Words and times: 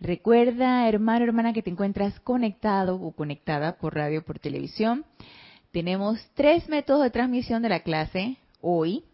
Recuerda, 0.00 0.88
hermano, 0.88 1.26
hermana, 1.26 1.52
que 1.52 1.62
te 1.62 1.68
encuentras 1.68 2.18
conectado 2.20 2.94
o 2.96 3.12
conectada 3.12 3.76
por 3.76 3.94
radio, 3.94 4.24
por 4.24 4.38
televisión. 4.38 5.04
Tenemos 5.72 6.18
tres 6.34 6.70
métodos 6.70 7.02
de 7.02 7.10
transmisión 7.10 7.60
de 7.62 7.68
la 7.68 7.80
clase 7.80 8.38
hoy. 8.62 9.04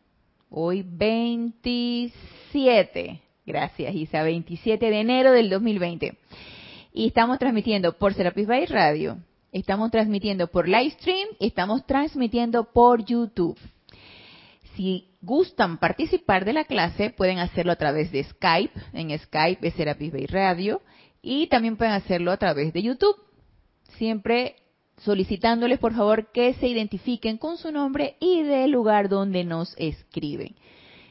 Hoy 0.48 0.86
27. 0.88 3.20
Gracias, 3.44 3.92
Isa. 3.94 4.22
27 4.22 4.88
de 4.88 5.00
enero 5.00 5.32
del 5.32 5.50
2020. 5.50 6.16
Y 6.92 7.08
estamos 7.08 7.40
transmitiendo 7.40 7.98
por 7.98 8.14
Serapis 8.14 8.46
Bay 8.46 8.66
Radio. 8.66 9.18
Estamos 9.50 9.90
transmitiendo 9.90 10.46
por 10.48 10.68
Livestream 10.68 11.30
estamos 11.40 11.84
transmitiendo 11.86 12.72
por 12.72 13.04
YouTube. 13.04 13.58
Si 14.76 15.16
gustan 15.22 15.78
participar 15.78 16.44
de 16.44 16.52
la 16.52 16.64
clase, 16.64 17.10
pueden 17.10 17.38
hacerlo 17.38 17.72
a 17.72 17.76
través 17.76 18.12
de 18.12 18.22
Skype. 18.22 18.78
En 18.92 19.18
Skype 19.18 19.66
es 19.66 19.74
Serapis 19.74 20.12
Bay 20.12 20.26
Radio. 20.26 20.82
Y 21.22 21.46
también 21.48 21.76
pueden 21.76 21.94
hacerlo 21.94 22.30
a 22.30 22.36
través 22.36 22.72
de 22.72 22.82
YouTube. 22.82 23.16
Siempre 23.96 24.56
solicitándoles, 24.98 25.78
por 25.78 25.94
favor, 25.94 26.30
que 26.30 26.54
se 26.54 26.68
identifiquen 26.68 27.38
con 27.38 27.56
su 27.56 27.72
nombre 27.72 28.16
y 28.20 28.42
del 28.42 28.70
lugar 28.70 29.08
donde 29.08 29.44
nos 29.44 29.74
escriben. 29.78 30.54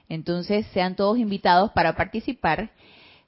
Entonces, 0.09 0.65
sean 0.67 0.95
todos 0.95 1.17
invitados 1.17 1.71
para 1.71 1.95
participar 1.95 2.71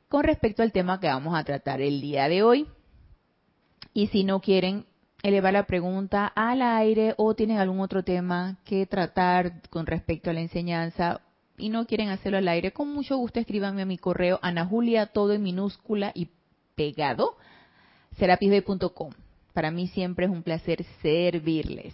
con 0.08 0.24
respecto 0.24 0.62
al 0.62 0.72
tema 0.72 1.00
que 1.00 1.08
vamos 1.08 1.38
a 1.38 1.44
tratar 1.44 1.82
el 1.82 2.00
día 2.00 2.30
de 2.30 2.44
hoy. 2.44 2.68
Y 3.94 4.08
si 4.08 4.24
no 4.24 4.40
quieren 4.40 4.86
elevar 5.28 5.52
la 5.52 5.64
pregunta 5.64 6.26
al 6.26 6.62
aire 6.62 7.14
o 7.18 7.36
tienen 7.36 7.58
algún 7.58 7.82
otro 7.82 8.02
tema 8.02 8.56
que 8.64 8.86
tratar 8.86 9.62
con 9.70 9.86
respecto 9.86 10.30
a 10.30 10.34
la 10.34 10.40
enseñanza 10.40 11.20
y 11.58 11.68
no 11.68 11.86
quieren 11.86 12.08
hacerlo 12.08 12.38
al 12.38 12.48
aire, 12.48 12.72
con 12.72 12.94
mucho 12.94 13.18
gusto 13.18 13.42
escríbanme 13.42 13.82
a 13.82 13.86
mi 13.86 13.98
correo 13.98 14.40
anajulia 14.42 15.08
todo 15.08 15.34
en 15.34 15.44
minúscula 15.44 16.14
y 16.16 16.30
pegado 16.76 17.36
serapisbe.com. 18.18 19.12
Para 19.54 19.70
mí 19.70 19.90
siempre 19.90 20.28
es 20.28 20.32
un 20.32 20.44
placer 20.44 20.86
servirles. 21.02 21.94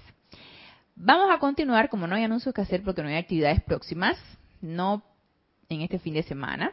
Vamos 0.96 1.32
a 1.32 1.40
continuar, 1.40 1.90
como 1.90 2.06
no 2.06 2.14
hay 2.14 2.24
anuncios 2.24 2.54
que 2.54 2.62
hacer 2.62 2.84
porque 2.84 3.02
no 3.02 3.10
hay 3.10 3.16
actividades 3.16 3.64
próximas, 3.64 4.16
no 4.62 5.02
en 5.70 5.82
este 5.82 5.98
fin 5.98 6.14
de 6.14 6.22
semana. 6.22 6.72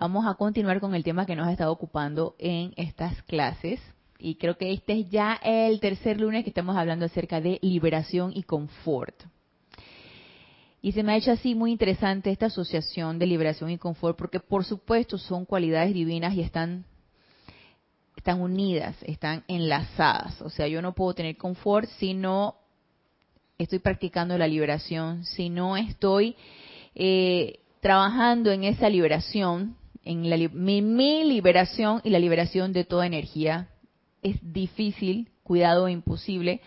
Vamos 0.00 0.26
a 0.26 0.34
continuar 0.34 0.80
con 0.80 0.96
el 0.96 1.04
tema 1.04 1.26
que 1.26 1.36
nos 1.36 1.46
ha 1.46 1.52
estado 1.52 1.70
ocupando 1.70 2.34
en 2.40 2.72
estas 2.76 3.22
clases 3.22 3.80
y 4.22 4.36
creo 4.36 4.56
que 4.56 4.72
este 4.72 5.00
es 5.00 5.10
ya 5.10 5.40
el 5.42 5.80
tercer 5.80 6.20
lunes 6.20 6.44
que 6.44 6.50
estamos 6.50 6.76
hablando 6.76 7.04
acerca 7.04 7.40
de 7.40 7.58
liberación 7.60 8.30
y 8.32 8.44
confort. 8.44 9.24
Y 10.80 10.92
se 10.92 11.02
me 11.02 11.12
ha 11.12 11.16
hecho 11.16 11.32
así 11.32 11.56
muy 11.56 11.72
interesante 11.72 12.30
esta 12.30 12.46
asociación 12.46 13.18
de 13.18 13.26
liberación 13.26 13.70
y 13.70 13.78
confort 13.78 14.16
porque 14.16 14.38
por 14.38 14.64
supuesto 14.64 15.18
son 15.18 15.44
cualidades 15.44 15.92
divinas 15.92 16.34
y 16.34 16.40
están 16.40 16.84
están 18.16 18.40
unidas, 18.40 18.94
están 19.02 19.42
enlazadas. 19.48 20.40
O 20.42 20.50
sea, 20.50 20.68
yo 20.68 20.80
no 20.82 20.94
puedo 20.94 21.14
tener 21.14 21.36
confort 21.36 21.88
si 21.98 22.14
no 22.14 22.54
estoy 23.58 23.80
practicando 23.80 24.38
la 24.38 24.46
liberación, 24.46 25.24
si 25.24 25.50
no 25.50 25.76
estoy 25.76 26.36
eh, 26.94 27.58
trabajando 27.80 28.52
en 28.52 28.62
esa 28.62 28.88
liberación, 28.88 29.76
en 30.04 30.30
la, 30.30 30.36
mi 30.36 31.24
liberación 31.24 32.00
y 32.04 32.10
la 32.10 32.20
liberación 32.20 32.72
de 32.72 32.84
toda 32.84 33.06
energía 33.06 33.71
es 34.22 34.38
difícil, 34.42 35.30
cuidado 35.42 35.88
imposible, 35.88 36.60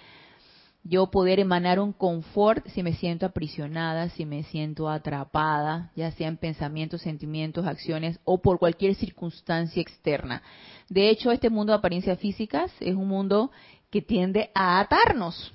yo 0.88 1.08
poder 1.08 1.40
emanar 1.40 1.80
un 1.80 1.94
confort 1.94 2.68
si 2.68 2.84
me 2.84 2.94
siento 2.94 3.26
aprisionada, 3.26 4.10
si 4.10 4.24
me 4.24 4.44
siento 4.44 4.88
atrapada, 4.88 5.92
ya 5.96 6.12
sea 6.12 6.28
en 6.28 6.38
pensamientos, 6.38 7.02
sentimientos, 7.02 7.66
acciones 7.66 8.20
o 8.24 8.40
por 8.40 8.60
cualquier 8.60 8.94
circunstancia 8.94 9.82
externa. 9.82 10.44
De 10.88 11.10
hecho, 11.10 11.32
este 11.32 11.50
mundo 11.50 11.74
de 11.74 11.80
apariencias 11.80 12.20
físicas 12.20 12.72
es 12.80 12.94
un 12.94 13.08
mundo 13.08 13.52
que 13.90 14.04
tiende 14.04 14.52
a 14.54 14.80
atarnos, 14.80 15.54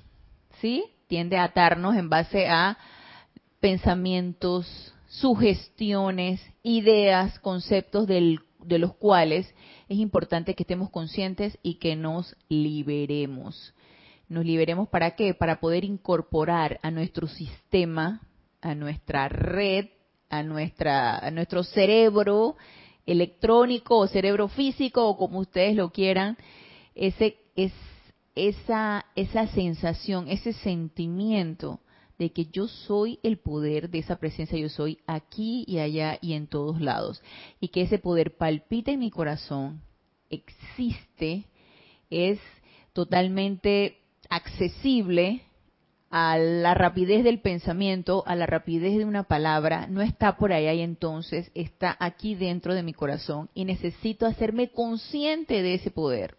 ¿sí? 0.59 0.83
Tiende 1.07 1.37
a 1.37 1.45
atarnos 1.45 1.95
en 1.95 2.09
base 2.09 2.49
a 2.49 2.77
pensamientos, 3.61 4.93
sugestiones, 5.07 6.41
ideas, 6.61 7.39
conceptos 7.39 8.05
del, 8.05 8.41
de 8.65 8.79
los 8.79 8.95
cuales 8.95 9.53
es 9.89 9.97
importante 9.97 10.55
que 10.55 10.63
estemos 10.63 10.89
conscientes 10.89 11.57
y 11.63 11.75
que 11.75 11.95
nos 11.95 12.35
liberemos. 12.49 13.73
¿Nos 14.29 14.45
liberemos 14.45 14.87
para 14.89 15.15
qué? 15.15 15.33
Para 15.33 15.59
poder 15.59 15.83
incorporar 15.83 16.79
a 16.83 16.91
nuestro 16.91 17.27
sistema, 17.27 18.21
a 18.61 18.75
nuestra 18.75 19.27
red, 19.27 19.87
a, 20.29 20.43
nuestra, 20.43 21.17
a 21.17 21.31
nuestro 21.31 21.63
cerebro 21.63 22.55
electrónico 23.05 23.97
o 23.97 24.07
cerebro 24.07 24.47
físico 24.47 25.07
o 25.07 25.17
como 25.17 25.39
ustedes 25.39 25.75
lo 25.75 25.91
quieran, 25.91 26.37
ese, 26.95 27.37
es, 27.55 27.73
esa, 28.35 29.05
esa 29.15 29.47
sensación, 29.47 30.27
ese 30.29 30.53
sentimiento 30.53 31.79
de 32.21 32.31
que 32.31 32.45
yo 32.45 32.67
soy 32.67 33.17
el 33.23 33.39
poder 33.39 33.89
de 33.89 33.97
esa 33.97 34.17
presencia, 34.17 34.55
yo 34.55 34.69
soy 34.69 34.99
aquí 35.07 35.65
y 35.67 35.79
allá 35.79 36.19
y 36.21 36.33
en 36.33 36.45
todos 36.45 36.79
lados. 36.79 37.19
Y 37.59 37.69
que 37.69 37.81
ese 37.81 37.97
poder 37.97 38.37
palpita 38.37 38.91
en 38.91 38.99
mi 38.99 39.09
corazón, 39.09 39.81
existe, 40.29 41.45
es 42.11 42.37
totalmente 42.93 43.97
accesible 44.29 45.41
a 46.11 46.37
la 46.37 46.75
rapidez 46.75 47.23
del 47.23 47.39
pensamiento, 47.39 48.23
a 48.27 48.35
la 48.35 48.45
rapidez 48.45 48.99
de 48.99 49.05
una 49.05 49.23
palabra, 49.23 49.87
no 49.87 50.03
está 50.03 50.37
por 50.37 50.53
allá 50.53 50.73
y 50.73 50.81
entonces 50.81 51.49
está 51.55 51.97
aquí 51.99 52.35
dentro 52.35 52.75
de 52.75 52.83
mi 52.83 52.93
corazón 52.93 53.49
y 53.55 53.65
necesito 53.65 54.27
hacerme 54.27 54.69
consciente 54.69 55.63
de 55.63 55.73
ese 55.73 55.89
poder. 55.89 56.37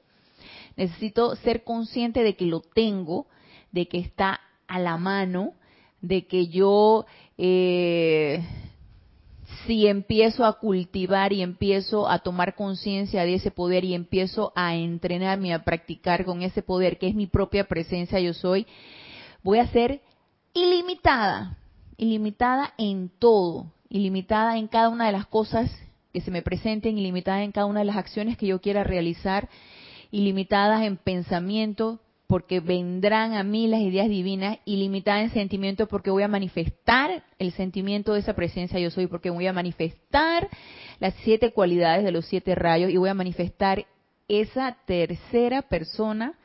Necesito 0.77 1.35
ser 1.35 1.65
consciente 1.65 2.23
de 2.23 2.37
que 2.37 2.47
lo 2.47 2.61
tengo, 2.61 3.27
de 3.73 3.89
que 3.89 3.99
está 3.99 4.39
a 4.69 4.79
la 4.79 4.97
mano, 4.97 5.55
de 6.03 6.27
que 6.27 6.49
yo 6.49 7.07
eh, 7.39 8.45
si 9.67 9.87
empiezo 9.87 10.45
a 10.45 10.59
cultivar 10.59 11.33
y 11.33 11.43
empiezo 11.43 12.09
a 12.09 12.19
tomar 12.19 12.55
conciencia 12.55 13.25
de 13.25 13.35
ese 13.35 13.51
poder 13.51 13.85
y 13.85 13.95
empiezo 13.95 14.53
a 14.55 14.75
entrenarme, 14.75 15.55
a 15.55 15.65
practicar 15.65 16.25
con 16.25 16.43
ese 16.43 16.63
poder 16.63 16.99
que 16.99 17.09
es 17.09 17.15
mi 17.15 17.27
propia 17.27 17.65
presencia 17.65 18.21
yo 18.21 18.35
soy, 18.35 18.67
voy 19.43 19.59
a 19.59 19.69
ser 19.69 20.03
ilimitada, 20.53 21.59
ilimitada 21.97 22.75
en 22.77 23.11
todo, 23.19 23.73
ilimitada 23.89 24.59
en 24.59 24.69
cada 24.69 24.89
una 24.89 25.07
de 25.07 25.13
las 25.13 25.27
cosas 25.27 25.71
que 26.13 26.21
se 26.21 26.31
me 26.31 26.43
presenten, 26.43 26.99
ilimitada 26.99 27.43
en 27.43 27.53
cada 27.53 27.67
una 27.67 27.81
de 27.81 27.87
las 27.87 27.97
acciones 27.97 28.37
que 28.37 28.47
yo 28.47 28.61
quiera 28.61 28.85
realizar, 28.85 29.49
ilimitadas 30.11 30.83
en 30.83 30.97
pensamiento, 30.97 32.01
porque 32.27 32.61
vendrán 32.61 33.35
a 33.35 33.43
mí 33.43 33.67
las 33.67 33.81
ideas 33.81 34.09
divinas 34.09 34.59
ilimitadas 34.65 35.25
en 35.25 35.31
sentimiento 35.31 35.87
porque 35.87 36.11
voy 36.11 36.23
a 36.23 36.29
manifestar 36.29 37.25
el 37.39 37.53
sentimiento 37.53 38.15
de 38.15 38.21
esa 38.21 38.35
presencia 38.35 38.79
yo 38.79 38.91
soy, 38.91 39.07
porque 39.07 39.31
voy 39.31 39.47
a 39.47 39.53
manifestar 39.53 40.49
las 40.99 41.15
siete 41.25 41.53
cualidades 41.53 42.05
de 42.05 42.13
los 42.13 42.27
siete 42.27 42.55
rayos 42.55 42.91
y 42.91 42.97
voy 42.97 43.11
a 43.11 43.15
manifestar 43.15 43.85
esa 44.29 44.79
tercera 44.87 45.63
persona 45.63 46.39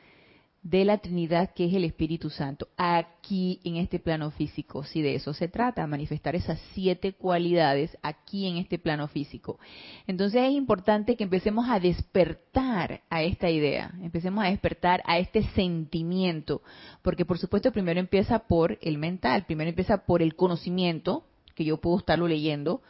de 0.62 0.84
la 0.84 0.98
Trinidad 0.98 1.54
que 1.54 1.66
es 1.66 1.74
el 1.74 1.84
Espíritu 1.84 2.30
Santo, 2.30 2.68
aquí 2.76 3.60
en 3.64 3.76
este 3.76 3.98
plano 3.98 4.30
físico. 4.30 4.84
Si 4.84 5.02
de 5.02 5.14
eso 5.14 5.32
se 5.32 5.48
trata, 5.48 5.86
manifestar 5.86 6.34
esas 6.34 6.60
siete 6.74 7.12
cualidades 7.12 7.96
aquí 8.02 8.46
en 8.46 8.56
este 8.56 8.78
plano 8.78 9.08
físico. 9.08 9.58
Entonces 10.06 10.42
es 10.42 10.52
importante 10.52 11.16
que 11.16 11.24
empecemos 11.24 11.68
a 11.68 11.80
despertar 11.80 13.02
a 13.08 13.22
esta 13.22 13.50
idea, 13.50 13.94
empecemos 14.02 14.44
a 14.44 14.48
despertar 14.48 15.02
a 15.06 15.18
este 15.18 15.44
sentimiento, 15.54 16.62
porque 17.02 17.24
por 17.24 17.38
supuesto 17.38 17.72
primero 17.72 18.00
empieza 18.00 18.40
por 18.40 18.78
el 18.82 18.98
mental, 18.98 19.46
primero 19.46 19.70
empieza 19.70 20.04
por 20.04 20.22
el 20.22 20.34
conocimiento, 20.34 21.24
que 21.54 21.64
yo 21.64 21.80
puedo 21.80 21.98
estarlo 21.98 22.28
leyendo 22.28 22.82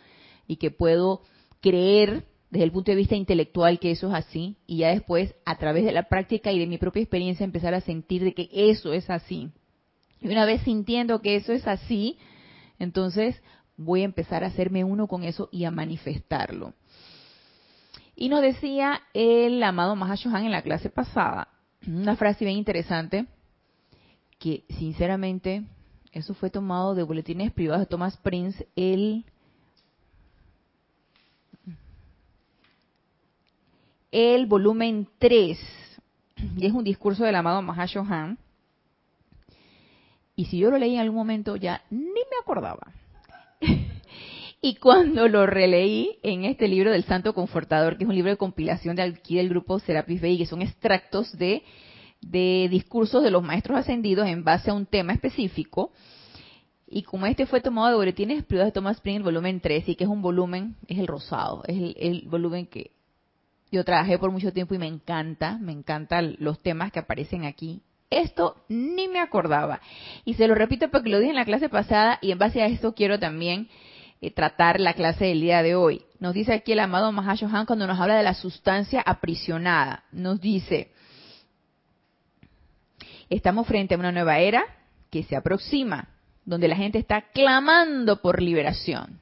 y 0.46 0.56
que 0.56 0.70
puedo 0.70 1.22
creer 1.60 2.24
desde 2.50 2.64
el 2.64 2.72
punto 2.72 2.90
de 2.90 2.96
vista 2.96 3.14
intelectual 3.14 3.78
que 3.78 3.90
eso 3.90 4.08
es 4.08 4.14
así 4.14 4.56
y 4.66 4.78
ya 4.78 4.88
después 4.88 5.34
a 5.44 5.58
través 5.58 5.84
de 5.84 5.92
la 5.92 6.04
práctica 6.04 6.50
y 6.52 6.58
de 6.58 6.66
mi 6.66 6.78
propia 6.78 7.02
experiencia 7.02 7.44
empezar 7.44 7.74
a 7.74 7.80
sentir 7.80 8.24
de 8.24 8.34
que 8.34 8.48
eso 8.52 8.92
es 8.92 9.10
así. 9.10 9.50
Y 10.20 10.28
una 10.28 10.46
vez 10.46 10.62
sintiendo 10.62 11.20
que 11.20 11.36
eso 11.36 11.52
es 11.52 11.66
así, 11.66 12.18
entonces 12.78 13.40
voy 13.76 14.02
a 14.02 14.06
empezar 14.06 14.44
a 14.44 14.48
hacerme 14.48 14.84
uno 14.84 15.06
con 15.06 15.24
eso 15.24 15.48
y 15.52 15.64
a 15.64 15.70
manifestarlo. 15.70 16.74
Y 18.16 18.28
nos 18.28 18.42
decía 18.42 19.02
el 19.14 19.62
amado 19.62 19.94
Mahashohan 19.94 20.44
en 20.44 20.50
la 20.50 20.62
clase 20.62 20.90
pasada, 20.90 21.48
una 21.86 22.16
frase 22.16 22.44
bien 22.44 22.58
interesante, 22.58 23.26
que 24.40 24.64
sinceramente 24.70 25.64
eso 26.12 26.34
fue 26.34 26.50
tomado 26.50 26.94
de 26.94 27.04
boletines 27.04 27.52
privados 27.52 27.82
de 27.82 27.86
Thomas 27.86 28.16
Prince, 28.16 28.66
el, 28.74 29.24
el 34.10 34.46
volumen 34.46 35.08
3, 35.19 35.58
y 36.56 36.66
es 36.66 36.72
un 36.72 36.84
discurso 36.84 37.25
del 37.25 37.34
amado 37.34 37.62
Mahashohan. 37.62 38.38
Y 40.37 40.44
si 40.46 40.58
yo 40.58 40.70
lo 40.70 40.78
leí 40.78 40.94
en 40.94 41.00
algún 41.00 41.16
momento 41.16 41.56
ya 41.56 41.82
ni 41.90 42.00
me 42.00 42.38
acordaba. 42.40 42.93
y 44.62 44.76
cuando 44.76 45.26
lo 45.28 45.46
releí 45.46 46.19
en 46.22 46.44
este 46.44 46.69
libro 46.69 46.93
del 46.93 47.05
Santo 47.05 47.34
Confortador, 47.34 47.96
que 47.96 48.05
es 48.05 48.08
un 48.08 48.14
libro 48.14 48.31
de 48.31 48.37
compilación 48.37 48.94
de 48.96 49.02
aquí 49.02 49.37
del 49.37 49.49
grupo 49.49 49.81
Serapis 49.81 50.20
Bay, 50.20 50.38
que 50.38 50.46
son 50.46 50.62
extractos 50.62 51.37
de 51.37 51.62
de 52.20 52.69
discursos 52.70 53.22
de 53.22 53.31
los 53.31 53.43
maestros 53.43 53.78
ascendidos 53.78 54.26
en 54.26 54.44
base 54.44 54.70
a 54.70 54.75
un 54.75 54.87
tema 54.87 55.12
específico. 55.12 55.93
Y 56.87 57.02
como 57.02 57.26
este 57.26 57.46
fue 57.46 57.61
tomado 57.61 57.90
de 57.90 57.96
boletines 57.96 58.44
privados 58.44 58.69
de 58.69 58.72
Thomas 58.72 58.96
Spring, 58.96 59.16
el 59.16 59.22
volumen 59.22 59.61
3, 59.61 59.88
y 59.90 59.94
que 59.94 60.04
es 60.04 60.11
un 60.11 60.22
volumen, 60.22 60.76
es 60.87 60.99
el 60.99 61.06
rosado, 61.06 61.62
es 61.66 61.94
el, 61.96 62.26
volumen 62.28 62.66
que 62.66 62.93
yo 63.70 63.84
trabajé 63.84 64.18
por 64.18 64.30
mucho 64.30 64.52
tiempo 64.52 64.74
y 64.74 64.78
me 64.78 64.86
encanta, 64.86 65.58
me 65.58 65.72
encantan 65.72 66.36
los 66.38 66.60
temas 66.60 66.92
que 66.92 67.00
aparecen 67.00 67.44
aquí. 67.44 67.82
Esto 68.10 68.56
ni 68.68 69.08
me 69.08 69.20
acordaba. 69.20 69.80
Y 70.24 70.34
se 70.34 70.48
lo 70.48 70.54
repito 70.54 70.90
porque 70.90 71.10
lo 71.10 71.18
dije 71.18 71.30
en 71.30 71.36
la 71.36 71.44
clase 71.44 71.68
pasada 71.68 72.18
y 72.22 72.32
en 72.32 72.38
base 72.38 72.62
a 72.62 72.66
esto 72.66 72.94
quiero 72.94 73.18
también 73.18 73.68
eh, 74.22 74.30
tratar 74.30 74.80
la 74.80 74.94
clase 74.94 75.26
del 75.26 75.40
día 75.40 75.62
de 75.62 75.74
hoy. 75.74 76.02
Nos 76.18 76.32
dice 76.32 76.54
aquí 76.54 76.72
el 76.72 76.80
amado 76.80 77.12
Mahashohan 77.12 77.66
cuando 77.66 77.86
nos 77.86 78.00
habla 78.00 78.16
de 78.16 78.22
la 78.22 78.34
sustancia 78.34 79.02
aprisionada. 79.02 80.04
Nos 80.10 80.40
dice, 80.40 80.90
Estamos 83.30 83.66
frente 83.66 83.94
a 83.94 83.98
una 83.98 84.12
nueva 84.12 84.38
era 84.38 84.64
que 85.10 85.22
se 85.22 85.36
aproxima, 85.36 86.08
donde 86.44 86.68
la 86.68 86.76
gente 86.76 86.98
está 86.98 87.22
clamando 87.32 88.22
por 88.22 88.40
liberación. 88.40 89.20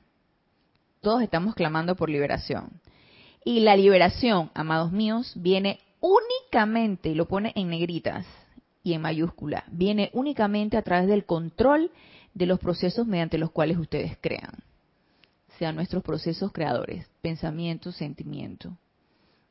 Todos 1.00 1.22
estamos 1.22 1.54
clamando 1.54 1.96
por 1.96 2.08
liberación. 2.08 2.70
Y 3.46 3.60
la 3.60 3.76
liberación, 3.76 4.50
amados 4.54 4.90
míos, 4.90 5.32
viene 5.36 5.78
únicamente, 6.00 7.10
y 7.10 7.14
lo 7.14 7.28
pone 7.28 7.52
en 7.54 7.68
negritas 7.68 8.26
y 8.82 8.92
en 8.92 9.00
mayúscula, 9.00 9.62
viene 9.70 10.10
únicamente 10.14 10.76
a 10.76 10.82
través 10.82 11.06
del 11.06 11.26
control 11.26 11.92
de 12.34 12.46
los 12.46 12.58
procesos 12.58 13.06
mediante 13.06 13.38
los 13.38 13.52
cuales 13.52 13.78
ustedes 13.78 14.18
crean. 14.20 14.64
Sean 15.60 15.76
nuestros 15.76 16.02
procesos 16.02 16.50
creadores, 16.50 17.06
pensamiento, 17.22 17.92
sentimiento 17.92 18.76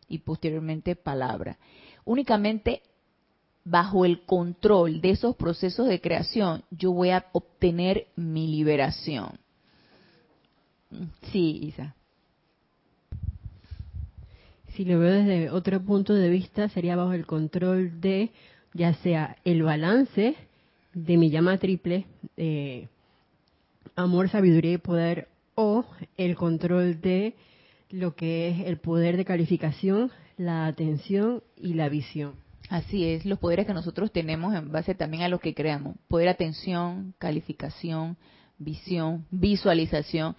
y 0.09 0.17
posteriormente 0.17 0.97
palabra. 0.97 1.57
Únicamente 2.03 2.81
bajo 3.63 4.03
el 4.03 4.25
control 4.25 4.99
de 4.99 5.11
esos 5.11 5.37
procesos 5.37 5.87
de 5.87 6.01
creación, 6.01 6.65
yo 6.69 6.91
voy 6.91 7.11
a 7.11 7.27
obtener 7.31 8.07
mi 8.17 8.47
liberación. 8.47 9.39
Sí, 11.31 11.61
Isa. 11.63 11.95
Si 14.75 14.83
lo 14.83 14.99
veo 14.99 15.13
desde 15.13 15.49
otro 15.51 15.81
punto 15.81 16.13
de 16.13 16.29
vista, 16.29 16.67
sería 16.67 16.97
bajo 16.97 17.13
el 17.13 17.25
control 17.25 18.01
de 18.01 18.31
ya 18.73 18.93
sea 18.95 19.37
el 19.45 19.63
balance 19.63 20.35
de 20.93 21.17
mi 21.17 21.29
llama 21.29 21.57
triple, 21.59 22.05
eh, 22.35 22.89
amor, 23.95 24.27
sabiduría 24.29 24.73
y 24.73 24.77
poder, 24.77 25.29
o 25.55 25.85
el 26.17 26.35
control 26.35 26.99
de 26.99 27.35
lo 27.89 28.15
que 28.15 28.49
es 28.49 28.67
el 28.67 28.77
poder 28.77 29.15
de 29.15 29.23
calificación, 29.23 30.11
la 30.37 30.65
atención 30.67 31.41
y 31.55 31.75
la 31.75 31.87
visión. 31.87 32.33
Así 32.69 33.05
es, 33.05 33.25
los 33.25 33.39
poderes 33.39 33.65
que 33.65 33.73
nosotros 33.73 34.11
tenemos 34.11 34.53
en 34.53 34.73
base 34.73 34.93
también 34.93 35.23
a 35.23 35.29
lo 35.29 35.39
que 35.39 35.53
creamos. 35.53 35.95
Poder 36.09 36.27
atención, 36.27 37.13
calificación, 37.17 38.17
visión, 38.57 39.25
visualización. 39.31 40.35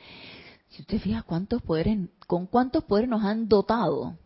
Si 0.68 0.82
usted 0.82 0.98
fija 0.98 1.22
cuántos 1.22 1.62
poderes, 1.62 1.98
con 2.26 2.46
cuántos 2.46 2.84
poderes 2.84 3.08
nos 3.08 3.24
han 3.24 3.48
dotado. 3.48 4.18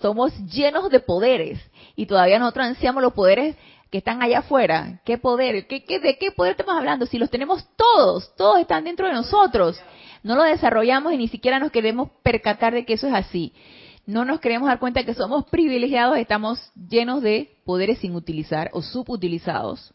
Somos 0.00 0.32
llenos 0.46 0.90
de 0.90 1.00
poderes 1.00 1.60
y 1.94 2.06
todavía 2.06 2.38
nosotros 2.38 2.66
ansiamos 2.66 3.02
los 3.02 3.12
poderes 3.12 3.56
que 3.90 3.98
están 3.98 4.22
allá 4.22 4.40
afuera. 4.40 5.00
¿Qué 5.04 5.18
poder? 5.18 5.66
¿Qué, 5.66 5.84
de 5.98 6.18
qué 6.18 6.30
poder 6.30 6.52
estamos 6.52 6.76
hablando? 6.76 7.06
Si 7.06 7.18
los 7.18 7.30
tenemos 7.30 7.66
todos, 7.76 8.34
todos 8.36 8.60
están 8.60 8.84
dentro 8.84 9.06
de 9.06 9.12
nosotros. 9.12 9.80
No 10.22 10.34
lo 10.34 10.42
desarrollamos 10.42 11.12
y 11.12 11.16
ni 11.16 11.28
siquiera 11.28 11.58
nos 11.58 11.70
queremos 11.70 12.10
percatar 12.22 12.74
de 12.74 12.84
que 12.84 12.94
eso 12.94 13.06
es 13.06 13.14
así 13.14 13.52
no 14.06 14.24
nos 14.24 14.40
queremos 14.40 14.68
dar 14.68 14.78
cuenta 14.78 15.04
que 15.04 15.14
somos 15.14 15.46
privilegiados, 15.46 16.16
estamos 16.16 16.60
llenos 16.88 17.22
de 17.22 17.56
poderes 17.64 17.98
sin 17.98 18.14
utilizar 18.14 18.70
o 18.72 18.80
subutilizados 18.80 19.92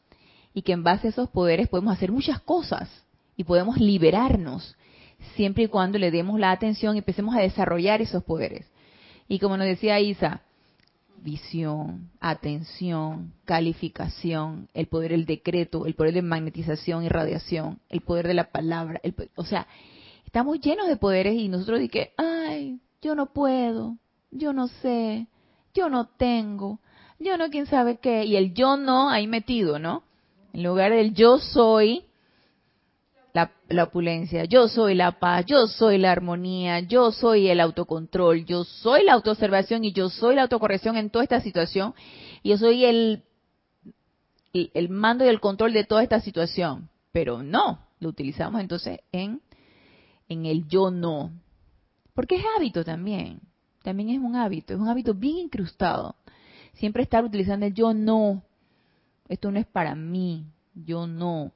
y 0.53 0.61
que 0.63 0.73
en 0.73 0.83
base 0.83 1.07
a 1.07 1.09
esos 1.11 1.29
poderes 1.29 1.69
podemos 1.69 1.93
hacer 1.93 2.11
muchas 2.11 2.41
cosas 2.41 2.89
y 3.37 3.45
podemos 3.45 3.77
liberarnos 3.77 4.75
siempre 5.35 5.63
y 5.63 5.67
cuando 5.67 5.97
le 5.97 6.11
demos 6.11 6.39
la 6.39 6.51
atención 6.51 6.95
y 6.95 6.99
empecemos 6.99 7.35
a 7.35 7.39
desarrollar 7.39 8.01
esos 8.01 8.23
poderes. 8.23 8.70
Y 9.31 9.39
como 9.39 9.55
nos 9.55 9.65
decía 9.65 9.97
Isa, 10.01 10.41
visión, 11.23 12.11
atención, 12.19 13.31
calificación, 13.45 14.67
el 14.73 14.87
poder 14.87 15.11
del 15.11 15.25
decreto, 15.25 15.85
el 15.85 15.93
poder 15.95 16.15
de 16.15 16.21
magnetización 16.21 17.05
y 17.05 17.07
radiación, 17.07 17.79
el 17.87 18.01
poder 18.01 18.27
de 18.27 18.33
la 18.33 18.51
palabra, 18.51 18.99
o 19.35 19.45
sea, 19.45 19.67
estamos 20.25 20.59
llenos 20.59 20.89
de 20.89 20.97
poderes 20.97 21.35
y 21.35 21.47
nosotros 21.47 21.79
que, 21.89 22.11
ay, 22.17 22.81
yo 23.01 23.15
no 23.15 23.27
puedo, 23.27 23.95
yo 24.31 24.51
no 24.51 24.67
sé, 24.67 25.27
yo 25.73 25.87
no 25.87 26.07
tengo, 26.07 26.81
yo 27.17 27.37
no 27.37 27.49
quién 27.49 27.67
sabe 27.67 27.99
qué, 27.99 28.25
y 28.25 28.35
el 28.35 28.53
yo 28.53 28.75
no 28.75 29.09
ahí 29.09 29.27
metido, 29.27 29.79
¿no? 29.79 30.03
En 30.51 30.63
lugar 30.63 30.91
del 30.91 31.13
yo 31.13 31.37
soy 31.37 32.03
la, 33.33 33.83
opulencia, 33.83 34.45
yo 34.45 34.67
soy 34.67 34.95
la 34.95 35.19
paz, 35.19 35.45
yo 35.45 35.67
soy 35.67 35.97
la 35.97 36.11
armonía, 36.11 36.81
yo 36.81 37.11
soy 37.11 37.49
el 37.49 37.59
autocontrol, 37.59 38.45
yo 38.45 38.63
soy 38.63 39.03
la 39.03 39.13
autoobservación 39.13 39.85
y 39.85 39.93
yo 39.93 40.09
soy 40.09 40.35
la 40.35 40.43
autocorrección 40.43 40.97
en 40.97 41.09
toda 41.09 41.23
esta 41.23 41.41
situación, 41.41 41.93
y 42.43 42.49
yo 42.49 42.57
soy 42.57 42.85
el, 42.85 43.23
el 44.53 44.89
mando 44.89 45.25
y 45.25 45.29
el 45.29 45.39
control 45.39 45.73
de 45.73 45.85
toda 45.85 46.03
esta 46.03 46.19
situación, 46.19 46.89
pero 47.11 47.41
no, 47.43 47.79
lo 47.99 48.09
utilizamos 48.09 48.61
entonces 48.61 48.99
en, 49.11 49.41
en 50.27 50.45
el 50.45 50.67
yo 50.67 50.91
no, 50.91 51.31
porque 52.13 52.35
es 52.35 52.43
hábito 52.57 52.83
también. 52.83 53.41
También 53.83 54.09
es 54.09 54.19
un 54.19 54.35
hábito, 54.35 54.73
es 54.73 54.79
un 54.79 54.87
hábito 54.87 55.13
bien 55.13 55.37
incrustado. 55.37 56.15
Siempre 56.73 57.03
estar 57.03 57.23
utilizando 57.23 57.65
el 57.65 57.73
yo 57.73 57.93
no, 57.93 58.43
esto 59.27 59.51
no 59.51 59.59
es 59.59 59.65
para 59.65 59.95
mí, 59.95 60.45
yo 60.75 61.07
no. 61.07 61.51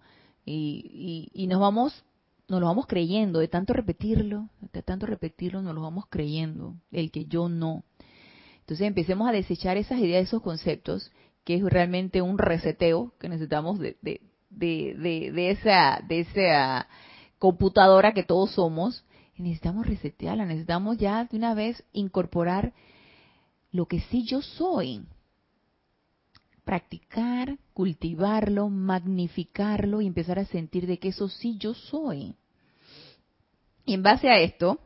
Y, 0.45 1.31
y, 1.33 1.47
nos 1.47 1.59
vamos, 1.59 2.05
nos 2.47 2.59
lo 2.59 2.67
vamos 2.67 2.85
creyendo, 2.85 3.39
de 3.39 3.47
tanto 3.47 3.73
repetirlo, 3.73 4.49
de 4.73 4.83
tanto 4.83 5.07
repetirlo, 5.07 5.61
nos 5.61 5.73
lo 5.73 5.81
vamos 5.81 6.05
creyendo, 6.09 6.75
el 6.91 7.11
que 7.11 7.25
yo 7.25 7.49
no. 7.49 7.83
Entonces 8.59 8.87
empecemos 8.87 9.27
a 9.27 9.31
desechar 9.31 9.77
esas 9.77 9.99
ideas, 9.99 10.27
esos 10.27 10.41
conceptos, 10.41 11.11
que 11.43 11.55
es 11.55 11.63
realmente 11.63 12.21
un 12.21 12.37
reseteo 12.37 13.13
que 13.19 13.29
necesitamos 13.29 13.79
de, 13.79 13.97
de, 14.01 14.21
de, 14.49 15.31
de 15.31 15.51
esa, 15.51 16.03
de 16.07 16.21
esa 16.21 16.87
computadora 17.39 18.13
que 18.13 18.23
todos 18.23 18.51
somos, 18.51 19.03
necesitamos 19.37 19.85
resetearla, 19.85 20.45
necesitamos 20.45 20.97
ya 20.97 21.25
de 21.25 21.37
una 21.37 21.53
vez 21.53 21.83
incorporar 21.91 22.73
lo 23.71 23.87
que 23.87 23.99
sí 24.01 24.23
yo 24.23 24.41
soy. 24.41 25.05
Practicar, 26.65 27.57
cultivarlo, 27.73 28.69
magnificarlo 28.69 30.01
y 30.01 30.07
empezar 30.07 30.39
a 30.39 30.45
sentir 30.45 30.87
de 30.87 30.97
que 30.97 31.09
eso 31.09 31.29
sí 31.29 31.57
yo 31.57 31.73
soy. 31.73 32.35
Y 33.85 33.93
en 33.93 34.03
base 34.03 34.29
a 34.29 34.39
esto, 34.39 34.79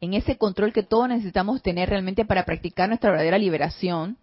en 0.00 0.14
ese 0.14 0.38
control 0.38 0.72
que 0.72 0.82
todos 0.82 1.08
necesitamos 1.08 1.62
tener 1.62 1.90
realmente 1.90 2.24
para 2.24 2.44
practicar 2.44 2.88
nuestra 2.88 3.10
verdadera 3.10 3.38
liberación 3.38 4.16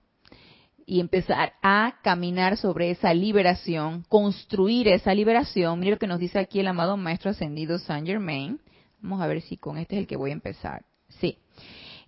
y 0.85 1.01
empezar 1.01 1.53
a 1.61 1.99
caminar 2.01 2.57
sobre 2.57 2.89
esa 2.89 3.13
liberación, 3.13 4.03
construir 4.09 4.87
esa 4.87 5.13
liberación, 5.13 5.79
mire 5.79 5.91
lo 5.91 5.99
que 5.99 6.07
nos 6.07 6.19
dice 6.19 6.39
aquí 6.39 6.59
el 6.59 6.67
amado 6.67 6.97
Maestro 6.97 7.29
Ascendido 7.29 7.77
Saint 7.77 8.07
Germain, 8.07 8.59
Vamos 9.01 9.21
a 9.21 9.27
ver 9.27 9.41
si 9.41 9.57
con 9.57 9.77
este 9.77 9.95
es 9.95 10.01
el 10.01 10.07
que 10.07 10.17
voy 10.17 10.31
a 10.31 10.33
empezar. 10.33 10.85
Sí. 11.07 11.37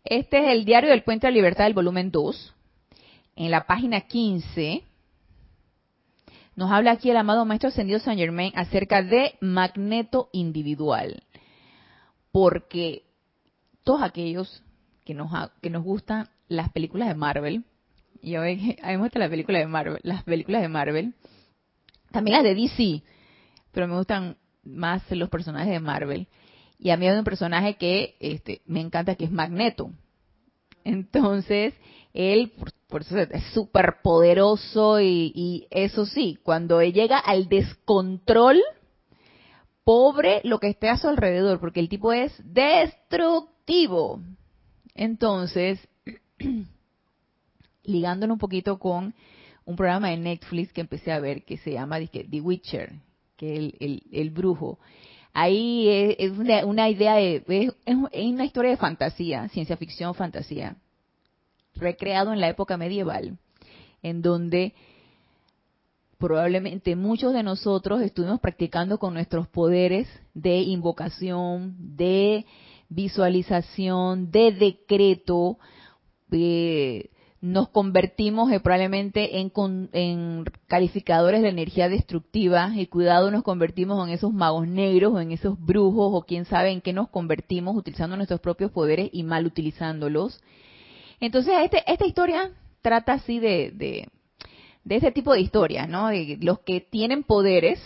Este 0.04 0.40
es 0.40 0.48
el 0.50 0.66
Diario 0.66 0.90
del 0.90 1.04
Puente 1.04 1.28
de 1.28 1.32
la 1.32 1.36
Libertad 1.36 1.66
del 1.66 1.74
volumen 1.74 2.12
2. 2.12 2.56
En 3.36 3.52
la 3.52 3.66
página 3.66 4.02
15 4.02 4.84
nos 6.56 6.72
habla 6.72 6.92
aquí 6.92 7.10
el 7.10 7.18
amado 7.18 7.46
Maestro 7.46 7.70
Ascendido 7.70 8.00
Saint 8.00 8.20
Germain 8.20 8.52
acerca 8.56 9.02
de 9.02 9.36
magneto 9.42 10.30
individual. 10.34 11.24
Porque 12.32 13.04
todos 13.84 14.02
aquellos 14.02 14.64
que 15.06 15.14
nos, 15.14 15.32
que 15.62 15.70
nos 15.70 15.84
gustan 15.84 16.28
las 16.48 16.70
películas 16.72 17.08
de 17.08 17.16
Marvel, 17.16 17.66
y 18.22 18.36
a 18.36 18.42
mí 18.42 18.76
me 18.86 18.98
gustan 18.98 19.22
las 19.22 19.30
películas 19.30 19.62
de 19.62 19.68
Marvel, 19.68 20.00
las 20.04 20.24
películas 20.24 20.62
de 20.62 20.68
Marvel, 20.68 21.14
también 22.12 22.38
las 22.38 22.44
de 22.44 22.56
DC, 22.56 23.04
pero 23.72 23.88
me 23.88 23.96
gustan 23.96 24.38
más 24.64 25.10
los 25.12 25.30
personajes 25.30 25.72
de 25.72 25.80
Marvel. 25.80 26.28
Y 26.78 26.90
a 26.90 26.98
mí 26.98 27.08
hay 27.08 27.18
un 27.18 27.24
personaje 27.24 27.76
que 27.76 28.16
este, 28.20 28.62
me 28.66 28.82
encanta, 28.82 29.16
que 29.16 29.26
es 29.26 29.32
Magneto. 29.32 29.92
Entonces, 30.84 31.74
él, 32.14 32.54
eso 33.00 33.18
es 33.18 33.44
súper 33.54 34.02
poderoso 34.04 35.00
y, 35.00 35.32
y 35.34 35.68
eso 35.72 36.06
sí, 36.06 36.38
cuando 36.44 36.82
llega 36.82 37.18
al 37.18 37.48
descontrol, 37.48 38.62
pobre 39.84 40.42
lo 40.44 40.60
que 40.60 40.70
esté 40.70 40.90
a 40.90 40.98
su 40.98 41.08
alrededor, 41.08 41.60
porque 41.60 41.80
el 41.80 41.90
tipo 41.90 42.14
es 42.14 42.34
destructivo. 42.44 44.22
Entonces, 44.94 45.80
ligándolo 47.84 48.34
un 48.34 48.40
poquito 48.40 48.78
con 48.80 49.14
un 49.66 49.76
programa 49.76 50.10
de 50.10 50.18
Netflix 50.18 50.74
que 50.74 50.82
empecé 50.82 51.12
a 51.12 51.20
ver 51.20 51.44
que 51.44 51.58
se 51.58 51.72
llama 51.72 52.00
The 52.00 52.42
Witcher, 52.42 52.94
que 53.38 53.54
es 53.54 53.74
el, 53.80 54.04
el, 54.12 54.30
brujo. 54.30 54.80
Ahí 55.34 55.88
es, 56.18 56.32
una, 56.38 56.90
idea 56.90 57.16
de, 57.16 57.44
es, 57.48 57.96
una 57.96 58.46
historia 58.46 58.72
de 58.72 58.78
fantasía, 58.78 59.48
ciencia 59.50 59.78
ficción, 59.78 60.14
fantasía, 60.14 60.76
recreado 61.76 62.34
en 62.34 62.42
la 62.42 62.50
época 62.50 62.78
medieval, 62.78 63.38
en 64.02 64.22
donde 64.22 64.74
probablemente 66.18 66.96
muchos 66.96 67.34
de 67.34 67.44
nosotros 67.44 68.02
estuvimos 68.02 68.40
practicando 68.40 69.00
con 69.00 69.14
nuestros 69.14 69.48
poderes 69.48 70.08
de 70.34 70.60
invocación, 70.60 71.76
de 71.96 72.46
visualización, 72.90 74.32
de 74.32 74.52
decreto, 74.52 75.58
eh, 76.32 77.10
nos 77.42 77.70
convertimos 77.70 78.52
eh, 78.52 78.60
probablemente 78.60 79.40
en, 79.40 79.52
en, 79.94 80.46
calificadores 80.68 81.42
de 81.42 81.50
energía 81.50 81.90
destructiva 81.90 82.72
y 82.76 82.86
cuidado 82.86 83.32
nos 83.32 83.42
convertimos 83.42 84.08
en 84.08 84.14
esos 84.14 84.32
magos 84.32 84.68
negros 84.68 85.14
o 85.14 85.20
en 85.20 85.32
esos 85.32 85.60
brujos 85.60 86.12
o 86.14 86.22
quién 86.22 86.46
sabe 86.46 86.70
en 86.70 86.82
qué 86.82 86.94
nos 86.94 87.10
convertimos 87.10 87.76
utilizando 87.76 88.16
nuestros 88.16 88.40
propios 88.42 88.72
poderes 88.72 89.10
y 89.12 89.24
mal 89.24 89.48
utilizándolos. 89.48 90.40
Entonces 91.22 91.54
este, 91.64 91.90
esta 91.90 92.06
historia 92.06 92.52
trata 92.82 93.14
así 93.14 93.40
de, 93.40 93.72
de, 93.72 94.10
de 94.84 94.96
ese 94.96 95.12
tipo 95.12 95.34
de 95.34 95.40
historias, 95.40 95.88
¿no? 95.88 96.10
De 96.10 96.38
los 96.42 96.60
que 96.60 96.82
tienen 96.82 97.24
poderes, 97.24 97.80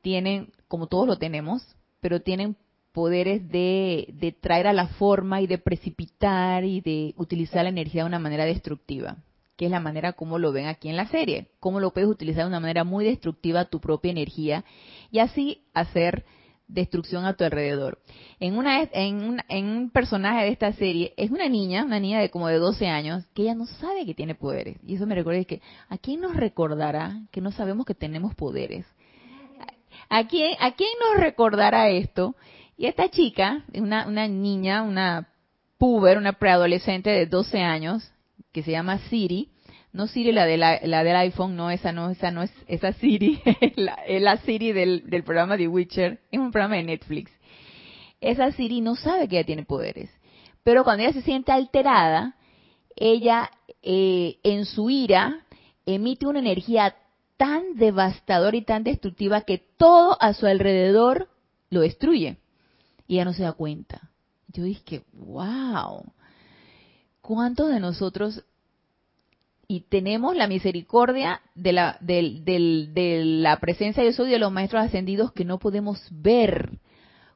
tienen, 0.00 0.52
como 0.68 0.86
todos 0.86 1.06
lo 1.06 1.18
tenemos, 1.18 1.76
pero 2.00 2.20
tienen 2.20 2.56
poderes 2.92 3.48
de, 3.50 4.36
traer 4.40 4.68
a 4.68 4.72
la 4.72 4.86
forma 4.86 5.40
y 5.40 5.48
de 5.48 5.58
precipitar 5.58 6.64
y 6.64 6.80
de 6.80 7.12
utilizar 7.16 7.64
la 7.64 7.70
energía 7.70 8.02
de 8.02 8.08
una 8.08 8.20
manera 8.20 8.44
destructiva, 8.44 9.16
que 9.56 9.64
es 9.64 9.70
la 9.70 9.80
manera 9.80 10.12
como 10.12 10.38
lo 10.38 10.52
ven 10.52 10.66
aquí 10.66 10.88
en 10.88 10.96
la 10.96 11.08
serie, 11.08 11.48
cómo 11.58 11.80
lo 11.80 11.92
puedes 11.92 12.08
utilizar 12.08 12.44
de 12.44 12.50
una 12.50 12.60
manera 12.60 12.84
muy 12.84 13.04
destructiva 13.04 13.64
tu 13.64 13.80
propia 13.80 14.12
energía 14.12 14.64
y 15.10 15.18
así 15.18 15.64
hacer 15.74 16.24
destrucción 16.66 17.24
a 17.24 17.34
tu 17.34 17.44
alrededor. 17.44 17.98
En, 18.40 18.56
una, 18.56 18.82
en, 18.82 19.22
un, 19.22 19.40
en 19.48 19.66
un 19.66 19.90
personaje 19.90 20.44
de 20.44 20.48
esta 20.48 20.72
serie 20.72 21.12
es 21.16 21.30
una 21.30 21.48
niña, 21.48 21.84
una 21.84 22.00
niña 22.00 22.20
de 22.20 22.30
como 22.30 22.48
de 22.48 22.58
12 22.58 22.86
años, 22.88 23.24
que 23.34 23.42
ella 23.42 23.54
no 23.54 23.66
sabe 23.66 24.06
que 24.06 24.14
tiene 24.14 24.34
poderes. 24.34 24.78
Y 24.86 24.96
eso 24.96 25.06
me 25.06 25.14
recuerda 25.14 25.44
que, 25.44 25.60
¿a 25.88 25.98
quién 25.98 26.20
nos 26.20 26.36
recordará 26.36 27.20
que 27.30 27.40
no 27.40 27.52
sabemos 27.52 27.86
que 27.86 27.94
tenemos 27.94 28.34
poderes? 28.34 28.86
¿A 30.08 30.26
quién, 30.26 30.56
a 30.60 30.72
quién 30.72 30.90
nos 31.00 31.22
recordará 31.22 31.88
esto? 31.88 32.34
Y 32.76 32.86
esta 32.86 33.08
chica, 33.08 33.64
una, 33.74 34.06
una 34.06 34.26
niña, 34.26 34.82
una 34.82 35.28
puber, 35.78 36.18
una 36.18 36.34
preadolescente 36.34 37.10
de 37.10 37.26
12 37.26 37.60
años, 37.60 38.10
que 38.52 38.62
se 38.62 38.72
llama 38.72 38.98
Siri, 39.10 39.50
no 39.94 40.08
Siri 40.08 40.32
la, 40.32 40.44
de 40.44 40.56
la, 40.56 40.78
del 40.80 41.16
iPhone, 41.16 41.54
no, 41.54 41.70
esa 41.70 41.92
no, 41.92 42.10
esa 42.10 42.32
no 42.32 42.42
es, 42.42 42.50
esa 42.66 42.92
Siri, 42.94 43.40
la, 43.76 43.96
la 44.08 44.36
Siri 44.38 44.72
del, 44.72 45.08
del 45.08 45.22
programa 45.22 45.56
de 45.56 45.68
Witcher, 45.68 46.20
es 46.32 46.38
un 46.40 46.50
programa 46.50 46.74
de 46.74 46.82
Netflix. 46.82 47.30
Esa 48.20 48.50
Siri 48.50 48.80
no 48.80 48.96
sabe 48.96 49.28
que 49.28 49.36
ella 49.38 49.46
tiene 49.46 49.64
poderes, 49.64 50.10
pero 50.64 50.82
cuando 50.82 51.04
ella 51.04 51.12
se 51.12 51.22
siente 51.22 51.52
alterada, 51.52 52.34
ella 52.96 53.48
eh, 53.82 54.38
en 54.42 54.64
su 54.64 54.90
ira 54.90 55.46
emite 55.86 56.26
una 56.26 56.40
energía 56.40 56.96
tan 57.36 57.76
devastadora 57.76 58.56
y 58.56 58.62
tan 58.62 58.82
destructiva 58.82 59.42
que 59.42 59.58
todo 59.58 60.16
a 60.20 60.34
su 60.34 60.46
alrededor 60.46 61.28
lo 61.70 61.80
destruye 61.80 62.38
y 63.06 63.14
ella 63.14 63.26
no 63.26 63.32
se 63.32 63.44
da 63.44 63.52
cuenta. 63.52 64.10
Yo 64.48 64.64
dije, 64.64 65.04
wow, 65.12 66.12
¿cuántos 67.20 67.68
de 67.70 67.78
nosotros 67.78 68.44
y 69.74 69.80
tenemos 69.80 70.36
la 70.36 70.46
misericordia 70.46 71.40
de 71.56 71.72
la, 71.72 71.98
de 72.00 73.22
la 73.24 73.58
presencia 73.58 74.04
y 74.04 74.12
soy 74.12 74.30
de 74.30 74.38
los 74.38 74.52
maestros 74.52 74.84
ascendidos 74.84 75.32
que 75.32 75.44
no 75.44 75.58
podemos 75.58 76.00
ver 76.12 76.78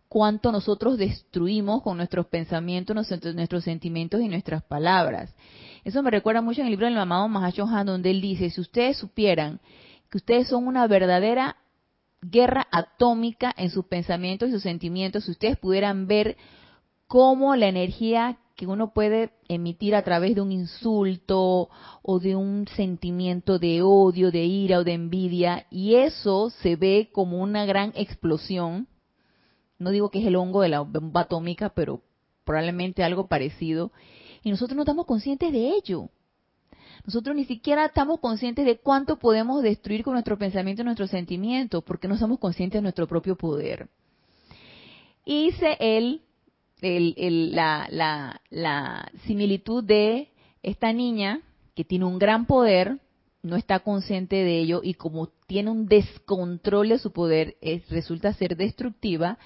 cuánto 0.08 0.52
nosotros 0.52 0.98
destruimos 0.98 1.82
con 1.82 1.96
nuestros 1.96 2.26
pensamientos, 2.26 2.94
nuestros, 3.34 3.64
sentimientos 3.64 4.20
y 4.20 4.28
nuestras 4.28 4.62
palabras. 4.62 5.34
Eso 5.82 6.00
me 6.04 6.12
recuerda 6.12 6.40
mucho 6.40 6.60
en 6.60 6.68
el 6.68 6.70
libro 6.70 6.86
del 6.86 6.96
amado 6.96 7.26
Mahashohan, 7.26 7.86
donde 7.86 8.12
él 8.12 8.20
dice, 8.20 8.50
si 8.50 8.60
ustedes 8.60 8.96
supieran 8.98 9.58
que 10.08 10.18
ustedes 10.18 10.46
son 10.46 10.68
una 10.68 10.86
verdadera 10.86 11.56
guerra 12.22 12.68
atómica 12.70 13.52
en 13.56 13.70
sus 13.70 13.84
pensamientos 13.86 14.48
y 14.48 14.52
sus 14.52 14.62
sentimientos, 14.62 15.24
si 15.24 15.32
ustedes 15.32 15.58
pudieran 15.58 16.06
ver 16.06 16.36
cómo 17.08 17.56
la 17.56 17.66
energía 17.66 18.38
que 18.58 18.66
uno 18.66 18.92
puede 18.92 19.30
emitir 19.46 19.94
a 19.94 20.02
través 20.02 20.34
de 20.34 20.40
un 20.40 20.50
insulto 20.50 21.68
o 22.02 22.18
de 22.18 22.34
un 22.34 22.66
sentimiento 22.74 23.60
de 23.60 23.82
odio, 23.82 24.32
de 24.32 24.46
ira 24.46 24.80
o 24.80 24.84
de 24.84 24.94
envidia, 24.94 25.68
y 25.70 25.94
eso 25.94 26.50
se 26.50 26.74
ve 26.74 27.08
como 27.12 27.40
una 27.40 27.64
gran 27.66 27.92
explosión. 27.94 28.88
No 29.78 29.90
digo 29.92 30.10
que 30.10 30.18
es 30.18 30.26
el 30.26 30.34
hongo 30.34 30.62
de 30.62 30.70
la 30.70 30.80
bomba 30.80 31.20
atómica, 31.20 31.68
pero 31.68 32.02
probablemente 32.42 33.04
algo 33.04 33.28
parecido. 33.28 33.92
Y 34.42 34.50
nosotros 34.50 34.74
no 34.74 34.82
estamos 34.82 35.06
conscientes 35.06 35.52
de 35.52 35.68
ello. 35.76 36.08
Nosotros 37.06 37.36
ni 37.36 37.44
siquiera 37.44 37.84
estamos 37.84 38.18
conscientes 38.18 38.66
de 38.66 38.78
cuánto 38.78 39.20
podemos 39.20 39.62
destruir 39.62 40.02
con 40.02 40.14
nuestro 40.14 40.36
pensamiento 40.36 40.82
y 40.82 40.84
nuestros 40.84 41.10
sentimientos, 41.10 41.84
porque 41.84 42.08
no 42.08 42.18
somos 42.18 42.40
conscientes 42.40 42.78
de 42.78 42.82
nuestro 42.82 43.06
propio 43.06 43.36
poder. 43.36 43.88
Hice 45.24 45.76
el, 46.80 47.54
la, 47.54 47.88
la, 47.90 48.40
la 48.50 49.10
similitud 49.26 49.84
de 49.84 50.30
esta 50.62 50.92
niña 50.92 51.40
que 51.74 51.84
tiene 51.84 52.04
un 52.04 52.18
gran 52.18 52.46
poder, 52.46 52.98
no 53.42 53.56
está 53.56 53.80
consciente 53.80 54.36
de 54.36 54.58
ello 54.58 54.80
y 54.82 54.94
como 54.94 55.28
tiene 55.46 55.70
un 55.70 55.86
descontrol 55.86 56.88
de 56.88 56.98
su 56.98 57.12
poder, 57.12 57.56
es, 57.60 57.88
resulta 57.88 58.32
ser 58.34 58.56
destructiva. 58.56 59.38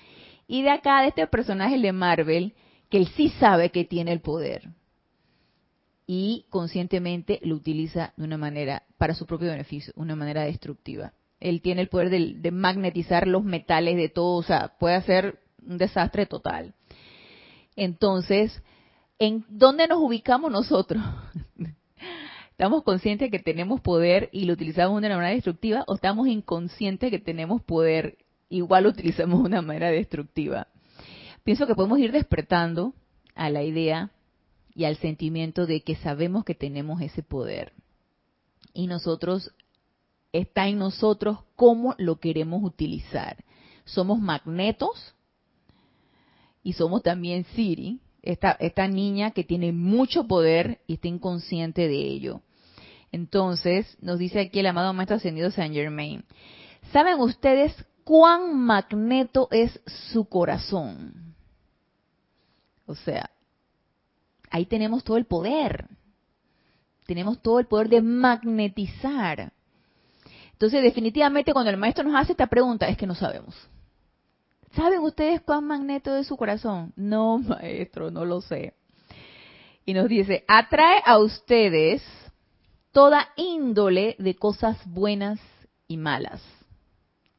Y 0.47 0.63
de 0.63 0.71
acá, 0.71 1.03
de 1.03 1.09
este 1.09 1.27
personaje 1.27 1.79
de 1.79 1.93
Marvel, 1.93 2.55
que 2.89 2.99
él 2.99 3.09
sí 3.17 3.31
sabe 3.39 3.71
que 3.71 3.85
tiene 3.85 4.13
el 4.13 4.21
poder 4.21 4.71
y 6.07 6.47
conscientemente 6.51 7.39
lo 7.43 7.55
utiliza 7.55 8.13
de 8.17 8.25
una 8.25 8.37
manera 8.37 8.83
para 8.99 9.15
su 9.15 9.27
propio 9.27 9.49
beneficio, 9.49 9.93
una 9.97 10.17
manera 10.17 10.43
destructiva. 10.43 11.13
Él 11.41 11.61
tiene 11.61 11.81
el 11.81 11.89
poder 11.89 12.11
de, 12.11 12.51
magnetizar 12.51 13.27
los 13.27 13.45
metales 13.45 13.97
de 13.97 14.09
todo, 14.09 14.37
o 14.37 14.43
sea, 14.43 14.75
puede 14.79 14.95
hacer 14.95 15.39
un 15.67 15.79
desastre 15.79 16.27
total. 16.27 16.75
Entonces, 17.77 18.63
¿en 19.19 19.45
dónde 19.49 19.87
nos 19.89 19.99
ubicamos 19.99 20.51
nosotros? 20.51 21.03
¿Estamos 22.51 22.83
conscientes 22.85 23.31
que 23.31 23.39
tenemos 23.39 23.81
poder 23.81 24.29
y 24.33 24.45
lo 24.45 24.53
utilizamos 24.53 25.01
de 25.01 25.07
una 25.07 25.17
manera 25.17 25.35
destructiva 25.35 25.85
o 25.87 25.95
estamos 25.95 26.29
inconscientes 26.29 27.11
que 27.11 27.19
tenemos 27.19 27.63
poder 27.63 28.19
igual 28.51 28.85
lo 28.85 28.91
utilizamos 28.91 29.41
de 29.41 29.47
una 29.47 29.63
manera 29.63 29.91
destructiva? 29.91 30.69
Pienso 31.45 31.67
que 31.67 31.75
podemos 31.75 31.99
ir 31.99 32.13
despertando 32.13 32.95
a 33.35 33.51
la 33.51 33.63
idea 33.63 34.11
y 34.75 34.85
al 34.85 34.97
sentimiento 34.97 35.67
de 35.67 35.81
que 35.83 35.97
sabemos 35.97 36.45
que 36.45 36.55
tenemos 36.55 37.01
ese 37.01 37.23
poder. 37.23 37.73
Y 38.75 38.87
nosotros, 38.87 39.53
está 40.33 40.69
en 40.69 40.79
nosotros 40.79 41.39
cómo 41.57 41.95
lo 41.99 42.17
queremos 42.21 42.63
utilizar. 42.63 43.45
Somos 43.85 44.21
magnetos 44.21 45.15
y 46.63 46.75
somos 46.75 47.03
también 47.03 47.45
Siri, 47.55 48.01
esta, 48.23 48.53
esta 48.53 48.87
niña 48.87 49.33
que 49.33 49.45
tiene 49.45 49.73
mucho 49.73 50.27
poder 50.27 50.81
y 50.87 50.95
está 50.95 51.09
inconsciente 51.09 51.89
de 51.89 51.97
ello. 51.97 52.41
Entonces, 53.11 53.99
nos 54.01 54.19
dice 54.19 54.41
aquí 54.41 54.61
el 54.61 54.67
amado 54.67 54.93
Maestro 54.95 55.17
Ascendido 55.17 55.51
Saint 55.51 55.75
Germain. 55.75 56.25
¿Saben 56.93 57.21
ustedes 57.21 57.75
cuán 58.05 58.57
magneto 58.59 59.49
es 59.51 59.81
su 60.11 60.25
corazón? 60.25 61.35
O 62.87 62.95
sea, 62.95 63.31
ahí 64.51 64.67
tenemos 64.67 65.05
todo 65.05 65.17
el 65.17 65.27
poder. 65.27 65.89
Tenemos 67.07 67.43
todo 67.43 67.59
el 67.59 67.67
poder 67.67 67.89
de 67.89 68.01
magnetizar. 68.01 69.53
Entonces, 70.53 70.83
definitivamente, 70.83 71.53
cuando 71.53 71.71
el 71.71 71.77
maestro 71.77 72.05
nos 72.05 72.15
hace 72.15 72.33
esta 72.33 72.47
pregunta, 72.47 72.89
es 72.89 72.97
que 72.97 73.07
no 73.07 73.15
sabemos. 73.15 73.55
¿Saben 74.75 75.01
ustedes 75.01 75.41
cuán 75.43 75.67
magneto 75.67 76.17
es 76.17 76.27
su 76.27 76.37
corazón? 76.37 76.93
No, 76.97 77.39
maestro, 77.47 78.11
no 78.11 78.25
lo 78.25 78.41
sé. 78.41 78.75
Y 79.85 79.95
nos 79.95 80.09
dice, 80.09 80.45
atrae 80.49 81.03
a 81.05 81.19
ustedes 81.19 82.03
toda 82.93 83.29
índole 83.37 84.17
de 84.19 84.35
cosas 84.35 84.79
buenas 84.87 85.41
y 85.89 85.97
malas. 85.97 86.43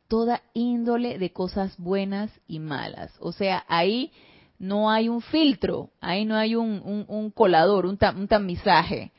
Toda 0.08 0.44
índole 0.54 1.18
de 1.18 1.32
cosas 1.32 1.76
buenas 1.78 2.30
y 2.48 2.60
malas. 2.60 3.12
O 3.20 3.32
sea, 3.32 3.64
ahí 3.68 4.12
no 4.60 4.92
hay 4.92 5.10
un 5.10 5.22
filtro, 5.22 5.90
ahí 6.02 6.26
no 6.26 6.36
hay 6.36 6.56
un, 6.56 7.32
colador, 7.34 7.86
un, 7.86 7.98
tamizaje. 7.98 9.12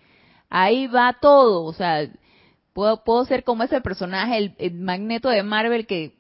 Ahí 0.48 0.86
va 0.86 1.18
todo, 1.20 1.64
o 1.64 1.72
sea, 1.72 2.08
puedo, 2.72 3.24
ser 3.24 3.44
como 3.44 3.62
ese 3.64 3.80
personaje, 3.80 4.54
el, 4.58 4.74
magneto 4.74 5.28
de 5.28 5.42
Marvel 5.42 5.86
que 5.86 6.16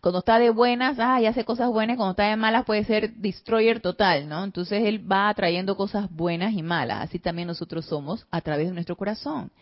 cuando 0.00 0.20
está 0.20 0.38
de 0.38 0.50
buenas, 0.50 0.98
ah, 0.98 1.20
y 1.20 1.26
hace 1.26 1.44
cosas 1.44 1.68
buenas, 1.68 1.96
cuando 1.96 2.12
está 2.12 2.24
de 2.24 2.36
malas 2.36 2.64
puede 2.64 2.84
ser 2.84 3.14
destroyer 3.14 3.80
total, 3.80 4.28
¿no? 4.28 4.44
Entonces 4.44 4.82
él 4.84 5.10
va 5.10 5.28
atrayendo 5.28 5.76
cosas 5.76 6.10
buenas 6.10 6.54
y 6.54 6.62
malas, 6.62 7.02
así 7.02 7.18
también 7.18 7.48
nosotros 7.48 7.84
somos 7.86 8.26
a 8.30 8.40
través 8.40 8.68
de 8.68 8.74
nuestro 8.74 8.96
corazón. 8.96 9.52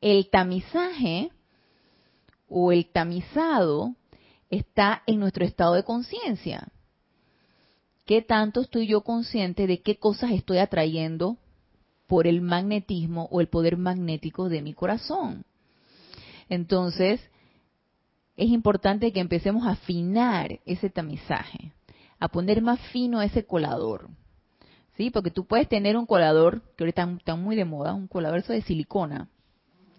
El 0.00 0.30
tamizaje 0.30 1.30
o 2.48 2.72
el 2.72 2.86
tamizado 2.86 3.94
está 4.48 5.02
en 5.06 5.20
nuestro 5.20 5.44
estado 5.44 5.74
de 5.74 5.84
conciencia. 5.84 6.68
¿Qué 8.06 8.22
tanto 8.22 8.62
estoy 8.62 8.86
yo 8.86 9.02
consciente 9.02 9.66
de 9.66 9.82
qué 9.82 9.98
cosas 9.98 10.30
estoy 10.30 10.58
atrayendo 10.58 11.36
por 12.06 12.26
el 12.26 12.40
magnetismo 12.40 13.28
o 13.30 13.42
el 13.42 13.48
poder 13.48 13.76
magnético 13.76 14.48
de 14.48 14.62
mi 14.62 14.72
corazón? 14.72 15.44
Entonces, 16.48 17.20
es 18.38 18.50
importante 18.50 19.12
que 19.12 19.18
empecemos 19.18 19.66
a 19.66 19.72
afinar 19.72 20.60
ese 20.64 20.88
tamizaje, 20.88 21.72
a 22.20 22.28
poner 22.28 22.62
más 22.62 22.78
fino 22.92 23.20
ese 23.20 23.44
colador. 23.44 24.08
¿Sí? 24.96 25.10
Porque 25.10 25.32
tú 25.32 25.44
puedes 25.44 25.68
tener 25.68 25.96
un 25.96 26.06
colador, 26.06 26.62
que 26.76 26.84
ahorita 26.84 27.16
está 27.18 27.34
muy 27.34 27.56
de 27.56 27.64
moda, 27.64 27.94
un 27.94 28.06
colador 28.06 28.44
de 28.44 28.62
silicona, 28.62 29.28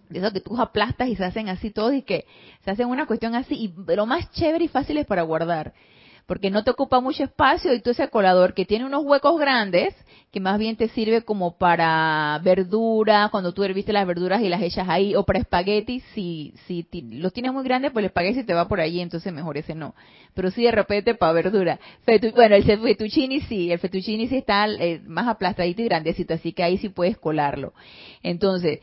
de 0.08 0.18
eso 0.18 0.32
que 0.32 0.40
tú 0.40 0.58
aplastas 0.58 1.08
y 1.08 1.16
se 1.16 1.24
hacen 1.24 1.50
así 1.50 1.70
todos 1.70 1.94
y 1.94 2.02
que 2.02 2.26
se 2.64 2.70
hacen 2.70 2.88
una 2.88 3.06
cuestión 3.06 3.34
así, 3.34 3.54
y 3.54 3.94
lo 3.94 4.06
más 4.06 4.30
chévere 4.32 4.64
y 4.64 4.68
fácil 4.68 4.96
es 4.96 5.06
para 5.06 5.22
guardar, 5.22 5.74
porque 6.30 6.48
no 6.48 6.62
te 6.62 6.70
ocupa 6.70 7.00
mucho 7.00 7.24
espacio 7.24 7.74
y 7.74 7.80
tú 7.80 7.90
ese 7.90 8.06
colador 8.06 8.54
que 8.54 8.64
tiene 8.64 8.84
unos 8.84 9.02
huecos 9.04 9.36
grandes, 9.36 9.96
que 10.30 10.38
más 10.38 10.60
bien 10.60 10.76
te 10.76 10.86
sirve 10.86 11.22
como 11.22 11.58
para 11.58 12.40
verdura, 12.44 13.30
cuando 13.32 13.52
tú 13.52 13.64
herviste 13.64 13.92
las 13.92 14.06
verduras 14.06 14.40
y 14.40 14.48
las 14.48 14.62
echas 14.62 14.88
ahí, 14.88 15.16
o 15.16 15.24
para 15.24 15.40
espaguetis, 15.40 16.04
si, 16.14 16.54
si 16.68 16.86
los 17.10 17.32
tienes 17.32 17.52
muy 17.52 17.64
grandes, 17.64 17.90
pues 17.90 18.04
el 18.04 18.10
espagueti 18.10 18.44
te 18.44 18.54
va 18.54 18.68
por 18.68 18.78
allí, 18.78 19.00
entonces 19.00 19.32
mejor 19.32 19.58
ese 19.58 19.74
no. 19.74 19.96
Pero 20.32 20.52
sí 20.52 20.62
de 20.62 20.70
repente 20.70 21.16
para 21.16 21.32
verdura. 21.32 21.80
bueno, 22.06 22.54
el 22.54 22.62
fettuccini 22.62 23.40
sí, 23.40 23.72
el 23.72 23.80
fettuccini 23.80 24.28
sí 24.28 24.36
está 24.36 24.68
eh, 24.68 25.00
más 25.04 25.26
aplastadito 25.26 25.82
y 25.82 25.86
grandecito, 25.86 26.34
así 26.34 26.52
que 26.52 26.62
ahí 26.62 26.78
sí 26.78 26.90
puedes 26.90 27.18
colarlo. 27.18 27.72
Entonces, 28.22 28.78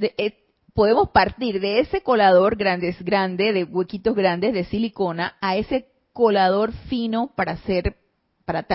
eh, 0.00 0.34
podemos 0.74 1.08
partir 1.08 1.60
de 1.60 1.80
ese 1.80 2.02
colador 2.02 2.54
grandes, 2.54 3.02
grande, 3.02 3.52
de 3.52 3.64
huequitos 3.64 4.14
grandes 4.14 4.54
de 4.54 4.62
silicona, 4.62 5.34
a 5.40 5.56
ese 5.56 5.91
colador 6.12 6.72
fino 6.88 7.32
para 7.34 7.52
hacer, 7.52 7.96
para, 8.44 8.66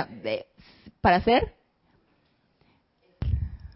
para 1.02 1.16
hacer. 1.18 1.54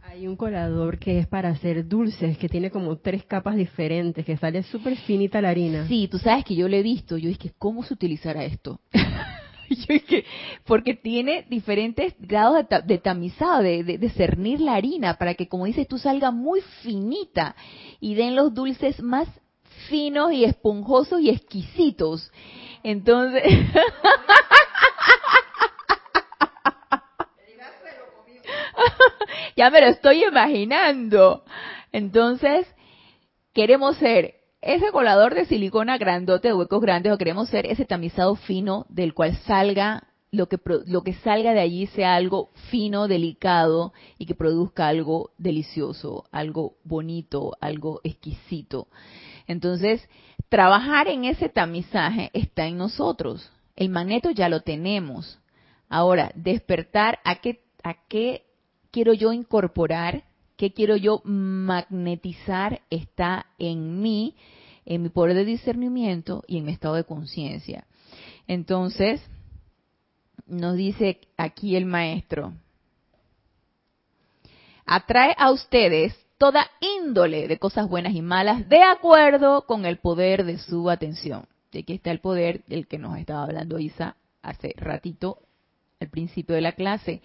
Hay 0.04 0.28
un 0.28 0.36
colador 0.36 1.00
que 1.00 1.20
es 1.20 1.28
para 1.28 1.50
hacer 1.50 1.88
dulces, 1.88 2.38
que 2.38 2.50
tiene 2.50 2.70
como 2.70 2.98
tres 2.98 3.24
capas 3.24 3.56
diferentes, 3.56 4.26
que 4.26 4.36
sale 4.36 4.62
súper 4.64 4.98
finita 4.98 5.40
la 5.40 5.50
harina. 5.50 5.88
Sí, 5.88 6.10
tú 6.10 6.18
sabes 6.18 6.44
que 6.44 6.56
yo 6.56 6.68
lo 6.68 6.76
he 6.76 6.84
visto. 6.84 7.18
Yo 7.18 7.30
dije, 7.30 7.54
¿cómo 7.58 7.82
se 7.84 7.94
utilizará 7.94 8.44
esto? 8.44 8.82
porque 10.66 10.96
tiene 10.96 11.46
diferentes 11.50 12.14
grados 12.20 12.66
de, 12.86 12.98
tamizado, 12.98 13.64
de, 13.64 13.84
de, 13.84 14.10
cernir 14.10 14.60
la 14.60 14.76
harina, 14.76 15.14
para 15.14 15.34
que, 15.36 15.48
como 15.48 15.66
dices 15.66 15.88
tú, 15.88 15.98
salga 15.98 16.30
muy 16.32 16.62
finita 16.82 17.56
y 18.00 18.16
den 18.16 18.36
los 18.36 18.54
dulces 18.54 19.02
más 19.02 19.30
finos 19.90 20.32
y 20.34 20.44
esponjosos 20.46 21.22
y 21.22 21.30
exquisitos. 21.30 22.32
Entonces... 22.84 23.44
ya 29.56 29.70
me 29.70 29.82
lo 29.82 29.88
estoy 29.88 30.24
imaginando. 30.24 31.44
Entonces, 31.92 32.68
queremos 33.54 33.98
ser 33.98 34.36
ese 34.62 34.92
colador 34.92 35.34
de 35.34 35.46
silicona 35.46 35.98
grandote 35.98 36.50
de 36.50 36.54
huecos 36.54 36.82
grandes 36.82 37.12
o 37.12 37.18
queremos 37.18 37.50
ser 37.50 37.66
ese 37.66 37.86
tamizado 37.86 38.36
fino 38.36 38.86
del 38.90 39.14
cual 39.14 39.36
salga 39.46 40.08
lo 40.32 40.48
que 40.48 40.58
lo 40.86 41.04
que 41.04 41.14
salga 41.14 41.54
de 41.54 41.60
allí 41.60 41.88
sea 41.88 42.16
algo 42.16 42.52
fino, 42.70 43.08
delicado 43.08 43.92
y 44.18 44.26
que 44.26 44.36
produzca 44.36 44.88
algo 44.88 45.32
delicioso, 45.38 46.24
algo 46.32 46.78
bonito, 46.84 47.52
algo 47.60 48.00
exquisito. 48.04 48.88
Entonces, 49.52 50.08
trabajar 50.50 51.08
en 51.08 51.26
ese 51.26 51.50
tamizaje 51.50 52.30
está 52.34 52.66
en 52.68 52.78
nosotros. 52.78 53.52
El 53.76 53.90
magneto 53.90 54.32
ya 54.32 54.50
lo 54.50 54.62
tenemos. 54.62 55.40
Ahora, 55.90 56.32
despertar 56.36 57.20
a 57.24 57.36
qué 57.42 57.62
a 57.84 57.96
qué 58.08 58.46
quiero 58.92 59.14
yo 59.14 59.34
incorporar 59.34 60.24
qué 60.62 60.74
quiero 60.74 60.96
yo 60.96 61.22
magnetizar 61.24 62.82
está 62.92 63.48
en 63.58 64.00
mí, 64.00 64.36
en 64.86 65.02
mi 65.02 65.10
poder 65.10 65.36
de 65.36 65.44
discernimiento 65.44 66.44
y 66.46 66.60
en 66.60 66.66
mi 66.66 66.72
estado 66.72 66.94
de 66.94 67.04
conciencia. 67.04 67.88
Entonces, 68.46 69.24
nos 70.46 70.76
dice 70.76 71.20
aquí 71.36 71.76
el 71.76 71.88
maestro, 71.88 72.54
atrae 74.86 75.34
a 75.36 75.50
ustedes 75.50 76.16
toda 76.42 76.72
índole 76.80 77.48
de 77.48 77.60
cosas 77.60 77.88
buenas 77.88 78.16
y 78.16 78.24
malas 78.24 78.68
de 78.68 78.82
acuerdo 78.82 79.68
con 79.68 79.86
el 79.86 79.98
poder 79.98 80.44
de 80.44 80.58
su 80.58 80.90
atención. 80.90 81.46
Y 81.72 81.78
aquí 81.78 81.94
está 81.94 82.10
el 82.10 82.20
poder 82.20 82.66
del 82.66 82.88
que 82.88 82.98
nos 82.98 83.16
estaba 83.20 83.44
hablando 83.44 83.78
Isa 83.78 84.16
hace 84.42 84.74
ratito 84.76 85.38
al 86.00 86.10
principio 86.10 86.56
de 86.56 86.62
la 86.62 86.72
clase, 86.72 87.22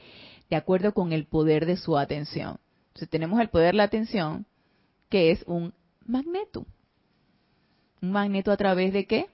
de 0.50 0.57
acuerdo 0.57 0.92
con 0.92 1.14
el 1.14 1.24
poder 1.24 1.64
de 1.64 1.79
su 1.79 1.96
atención. 1.96 2.59
Entonces 2.88 3.09
tenemos 3.09 3.40
el 3.40 3.48
poder 3.48 3.68
de 3.68 3.79
la 3.79 3.85
atención, 3.85 4.44
que 5.09 5.31
es 5.31 5.42
un 5.46 5.72
magneto. 6.05 6.66
Un 8.02 8.12
magneto 8.12 8.52
a 8.52 8.59
través 8.59 8.92
de 8.92 9.07
qué? 9.07 9.31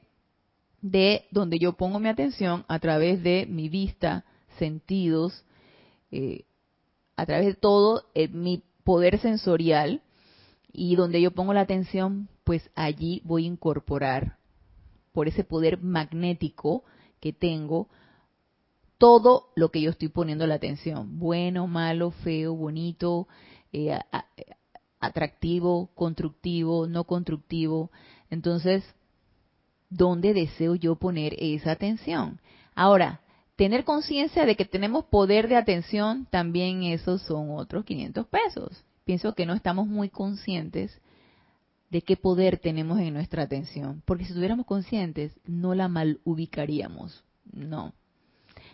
De 0.81 1.27
donde 1.33 1.59
yo 1.59 1.73
pongo 1.73 1.99
mi 1.99 2.09
atención, 2.09 2.65
a 2.69 2.79
través 2.79 3.21
de 3.25 3.47
mi 3.51 3.69
vista, 3.69 4.25
sentidos, 4.61 5.45
eh, 6.13 6.45
a 7.17 7.27
través 7.27 7.47
de 7.47 7.55
todo 7.55 8.05
eh, 8.15 8.29
mi 8.29 8.63
poder 8.85 9.19
sensorial, 9.19 10.03
y 10.73 10.97
donde 10.97 11.21
yo 11.21 11.33
pongo 11.33 11.53
la 11.53 11.61
atención, 11.61 12.29
pues 12.45 12.71
allí 12.75 13.21
voy 13.25 13.45
a 13.45 13.49
incorporar, 13.49 14.39
por 15.13 15.29
ese 15.29 15.45
poder 15.45 15.83
magnético 15.83 16.85
que 17.21 17.33
tengo, 17.33 17.89
todo 18.97 19.49
lo 19.57 19.71
que 19.71 19.83
yo 19.83 19.91
estoy 19.91 20.09
poniendo 20.09 20.47
la 20.47 20.55
atención, 20.55 21.19
bueno, 21.19 21.67
malo, 21.67 22.13
feo, 22.13 22.55
bonito, 22.55 23.29
eh, 23.73 23.99
atractivo, 25.01 25.91
constructivo, 25.95 26.87
no 26.87 27.05
constructivo. 27.05 27.91
Entonces, 28.31 28.85
¿dónde 29.91 30.33
deseo 30.33 30.77
yo 30.77 30.95
poner 30.95 31.35
esa 31.39 31.73
atención? 31.73 32.41
Ahora, 32.75 33.22
tener 33.63 33.85
conciencia 33.85 34.45
de 34.45 34.57
que 34.57 34.65
tenemos 34.65 35.05
poder 35.05 35.47
de 35.47 35.55
atención, 35.55 36.27
también 36.31 36.83
esos 36.83 37.23
son 37.23 37.53
otros 37.53 37.85
500 37.85 38.27
pesos. 38.27 38.85
Pienso 39.05 39.37
que 39.37 39.47
no 39.47 39.55
estamos 39.55 39.87
muy 39.87 40.09
conscientes 40.09 41.01
de 41.89 42.03
qué 42.03 42.17
poder 42.17 42.59
tenemos 42.59 42.99
en 42.99 43.15
nuestra 43.15 43.45
atención, 43.45 44.03
porque 44.05 44.25
si 44.25 44.31
estuviéramos 44.31 44.67
conscientes, 44.67 45.39
no 45.47 45.77
la 45.77 45.87
mal 45.87 46.19
ubicaríamos, 46.25 47.23
no, 47.53 47.93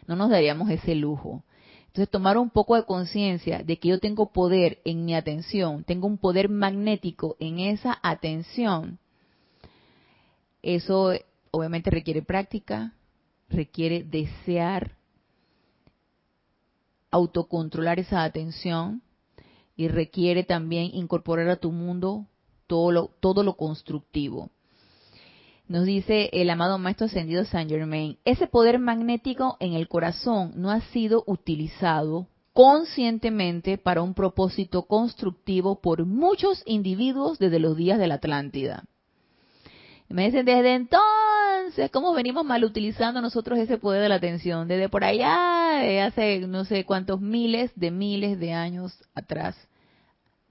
no 0.07 0.17
nos 0.17 0.31
daríamos 0.31 0.71
ese 0.71 0.95
lujo. 0.95 1.45
Entonces, 1.89 2.09
tomar 2.09 2.39
un 2.39 2.49
poco 2.49 2.75
de 2.75 2.87
conciencia 2.87 3.63
de 3.63 3.79
que 3.79 3.89
yo 3.89 4.01
tengo 4.01 4.33
poder 4.33 4.79
en 4.87 5.05
mi 5.05 5.15
atención, 5.15 5.85
tengo 5.85 6.07
un 6.07 6.17
poder 6.17 6.49
magnético 6.49 7.37
en 7.41 7.59
esa 7.59 7.99
atención, 8.03 8.99
eso 10.63 11.13
obviamente 11.51 11.91
requiere 11.91 12.23
práctica, 12.23 12.95
requiere 13.49 14.05
desear 14.05 14.97
autocontrolar 17.11 17.99
esa 17.99 18.25
atención 18.25 19.03
y 19.77 19.89
requiere 19.89 20.45
también 20.45 20.91
incorporar 20.93 21.49
a 21.49 21.57
tu 21.57 21.73
mundo 21.73 22.27
todo 22.67 22.93
lo, 22.93 23.11
todo 23.21 23.43
lo 23.43 23.57
constructivo. 23.57 24.51
Nos 25.69 25.85
dice 25.85 26.31
el 26.33 26.49
amado 26.51 26.79
Maestro 26.79 27.07
Ascendido 27.07 27.45
Saint 27.45 27.71
Germain, 27.71 28.19
ese 28.25 28.47
poder 28.47 28.79
magnético 28.79 29.57
en 29.61 29.75
el 29.75 29.87
corazón 29.87 30.53
no 30.57 30.71
ha 30.71 30.81
sido 30.81 31.25
utilizado 31.27 32.27
conscientemente 32.55 33.79
para 33.79 34.03
un 34.03 34.15
propósito 34.15 34.83
constructivo 34.83 35.81
por 35.81 36.07
muchos 36.07 36.63
individuos 36.67 37.39
desde 37.39 37.61
los 37.61 37.77
días 37.77 37.99
de 37.99 38.09
la 38.09 38.15
Atlántida. 38.15 38.85
Me 40.09 40.27
dicen, 40.27 40.47
desde 40.47 40.75
entonces, 40.75 41.91
¿cómo 41.91 42.13
venimos 42.15 42.45
mal 42.45 42.65
utilizando 42.65 43.21
nosotros 43.21 43.59
ese 43.59 43.79
poder 43.79 44.03
de 44.03 44.09
la 44.09 44.17
atención? 44.17 44.69
Desde 44.69 44.89
por 44.89 45.05
allá, 45.05 46.07
hace 46.07 46.41
no 46.41 46.65
sé 46.65 46.85
cuántos 46.85 47.21
miles 47.21 47.71
de 47.77 47.91
miles 47.91 48.39
de 48.39 48.53
años 48.53 48.99
atrás, 49.15 49.57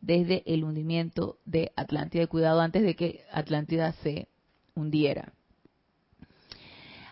desde 0.02 0.44
el 0.46 0.64
hundimiento 0.64 1.38
de 1.46 1.72
Atlántida. 1.76 2.28
Cuidado 2.28 2.62
antes 2.62 2.84
de 2.84 2.96
que 2.96 3.22
Atlántida 3.32 3.94
se 4.04 4.28
hundiera. 4.76 5.34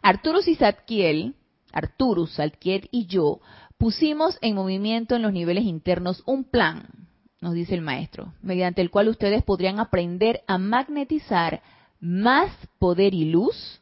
Arturo 0.02 0.42
Sizatkiel 0.42 1.34
Arturus, 1.76 2.32
Salkiet 2.32 2.88
y 2.90 3.06
yo 3.06 3.42
pusimos 3.78 4.38
en 4.42 4.56
movimiento 4.56 5.16
en 5.16 5.22
los 5.22 5.34
niveles 5.34 5.66
internos 5.66 6.24
un 6.26 6.46
plan, 6.46 6.88
nos 7.42 7.54
dice 7.54 7.76
el 7.76 7.82
maestro, 7.82 8.34
mediante 8.42 8.82
el 8.82 8.90
cual 8.90 9.10
ustedes 9.10 9.44
podrían 9.44 9.80
aprender 9.80 10.42
a 10.48 10.58
magnetizar 10.58 11.62
más 12.06 12.52
poder 12.78 13.16
y 13.16 13.26
luz, 13.26 13.82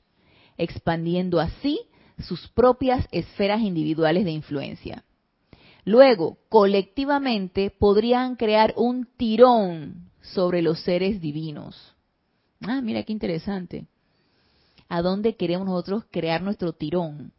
expandiendo 0.58 1.40
así 1.42 1.82
sus 2.20 2.48
propias 2.50 3.06
esferas 3.12 3.62
individuales 3.62 4.24
de 4.24 4.32
influencia. 4.32 5.04
Luego, 5.84 6.38
colectivamente, 6.48 7.70
podrían 7.70 8.38
crear 8.38 8.74
un 8.78 9.06
tirón 9.18 10.10
sobre 10.22 10.62
los 10.62 10.80
seres 10.80 11.20
divinos. 11.20 11.94
Ah, 12.62 12.80
mira 12.82 13.04
qué 13.04 13.12
interesante. 13.12 13.88
¿A 14.88 15.02
dónde 15.02 15.36
queremos 15.36 15.68
nosotros 15.68 16.06
crear 16.10 16.42
nuestro 16.42 16.72
tirón? 16.72 17.34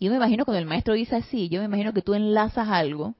Yo 0.00 0.10
me 0.10 0.16
imagino 0.16 0.44
cuando 0.44 0.58
el 0.58 0.66
maestro 0.66 0.94
dice 0.94 1.16
así, 1.16 1.48
yo 1.48 1.60
me 1.60 1.66
imagino 1.66 1.92
que 1.92 2.02
tú 2.02 2.14
enlazas 2.14 2.68
algo 2.68 3.14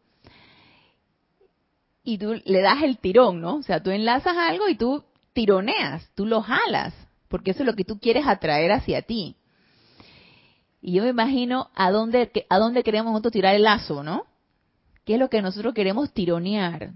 y 2.02 2.18
tú 2.18 2.34
le 2.44 2.62
das 2.62 2.82
el 2.82 2.98
tirón, 2.98 3.40
¿no? 3.40 3.56
O 3.56 3.62
sea, 3.62 3.80
tú 3.80 3.90
enlazas 3.90 4.36
algo 4.36 4.68
y 4.68 4.74
tú 4.74 5.04
tironeas, 5.32 6.08
tú 6.14 6.26
lo 6.26 6.42
jalas, 6.42 6.94
porque 7.28 7.52
eso 7.52 7.62
es 7.62 7.66
lo 7.66 7.74
que 7.74 7.84
tú 7.84 7.98
quieres 7.98 8.26
atraer 8.26 8.72
hacia 8.72 9.02
ti. 9.02 9.36
Y 10.80 10.94
yo 10.94 11.04
me 11.04 11.10
imagino 11.10 11.70
a 11.74 11.90
dónde, 11.90 12.30
a 12.48 12.58
dónde 12.58 12.82
queremos 12.82 13.12
nosotros 13.12 13.32
tirar 13.32 13.54
el 13.54 13.62
lazo, 13.62 14.02
¿no? 14.02 14.26
¿Qué 15.04 15.14
es 15.14 15.20
lo 15.20 15.30
que 15.30 15.42
nosotros 15.42 15.74
queremos 15.74 16.12
tironear? 16.12 16.92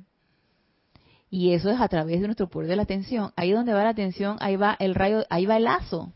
Y 1.31 1.53
eso 1.53 1.71
es 1.71 1.81
a 1.81 1.89
través 1.89 2.21
de 2.21 2.27
nuestro 2.27 2.49
poder 2.49 2.69
de 2.69 2.77
la 2.77 2.83
atención. 2.83 3.33
Ahí 3.37 3.53
donde 3.53 3.73
va 3.73 3.85
la 3.85 3.91
atención, 3.91 4.37
ahí 4.41 4.57
va 4.57 4.77
el 4.79 4.95
rayo, 4.95 5.25
ahí 5.29 5.47
va 5.47 5.57
el 5.57 5.65
lazo. 5.65 6.13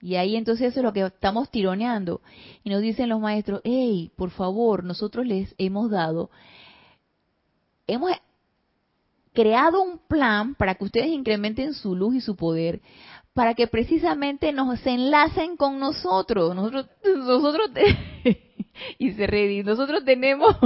Y 0.00 0.16
ahí 0.16 0.34
entonces 0.34 0.68
eso 0.68 0.80
es 0.80 0.84
lo 0.84 0.92
que 0.92 1.06
estamos 1.06 1.48
tironeando. 1.50 2.20
Y 2.64 2.70
nos 2.70 2.82
dicen 2.82 3.08
los 3.08 3.20
maestros, 3.20 3.60
hey, 3.62 4.10
por 4.16 4.30
favor, 4.30 4.82
nosotros 4.82 5.26
les 5.26 5.54
hemos 5.58 5.90
dado, 5.90 6.30
hemos 7.86 8.10
creado 9.32 9.82
un 9.82 9.98
plan 9.98 10.54
para 10.54 10.74
que 10.74 10.84
ustedes 10.84 11.08
incrementen 11.08 11.74
su 11.74 11.94
luz 11.94 12.14
y 12.14 12.20
su 12.20 12.36
poder, 12.36 12.80
para 13.34 13.54
que 13.54 13.66
precisamente 13.66 14.52
nos 14.52 14.84
enlacen 14.86 15.56
con 15.56 15.78
nosotros. 15.78 16.54
Nosotros, 16.54 16.86
nosotros, 17.16 17.70
y 18.98 19.12
se 19.12 19.62
nosotros 19.64 20.04
tenemos, 20.04 20.56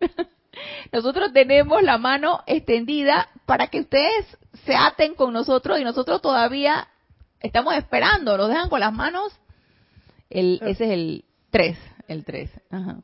nosotros 0.92 1.32
tenemos 1.32 1.82
la 1.82 1.98
mano 1.98 2.40
extendida 2.46 3.28
para 3.46 3.68
que 3.68 3.80
ustedes 3.80 4.38
se 4.64 4.74
aten 4.74 5.14
con 5.14 5.32
nosotros 5.32 5.80
y 5.80 5.84
nosotros 5.84 6.20
todavía 6.20 6.88
estamos 7.40 7.74
esperando, 7.74 8.36
nos 8.36 8.48
dejan 8.48 8.68
con 8.68 8.80
las 8.80 8.92
manos. 8.92 9.32
El, 10.30 10.60
ese 10.62 10.84
es 10.84 10.90
el 10.90 11.24
3, 11.50 11.78
el 12.08 12.24
3. 12.24 12.50
Ajá. 12.70 13.02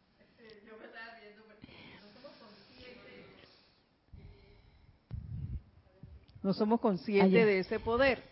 No 6.43 6.53
somos 6.53 6.81
conscientes 6.81 7.47
de 7.47 7.59
ese 7.61 7.81
poder. 7.81 8.23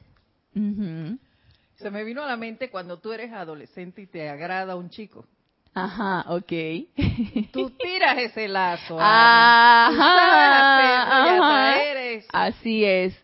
Se 1.76 1.90
me 1.90 2.04
vino 2.04 2.22
a 2.22 2.26
la 2.26 2.36
mente 2.36 2.70
cuando 2.70 2.98
tú 2.98 3.12
eres 3.12 3.32
adolescente 3.32 4.02
y 4.02 4.06
te 4.06 4.28
agrada 4.28 4.76
un 4.76 4.90
chico. 4.90 5.26
Ajá, 5.74 6.24
ok. 6.28 6.52
Tú 7.52 7.70
tiras 7.78 8.16
ese 8.16 8.48
lazo. 8.48 8.96
Ajá, 8.98 9.92
Así 12.32 12.82
es. 12.82 13.14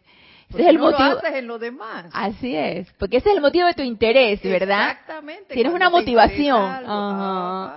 Ese 0.51 0.61
es 0.61 0.68
el 0.68 0.77
no 0.77 0.90
motivo. 0.90 1.09
lo 1.09 1.18
haces 1.18 1.35
en 1.35 1.47
lo 1.47 1.59
demás. 1.59 2.11
Así 2.12 2.55
es, 2.55 2.92
porque 2.99 3.16
ese 3.16 3.31
es 3.31 3.37
el 3.37 3.40
motivo 3.40 3.66
de 3.68 3.73
tu 3.73 3.83
interés, 3.83 4.42
¿verdad? 4.42 4.90
Exactamente. 4.90 5.55
Tienes 5.55 5.73
una 5.73 5.88
motivación. 5.88 6.61
Ajá. 6.62 7.77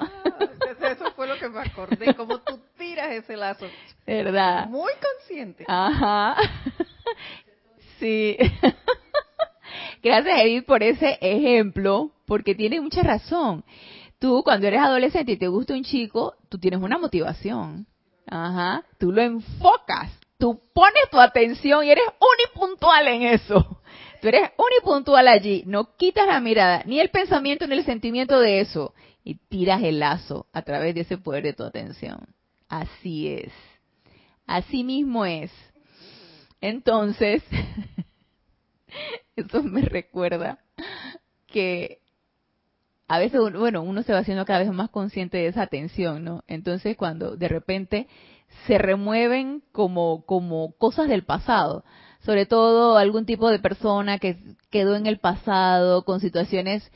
Eso 0.81 1.11
fue 1.15 1.27
lo 1.27 1.37
que 1.37 1.49
me 1.49 1.59
acordé, 1.59 2.13
como 2.13 2.39
tú 2.39 2.59
tiras 2.77 3.11
ese 3.11 3.35
lazo. 3.35 3.65
¿Verdad? 4.05 4.67
Muy 4.67 4.91
consciente. 5.01 5.65
Ajá. 5.67 6.35
Sí. 7.99 8.37
Gracias, 10.03 10.39
Edith, 10.41 10.65
por 10.65 10.83
ese 10.83 11.17
ejemplo, 11.21 12.11
porque 12.27 12.55
tiene 12.55 12.81
mucha 12.81 13.01
razón. 13.01 13.63
Tú, 14.19 14.43
cuando 14.43 14.67
eres 14.67 14.81
adolescente 14.81 15.33
y 15.33 15.37
te 15.37 15.47
gusta 15.47 15.73
un 15.73 15.83
chico, 15.83 16.35
tú 16.49 16.57
tienes 16.57 16.81
una 16.81 16.97
motivación. 16.97 17.87
Ajá. 18.27 18.83
Tú 18.99 19.11
lo 19.11 19.21
enfocas. 19.21 20.11
Tú 20.37 20.61
pones 20.73 21.09
tu 21.09 21.19
atención 21.19 21.85
y 21.85 21.91
eres 21.91 22.05
unipuntual 22.19 23.07
en 23.07 23.23
eso. 23.23 23.81
Tú 24.21 24.27
eres 24.27 24.51
unipuntual 24.57 25.27
allí. 25.27 25.63
No 25.65 25.95
quitas 25.95 26.27
la 26.27 26.39
mirada, 26.39 26.83
ni 26.85 26.99
el 26.99 27.09
pensamiento, 27.09 27.67
ni 27.67 27.75
el 27.75 27.85
sentimiento 27.85 28.39
de 28.39 28.59
eso. 28.59 28.93
Y 29.25 29.35
tiras 29.35 29.83
el 29.83 29.99
lazo 29.99 30.47
a 30.53 30.61
través 30.61 30.95
de 30.95 31.01
ese 31.01 31.17
poder 31.17 31.43
de 31.43 31.53
tu 31.53 31.63
atención. 31.63 32.27
Así 32.69 33.27
es. 33.27 33.51
Así 34.45 34.85
mismo 34.85 35.25
es. 35.25 35.51
Entonces, 36.61 37.43
eso 39.35 39.63
me 39.63 39.81
recuerda 39.81 40.59
que 41.47 41.99
a 43.07 43.19
veces, 43.19 43.39
bueno, 43.53 43.83
uno 43.83 44.03
se 44.03 44.13
va 44.13 44.19
haciendo 44.19 44.45
cada 44.45 44.59
vez 44.59 44.71
más 44.71 44.89
consciente 44.89 45.37
de 45.37 45.47
esa 45.47 45.63
atención, 45.63 46.23
¿no? 46.23 46.43
Entonces, 46.47 46.97
cuando 46.97 47.35
de 47.35 47.47
repente 47.47 48.07
se 48.67 48.77
remueven 48.77 49.63
como, 49.71 50.25
como 50.25 50.71
cosas 50.77 51.07
del 51.07 51.23
pasado, 51.23 51.83
sobre 52.21 52.45
todo 52.45 52.97
algún 52.97 53.25
tipo 53.25 53.49
de 53.49 53.59
persona 53.59 54.17
que 54.17 54.37
quedó 54.71 54.95
en 54.95 55.05
el 55.05 55.19
pasado, 55.19 56.03
con 56.03 56.19
situaciones 56.19 56.91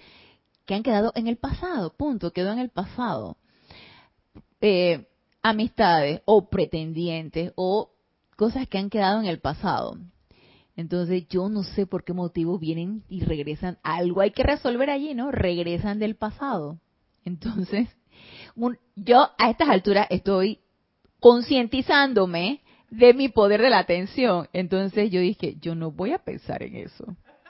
que 0.70 0.76
han 0.76 0.84
quedado 0.84 1.12
en 1.16 1.26
el 1.26 1.38
pasado, 1.38 1.98
punto, 1.98 2.32
quedó 2.32 2.52
en 2.52 2.60
el 2.60 2.70
pasado. 2.70 3.38
Eh, 4.62 5.08
amistades 5.42 6.22
o 6.26 6.48
pretendientes 6.48 7.54
o 7.56 7.90
cosas 8.36 8.68
que 8.68 8.78
han 8.78 8.92
quedado 8.92 9.20
en 9.20 9.26
el 9.26 9.40
pasado. 9.40 9.98
Entonces 10.76 11.28
yo 11.28 11.50
no 11.50 11.64
sé 11.64 11.88
por 11.88 12.04
qué 12.04 12.14
motivo 12.14 12.60
vienen 12.60 13.04
y 13.10 13.22
regresan. 13.22 13.80
Algo 13.82 14.22
hay 14.22 14.30
que 14.30 14.44
resolver 14.44 14.92
allí, 14.92 15.16
¿no? 15.16 15.32
Regresan 15.32 15.98
del 15.98 16.16
pasado. 16.16 16.80
Entonces, 17.26 17.90
yo 18.96 19.28
a 19.40 19.50
estas 19.50 19.70
alturas 19.70 20.06
estoy 20.12 20.60
concientizándome 21.20 22.62
de 22.92 23.16
mi 23.16 23.30
poder 23.30 23.64
de 23.64 23.72
la 23.72 23.80
atención. 23.80 24.48
Entonces 24.54 25.10
yo 25.10 25.20
dije, 25.20 25.56
yo 25.60 25.74
no 25.74 25.90
voy 25.90 26.14
a 26.14 26.20
pensar 26.20 26.62
en 26.62 26.76
eso. 26.76 27.06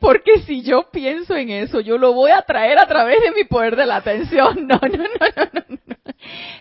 Porque 0.00 0.40
si 0.40 0.62
yo 0.62 0.90
pienso 0.90 1.36
en 1.36 1.50
eso, 1.50 1.80
yo 1.80 1.98
lo 1.98 2.12
voy 2.12 2.30
a 2.30 2.42
traer 2.42 2.78
a 2.78 2.86
través 2.86 3.20
de 3.22 3.32
mi 3.32 3.44
poder 3.44 3.76
de 3.76 3.86
la 3.86 3.96
atención. 3.96 4.58
No, 4.68 4.78
no, 4.82 4.98
no, 4.98 5.04
no, 5.36 5.44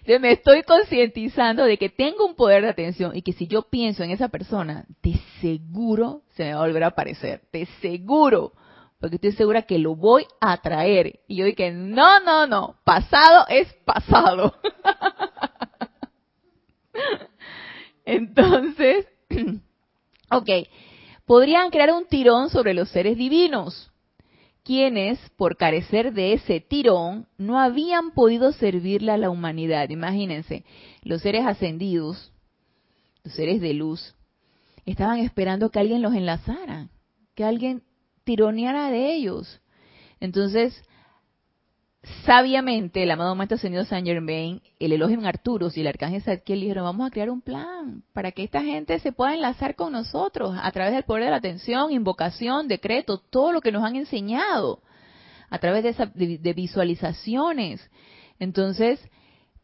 no. 0.06 0.20
Me 0.20 0.32
estoy 0.32 0.64
concientizando 0.64 1.66
de 1.66 1.78
que 1.78 1.90
tengo 1.90 2.26
un 2.26 2.36
poder 2.36 2.64
de 2.64 2.70
atención 2.70 3.16
y 3.16 3.22
que 3.22 3.34
si 3.34 3.48
yo 3.48 3.64
pienso 3.64 4.04
en 4.04 4.12
esa 4.12 4.30
persona, 4.30 4.86
de 5.04 5.20
seguro 5.42 6.22
se 6.36 6.46
me 6.46 6.54
va 6.54 6.60
a 6.60 6.68
volver 6.68 6.84
a 6.84 6.88
aparecer. 6.88 7.42
De 7.52 7.66
seguro. 7.82 8.54
Porque 9.00 9.16
estoy 9.16 9.34
segura 9.34 9.64
que 9.64 9.78
lo 9.78 9.96
voy 9.96 10.26
a 10.40 10.58
traer. 10.58 11.20
Y 11.28 11.38
yo 11.38 11.46
dije, 11.46 11.72
no, 11.72 12.20
no, 12.22 12.48
no. 12.48 12.78
Pasado 12.84 13.46
es 13.50 13.72
pasado. 13.86 14.56
Entonces, 18.06 19.08
ok 20.32 20.50
podrían 21.28 21.70
crear 21.70 21.92
un 21.92 22.08
tirón 22.08 22.50
sobre 22.50 22.74
los 22.74 22.90
seres 22.90 23.18
divinos, 23.18 23.92
quienes, 24.64 25.20
por 25.36 25.58
carecer 25.58 26.14
de 26.14 26.34
ese 26.34 26.62
tirón, 26.62 27.28
no 27.38 27.60
habían 27.60 28.12
podido 28.12 28.54
servirle 28.54 29.12
a 29.12 29.18
la 29.18 29.30
humanidad. 29.30 29.90
Imagínense, 29.90 30.64
los 31.04 31.22
seres 31.22 31.46
ascendidos, 31.46 32.32
los 33.24 33.34
seres 33.34 33.62
de 33.62 33.74
luz, 33.74 34.16
estaban 34.86 35.20
esperando 35.20 35.70
que 35.70 35.80
alguien 35.80 36.02
los 36.02 36.16
enlazara, 36.16 36.88
que 37.36 37.44
alguien 37.44 37.84
tironeara 38.24 38.90
de 38.90 39.14
ellos. 39.14 39.60
Entonces, 40.22 40.82
sabiamente 42.26 43.04
el 43.04 43.12
amado 43.12 43.36
Maestro 43.36 43.56
Ascendido 43.56 43.86
San 43.86 44.06
Germain, 44.06 44.62
el 44.80 44.94
Elohim 44.94 45.26
Arturus 45.26 45.78
y 45.78 45.82
el 45.82 45.88
Arcángel 45.88 46.22
Zadkiel 46.22 46.62
dijeron, 46.62 46.84
vamos 46.84 47.08
a 47.08 47.12
crear 47.12 47.30
un 47.30 47.42
plan 47.42 48.04
para 48.14 48.32
que 48.32 48.44
esta 48.44 48.62
gente 48.62 49.00
se 49.00 49.12
pueda 49.12 49.34
enlazar 49.34 49.76
con 49.76 49.94
nosotros 49.94 50.56
a 50.62 50.72
través 50.72 50.94
del 50.94 51.04
poder 51.04 51.26
de 51.26 51.32
la 51.32 51.38
atención, 51.38 51.92
invocación, 51.92 52.68
decreto, 52.68 53.18
todo 53.18 53.52
lo 53.52 53.62
que 53.62 53.72
nos 53.72 53.84
han 53.84 53.96
enseñado, 53.96 54.82
a 55.50 55.60
través 55.60 55.84
de, 55.84 56.38
de 56.38 56.54
visualizaciones. 56.54 57.90
Entonces, 58.40 59.00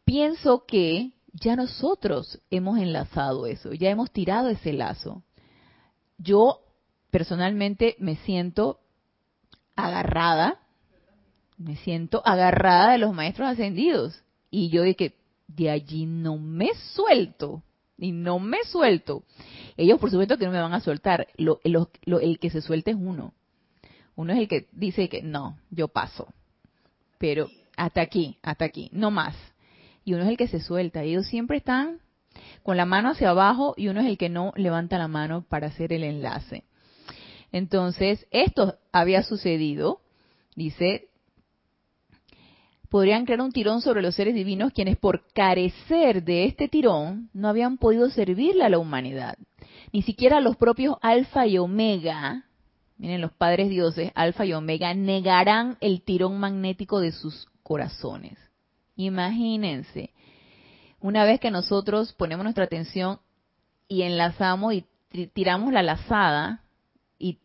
pienso 0.04 0.64
que 0.66 1.12
ya 1.32 1.56
nosotros 1.56 2.40
hemos 2.50 2.78
enlazado 2.78 3.46
eso, 3.46 3.72
ya 3.72 3.90
hemos 3.90 4.10
tirado 4.10 4.48
ese 4.48 4.72
lazo. 4.72 5.22
Yo 6.18 6.60
personalmente 7.10 7.96
me 7.98 8.16
siento 8.16 8.80
agarrada 9.76 10.63
me 11.64 11.76
siento 11.76 12.20
agarrada 12.26 12.92
de 12.92 12.98
los 12.98 13.14
maestros 13.14 13.48
ascendidos. 13.48 14.22
Y 14.50 14.68
yo 14.68 14.82
dije, 14.82 15.14
de 15.48 15.70
allí 15.70 16.04
no 16.04 16.36
me 16.36 16.68
suelto. 16.92 17.62
Y 17.96 18.12
no 18.12 18.38
me 18.38 18.58
suelto. 18.64 19.24
Ellos, 19.76 19.98
por 19.98 20.10
supuesto, 20.10 20.36
que 20.36 20.44
no 20.44 20.52
me 20.52 20.60
van 20.60 20.74
a 20.74 20.80
soltar. 20.80 21.28
Lo, 21.36 21.60
el 21.64 22.38
que 22.38 22.50
se 22.50 22.60
suelte 22.60 22.90
es 22.90 22.96
uno. 22.98 23.32
Uno 24.14 24.32
es 24.34 24.40
el 24.40 24.48
que 24.48 24.68
dice 24.72 25.08
que 25.08 25.22
no, 25.22 25.58
yo 25.70 25.88
paso. 25.88 26.28
Pero 27.18 27.48
hasta 27.76 28.02
aquí, 28.02 28.36
hasta 28.42 28.66
aquí, 28.66 28.90
no 28.92 29.10
más. 29.10 29.34
Y 30.04 30.12
uno 30.12 30.24
es 30.24 30.28
el 30.28 30.36
que 30.36 30.48
se 30.48 30.60
suelta. 30.60 31.02
Ellos 31.02 31.26
siempre 31.26 31.56
están 31.56 32.00
con 32.62 32.76
la 32.76 32.84
mano 32.84 33.10
hacia 33.10 33.30
abajo 33.30 33.74
y 33.76 33.88
uno 33.88 34.00
es 34.00 34.06
el 34.06 34.18
que 34.18 34.28
no 34.28 34.52
levanta 34.56 34.98
la 34.98 35.08
mano 35.08 35.46
para 35.48 35.68
hacer 35.68 35.94
el 35.94 36.04
enlace. 36.04 36.64
Entonces, 37.52 38.26
esto 38.30 38.76
había 38.92 39.22
sucedido, 39.22 40.00
dice, 40.56 41.08
podrían 42.94 43.24
crear 43.24 43.40
un 43.40 43.50
tirón 43.50 43.80
sobre 43.80 44.02
los 44.02 44.14
seres 44.14 44.36
divinos 44.36 44.72
quienes 44.72 44.96
por 44.96 45.26
carecer 45.32 46.22
de 46.22 46.44
este 46.44 46.68
tirón 46.68 47.28
no 47.32 47.48
habían 47.48 47.76
podido 47.76 48.08
servirle 48.08 48.62
a 48.62 48.68
la 48.68 48.78
humanidad. 48.78 49.36
Ni 49.92 50.02
siquiera 50.02 50.40
los 50.40 50.54
propios 50.54 50.94
alfa 51.02 51.44
y 51.44 51.58
omega, 51.58 52.44
miren 52.96 53.20
los 53.20 53.32
padres 53.32 53.68
dioses, 53.68 54.12
alfa 54.14 54.46
y 54.46 54.52
omega, 54.52 54.94
negarán 54.94 55.76
el 55.80 56.02
tirón 56.02 56.38
magnético 56.38 57.00
de 57.00 57.10
sus 57.10 57.48
corazones. 57.64 58.38
Imagínense, 58.94 60.10
una 61.00 61.24
vez 61.24 61.40
que 61.40 61.50
nosotros 61.50 62.12
ponemos 62.12 62.44
nuestra 62.44 62.62
atención 62.62 63.18
y 63.88 64.02
enlazamos 64.02 64.72
y 64.72 64.86
tiramos 65.32 65.72
la 65.72 65.82
lazada 65.82 66.62
y 67.18 67.40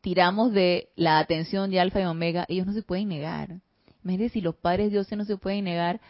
tiramos 0.00 0.52
de 0.52 0.88
la 0.96 1.20
atención 1.20 1.70
de 1.70 1.78
alfa 1.78 2.00
y 2.00 2.04
omega, 2.04 2.46
ellos 2.48 2.66
no 2.66 2.72
se 2.72 2.82
pueden 2.82 3.06
negar. 3.06 3.60
Imagínense 4.04 4.34
si 4.34 4.40
los 4.40 4.54
padres 4.54 4.90
dioses 4.90 5.16
no 5.16 5.24
se 5.24 5.36
pueden 5.36 5.64
negar 5.64 6.00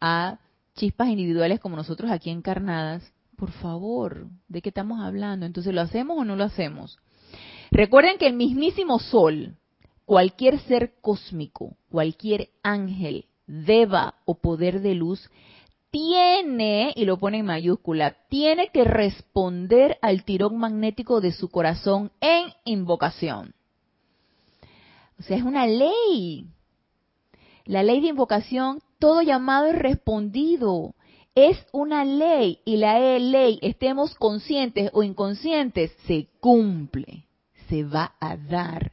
a 0.00 0.38
chispas 0.74 1.08
individuales 1.08 1.60
como 1.60 1.76
nosotros 1.76 2.10
aquí 2.10 2.30
encarnadas, 2.30 3.12
por 3.36 3.50
favor, 3.50 4.28
¿de 4.48 4.62
qué 4.62 4.70
estamos 4.70 5.00
hablando? 5.00 5.46
Entonces, 5.46 5.74
¿lo 5.74 5.80
hacemos 5.82 6.18
o 6.18 6.24
no 6.24 6.36
lo 6.36 6.44
hacemos? 6.44 6.98
Recuerden 7.70 8.18
que 8.18 8.26
el 8.26 8.34
mismísimo 8.34 8.98
sol, 8.98 9.56
cualquier 10.04 10.58
ser 10.60 10.94
cósmico, 11.00 11.76
cualquier 11.90 12.50
ángel, 12.62 13.26
deba 13.46 14.14
o 14.24 14.38
poder 14.38 14.80
de 14.80 14.94
luz, 14.94 15.30
tiene, 15.90 16.92
y 16.96 17.04
lo 17.04 17.18
pone 17.18 17.38
en 17.38 17.46
mayúscula, 17.46 18.16
tiene 18.28 18.68
que 18.68 18.84
responder 18.84 19.98
al 20.02 20.24
tirón 20.24 20.58
magnético 20.58 21.20
de 21.20 21.32
su 21.32 21.48
corazón 21.48 22.12
en 22.20 22.52
invocación. 22.64 23.54
O 25.18 25.22
sea, 25.22 25.36
es 25.36 25.42
una 25.42 25.66
ley. 25.66 26.46
La 27.66 27.82
ley 27.82 28.00
de 28.00 28.08
invocación, 28.08 28.80
todo 28.98 29.22
llamado 29.22 29.66
es 29.66 29.76
respondido. 29.76 30.94
Es 31.34 31.66
una 31.72 32.04
ley 32.04 32.60
y 32.64 32.76
la 32.78 32.98
ley, 33.18 33.58
estemos 33.60 34.14
conscientes 34.14 34.90
o 34.94 35.02
inconscientes, 35.02 35.94
se 36.06 36.28
cumple, 36.40 37.26
se 37.68 37.84
va 37.84 38.14
a 38.20 38.36
dar. 38.36 38.92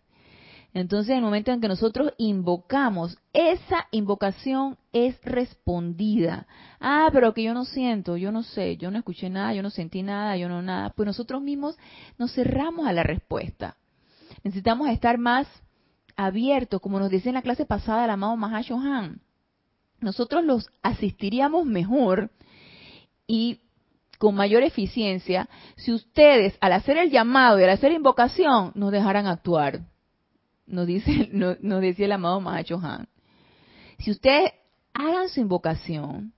Entonces, 0.74 1.12
en 1.12 1.18
el 1.18 1.24
momento 1.24 1.52
en 1.52 1.62
que 1.62 1.68
nosotros 1.68 2.14
invocamos, 2.18 3.18
esa 3.32 3.88
invocación 3.92 4.78
es 4.92 5.22
respondida. 5.24 6.48
Ah, 6.80 7.10
pero 7.14 7.34
que 7.34 7.44
yo 7.44 7.54
no 7.54 7.64
siento, 7.64 8.18
yo 8.18 8.32
no 8.32 8.42
sé, 8.42 8.78
yo 8.78 8.90
no 8.90 8.98
escuché 8.98 9.30
nada, 9.30 9.54
yo 9.54 9.62
no 9.62 9.70
sentí 9.70 10.02
nada, 10.02 10.36
yo 10.36 10.50
no 10.50 10.64
nada. 10.64 10.90
Pues 10.90 11.06
nosotros 11.06 11.44
mismos 11.44 11.78
nos 12.18 12.34
cerramos 12.34 12.88
a 12.88 12.94
la 12.94 13.04
respuesta. 13.04 13.78
Necesitamos 14.44 14.90
estar 14.90 15.20
más 15.20 15.48
abiertos, 16.16 16.82
como 16.82 17.00
nos 17.00 17.10
dice 17.10 17.30
en 17.30 17.36
la 17.36 17.42
clase 17.42 17.66
pasada 17.66 18.06
el 18.06 18.12
amado 18.12 18.36
Mahashohan. 18.36 19.22
Nosotros 20.00 20.44
los 20.44 20.70
asistiríamos 20.82 21.66
mejor 21.66 22.32
y 23.28 23.62
con 24.18 24.36
mayor 24.36 24.64
eficiencia 24.64 25.50
si 25.76 25.92
ustedes, 25.92 26.58
al 26.62 26.74
hacer 26.74 26.98
el 26.98 27.10
llamado 27.10 27.60
y 27.60 27.64
al 27.64 27.70
hacer 27.70 27.92
invocación, 27.92 28.72
nos 28.76 28.92
dejaran 28.92 29.28
actuar 29.28 29.82
nos 30.66 30.88
dice, 30.88 31.30
nos, 31.34 31.82
decía 31.82 32.06
el 32.06 32.12
amado 32.12 32.42
Mahacho 32.42 32.80
Han. 32.82 33.08
Si 34.00 34.12
ustedes 34.12 34.52
hagan 34.94 35.30
su 35.30 35.40
invocación, 35.40 36.34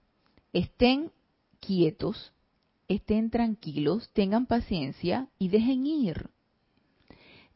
estén 0.54 1.12
quietos, 1.60 2.32
estén 2.88 3.30
tranquilos, 3.30 4.10
tengan 4.14 4.46
paciencia 4.46 5.28
y 5.40 5.50
dejen 5.50 5.86
ir. 5.86 6.30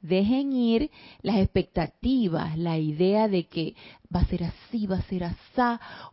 Dejen 0.01 0.53
ir 0.53 0.91
las 1.21 1.37
expectativas, 1.37 2.57
la 2.57 2.77
idea 2.77 3.27
de 3.27 3.47
que 3.47 3.75
va 4.13 4.21
a 4.21 4.25
ser 4.25 4.43
así, 4.45 4.87
va 4.87 4.97
a 4.97 5.01
ser 5.03 5.25
así, 5.25 5.39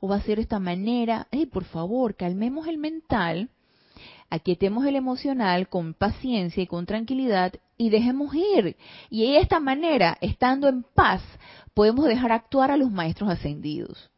o 0.00 0.08
va 0.08 0.16
a 0.16 0.22
ser 0.22 0.36
de 0.36 0.42
esta 0.42 0.58
manera. 0.58 1.28
Hey, 1.30 1.46
por 1.46 1.64
favor, 1.64 2.16
calmemos 2.16 2.66
el 2.66 2.78
mental, 2.78 3.50
aquietemos 4.30 4.84
el 4.86 4.96
emocional 4.96 5.68
con 5.68 5.94
paciencia 5.94 6.62
y 6.62 6.66
con 6.66 6.86
tranquilidad 6.86 7.52
y 7.76 7.90
dejemos 7.90 8.34
ir. 8.34 8.76
Y 9.10 9.22
de 9.22 9.38
esta 9.38 9.60
manera, 9.60 10.18
estando 10.20 10.68
en 10.68 10.82
paz, 10.82 11.22
podemos 11.74 12.06
dejar 12.06 12.32
actuar 12.32 12.70
a 12.70 12.76
los 12.76 12.90
maestros 12.90 13.30
ascendidos. 13.30 14.10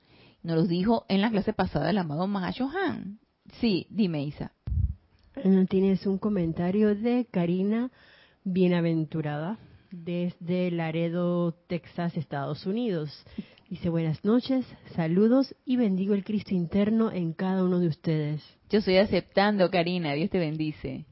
Nos 0.43 0.57
lo 0.57 0.65
dijo 0.65 1.05
en 1.09 1.21
la 1.21 1.31
clase 1.31 1.53
pasada 1.53 1.91
el 1.91 1.99
amado 1.99 2.25
Han. 2.25 3.19
Sí, 3.61 3.87
dime 3.91 4.25
Isa. 4.25 4.53
Tienes 5.69 6.07
un 6.07 6.19
comentario 6.19 6.95
de 6.95 7.27
Karina 7.31 7.91
Bienaventurada 8.45 9.59
desde 9.91 10.71
Laredo, 10.71 11.53
Texas, 11.67 12.17
Estados 12.17 12.67
Unidos. 12.67 13.25
Dice 13.69 13.89
buenas 13.89 14.25
noches, 14.25 14.67
saludos 14.95 15.55
y 15.65 15.77
bendigo 15.77 16.15
el 16.15 16.25
Cristo 16.25 16.55
interno 16.55 17.13
en 17.13 17.33
cada 17.33 17.65
uno 17.65 17.79
de 17.79 17.89
ustedes. 17.89 18.43
Yo 18.71 18.79
estoy 18.79 18.97
aceptando, 18.97 19.71
Karina, 19.71 20.15
Dios 20.15 20.31
te 20.31 20.39
bendice 20.39 21.07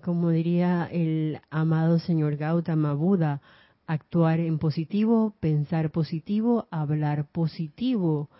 como 0.00 0.30
diría 0.30 0.88
el 0.90 1.40
amado 1.50 1.98
señor 1.98 2.36
Gautama 2.36 2.94
Buda, 2.94 3.40
actuar 3.86 4.40
en 4.40 4.58
positivo, 4.58 5.34
pensar 5.40 5.90
positivo, 5.90 6.66
hablar 6.70 7.28
positivo. 7.30 8.30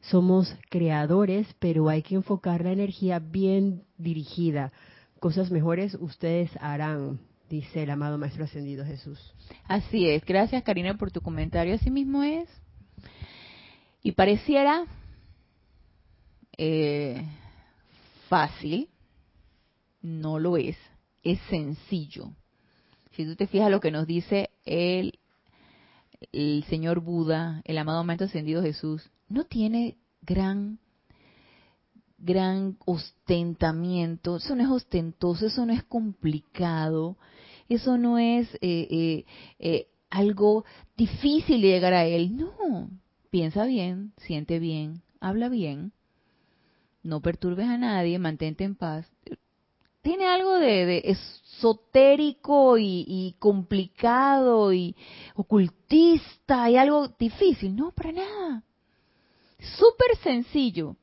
Somos 0.00 0.54
creadores, 0.70 1.46
pero 1.58 1.88
hay 1.88 2.02
que 2.02 2.14
enfocar 2.14 2.64
la 2.64 2.72
energía 2.72 3.18
bien 3.18 3.82
dirigida. 3.96 4.72
Cosas 5.18 5.50
mejores 5.50 5.96
ustedes 6.00 6.50
harán, 6.60 7.18
dice 7.48 7.82
el 7.82 7.90
amado 7.90 8.18
Maestro 8.18 8.44
Ascendido 8.44 8.84
Jesús. 8.84 9.18
Así 9.64 10.08
es. 10.08 10.24
Gracias, 10.24 10.62
Karina, 10.62 10.96
por 10.96 11.10
tu 11.10 11.20
comentario. 11.20 11.74
Así 11.74 11.90
mismo 11.90 12.22
es. 12.22 12.48
Y 14.02 14.12
pareciera 14.12 14.84
eh, 16.56 17.24
fácil, 18.28 18.88
no 20.02 20.38
lo 20.38 20.56
es 20.56 20.76
es 21.22 21.40
sencillo. 21.48 22.32
Si 23.12 23.24
tú 23.24 23.36
te 23.36 23.46
fijas 23.46 23.70
lo 23.70 23.80
que 23.80 23.90
nos 23.90 24.06
dice 24.06 24.50
el, 24.64 25.18
el 26.32 26.64
señor 26.68 27.00
Buda, 27.00 27.62
el 27.64 27.78
amado 27.78 28.04
Maestro 28.04 28.26
Ascendido 28.26 28.62
Jesús, 28.62 29.10
no 29.28 29.44
tiene 29.44 29.96
gran 30.22 30.78
gran 32.20 32.76
ostentamiento, 32.84 34.38
eso 34.38 34.56
no 34.56 34.64
es 34.64 34.70
ostentoso, 34.70 35.46
eso 35.46 35.64
no 35.64 35.72
es 35.72 35.84
complicado, 35.84 37.16
eso 37.68 37.98
no 37.98 38.18
es 38.18 38.52
eh, 38.54 38.88
eh, 38.90 39.24
eh, 39.58 39.88
algo 40.10 40.64
difícil 40.96 41.60
de 41.60 41.68
llegar 41.68 41.94
a 41.94 42.04
él, 42.04 42.36
no, 42.36 42.90
piensa 43.30 43.66
bien, 43.66 44.12
siente 44.16 44.58
bien, 44.58 45.02
habla 45.20 45.48
bien, 45.48 45.92
no 47.02 47.20
perturbes 47.20 47.66
a 47.66 47.78
nadie, 47.78 48.18
mantente 48.18 48.64
en 48.64 48.74
paz, 48.74 49.06
tiene 50.08 50.26
algo 50.26 50.54
de, 50.54 51.02
esotérico 51.04 52.78
y, 52.78 53.36
complicado 53.38 54.72
y 54.72 54.96
ocultista 55.34 56.70
y 56.70 56.78
algo 56.78 57.08
difícil. 57.18 57.76
No, 57.76 57.90
para 57.90 58.12
nada. 58.12 58.64
Súper 59.58 60.16
sencillo. 60.22 60.96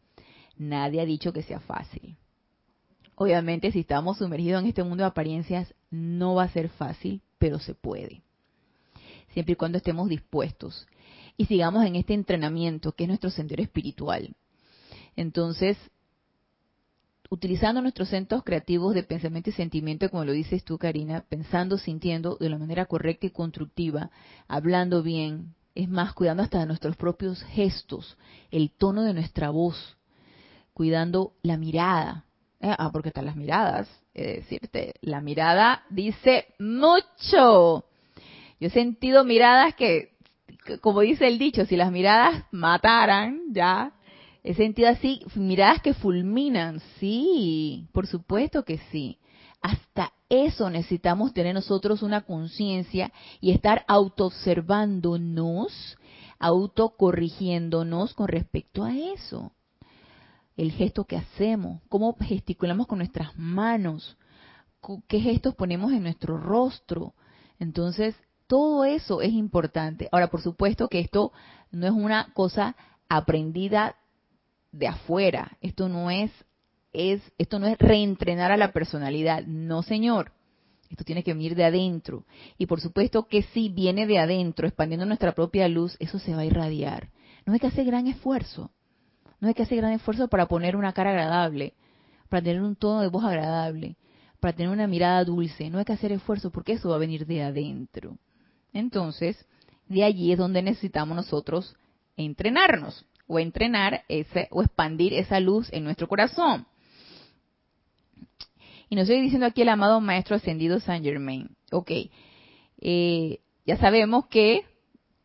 Nadie 0.58 1.02
ha 1.02 1.06
dicho 1.06 1.32
que 1.32 1.44
sea 1.44 1.60
fácil. 1.60 2.18
Obviamente, 3.14 3.72
si 3.72 3.82
estamos 3.82 4.18
sumergidos 4.18 4.64
en 4.64 4.70
este 4.70 4.84
mundo 4.84 5.04
de 5.04 5.10
apariencias, 5.10 5.72
no 5.96 6.36
va 6.36 6.44
a 6.44 6.50
ser 6.50 6.70
fácil, 6.70 7.22
pero 7.38 7.60
se 7.60 7.74
puede. 7.74 8.22
Siempre 9.34 9.54
y 9.54 9.56
cuando 9.56 9.78
estemos 9.78 10.10
dispuestos 10.10 10.88
y 11.38 11.46
sigamos 11.46 11.86
en 11.86 11.96
este 11.96 12.14
entrenamiento 12.14 12.94
que 12.94 13.04
es 13.04 13.08
nuestro 13.08 13.30
sendero 13.30 13.62
espiritual. 13.62 14.36
Entonces, 15.16 15.78
utilizando 17.30 17.82
nuestros 17.82 18.10
centros 18.10 18.44
creativos 18.44 18.94
de 18.94 19.04
pensamiento 19.04 19.50
y 19.50 19.54
sentimiento, 19.54 20.10
como 20.10 20.26
lo 20.26 20.32
dices 20.32 20.64
tú, 20.64 20.78
Karina, 20.78 21.26
pensando, 21.28 21.78
sintiendo 21.78 22.38
de 22.40 22.50
la 22.50 22.58
manera 22.58 22.86
correcta 22.86 23.26
y 23.28 23.32
constructiva, 23.32 24.12
hablando 24.48 25.04
bien, 25.04 25.56
es 25.74 25.90
más, 25.90 26.14
cuidando 26.14 26.44
hasta 26.44 26.60
de 26.60 26.66
nuestros 26.66 26.96
propios 26.96 27.44
gestos, 27.44 28.18
el 28.52 28.72
tono 28.72 29.04
de 29.04 29.14
nuestra 29.14 29.50
voz, 29.50 29.98
cuidando 30.74 31.34
la 31.42 31.58
mirada. 31.58 32.25
Eh, 32.62 32.74
ah, 32.78 32.90
porque 32.92 33.10
están 33.10 33.26
las 33.26 33.36
miradas, 33.36 33.90
es 34.14 34.38
decirte, 34.38 34.94
la 35.02 35.22
mirada 35.22 35.84
dice 35.90 36.48
mucho. 36.60 37.86
Yo 38.60 38.68
he 38.68 38.70
sentido 38.70 39.24
miradas 39.24 39.76
que, 39.76 40.14
como 40.82 41.02
dice 41.02 41.28
el 41.28 41.38
dicho, 41.38 41.66
si 41.66 41.76
las 41.76 41.92
miradas 41.92 42.46
mataran, 42.52 43.42
ya, 43.52 43.94
He 44.46 44.54
sentido 44.54 44.88
así 44.90 45.22
miradas 45.34 45.82
que 45.82 45.96
fulminan, 45.96 46.80
sí, 47.00 47.88
por 47.92 48.06
supuesto 48.06 48.64
que 48.64 48.78
sí. 48.92 49.18
Hasta 49.60 50.14
eso 50.30 50.70
necesitamos 50.70 51.34
tener 51.34 51.56
nosotros 51.56 52.04
una 52.04 52.22
conciencia 52.22 53.12
y 53.42 53.50
estar 53.50 53.84
autoobservándonos, 53.88 55.98
autocorrigiéndonos 56.38 58.14
con 58.14 58.28
respecto 58.28 58.84
a 58.84 58.96
eso. 58.96 59.52
El 60.56 60.72
gesto 60.72 61.06
que 61.06 61.18
hacemos, 61.18 61.82
cómo 61.90 62.16
gesticulamos 62.20 62.88
con 62.88 63.00
nuestras 63.00 63.38
manos, 63.38 64.18
qué 65.08 65.20
gestos 65.20 65.56
ponemos 65.56 65.92
en 65.92 66.04
nuestro 66.04 66.38
rostro. 66.38 67.14
Entonces, 67.60 68.16
todo 68.48 68.86
eso 68.86 69.22
es 69.22 69.32
importante. 69.32 70.08
Ahora, 70.12 70.28
por 70.28 70.42
supuesto 70.42 70.88
que 70.88 71.00
esto 71.00 71.32
no 71.72 71.88
es 71.88 71.94
una 71.94 72.32
cosa 72.34 72.76
aprendida 73.10 73.96
de 74.72 74.88
afuera. 74.88 75.58
Esto 75.62 75.90
no 75.90 76.12
es, 76.12 76.32
es, 76.94 77.22
esto 77.38 77.60
no 77.60 77.68
es 77.68 77.78
reentrenar 77.78 78.52
a 78.52 78.58
la 78.58 78.72
personalidad. 78.72 79.44
No, 79.46 79.82
señor. 79.82 80.32
Esto 80.90 81.04
tiene 81.04 81.24
que 81.24 81.34
venir 81.34 81.56
de 81.56 81.66
adentro. 81.66 82.26
Y 82.58 82.68
por 82.68 82.80
supuesto 82.80 83.28
que 83.28 83.42
si 83.42 83.70
viene 83.70 84.06
de 84.06 84.20
adentro, 84.20 84.68
expandiendo 84.68 85.06
nuestra 85.06 85.34
propia 85.34 85.68
luz, 85.68 85.98
eso 86.00 86.20
se 86.20 86.36
va 86.36 86.42
a 86.42 86.46
irradiar. 86.46 87.10
No 87.46 87.54
hay 87.54 87.60
que 87.60 87.68
hacer 87.68 87.86
gran 87.86 88.08
esfuerzo. 88.08 88.72
No 89.40 89.48
hay 89.48 89.54
que 89.54 89.64
hacer 89.64 89.78
gran 89.78 89.94
esfuerzo 89.94 90.28
para 90.28 90.48
poner 90.48 90.76
una 90.76 90.94
cara 90.94 91.12
agradable, 91.12 91.74
para 92.30 92.44
tener 92.44 92.62
un 92.62 92.76
tono 92.76 93.02
de 93.02 93.08
voz 93.08 93.24
agradable, 93.24 93.96
para 94.40 94.54
tener 94.54 94.72
una 94.72 94.88
mirada 94.88 95.24
dulce. 95.24 95.70
No 95.70 95.80
hay 95.80 95.86
que 95.86 95.94
hacer 95.94 96.12
esfuerzo 96.12 96.52
porque 96.52 96.74
eso 96.74 96.90
va 96.90 96.96
a 96.96 97.00
venir 97.00 97.26
de 97.26 97.44
adentro. 97.44 98.18
Entonces, 98.74 99.46
de 99.88 100.04
allí 100.04 100.32
es 100.32 100.38
donde 100.38 100.62
necesitamos 100.62 101.16
nosotros 101.16 101.76
entrenarnos 102.18 103.06
o 103.28 103.40
entrenar 103.40 104.04
ese 104.08 104.48
o 104.52 104.62
expandir 104.62 105.14
esa 105.14 105.40
luz 105.40 105.72
en 105.72 105.84
nuestro 105.84 106.08
corazón. 106.08 106.66
Y 108.90 108.96
nos 108.96 109.04
estoy 109.04 109.22
diciendo 109.22 109.48
aquí 109.48 109.64
el 109.64 109.70
amado 109.70 110.00
Maestro 110.00 110.36
Ascendido 110.36 110.80
Saint 110.80 111.04
Germain. 111.04 111.50
Ok, 111.72 111.92
eh, 112.82 113.40
ya 113.66 113.78
sabemos 113.78 114.28
que 114.28 114.66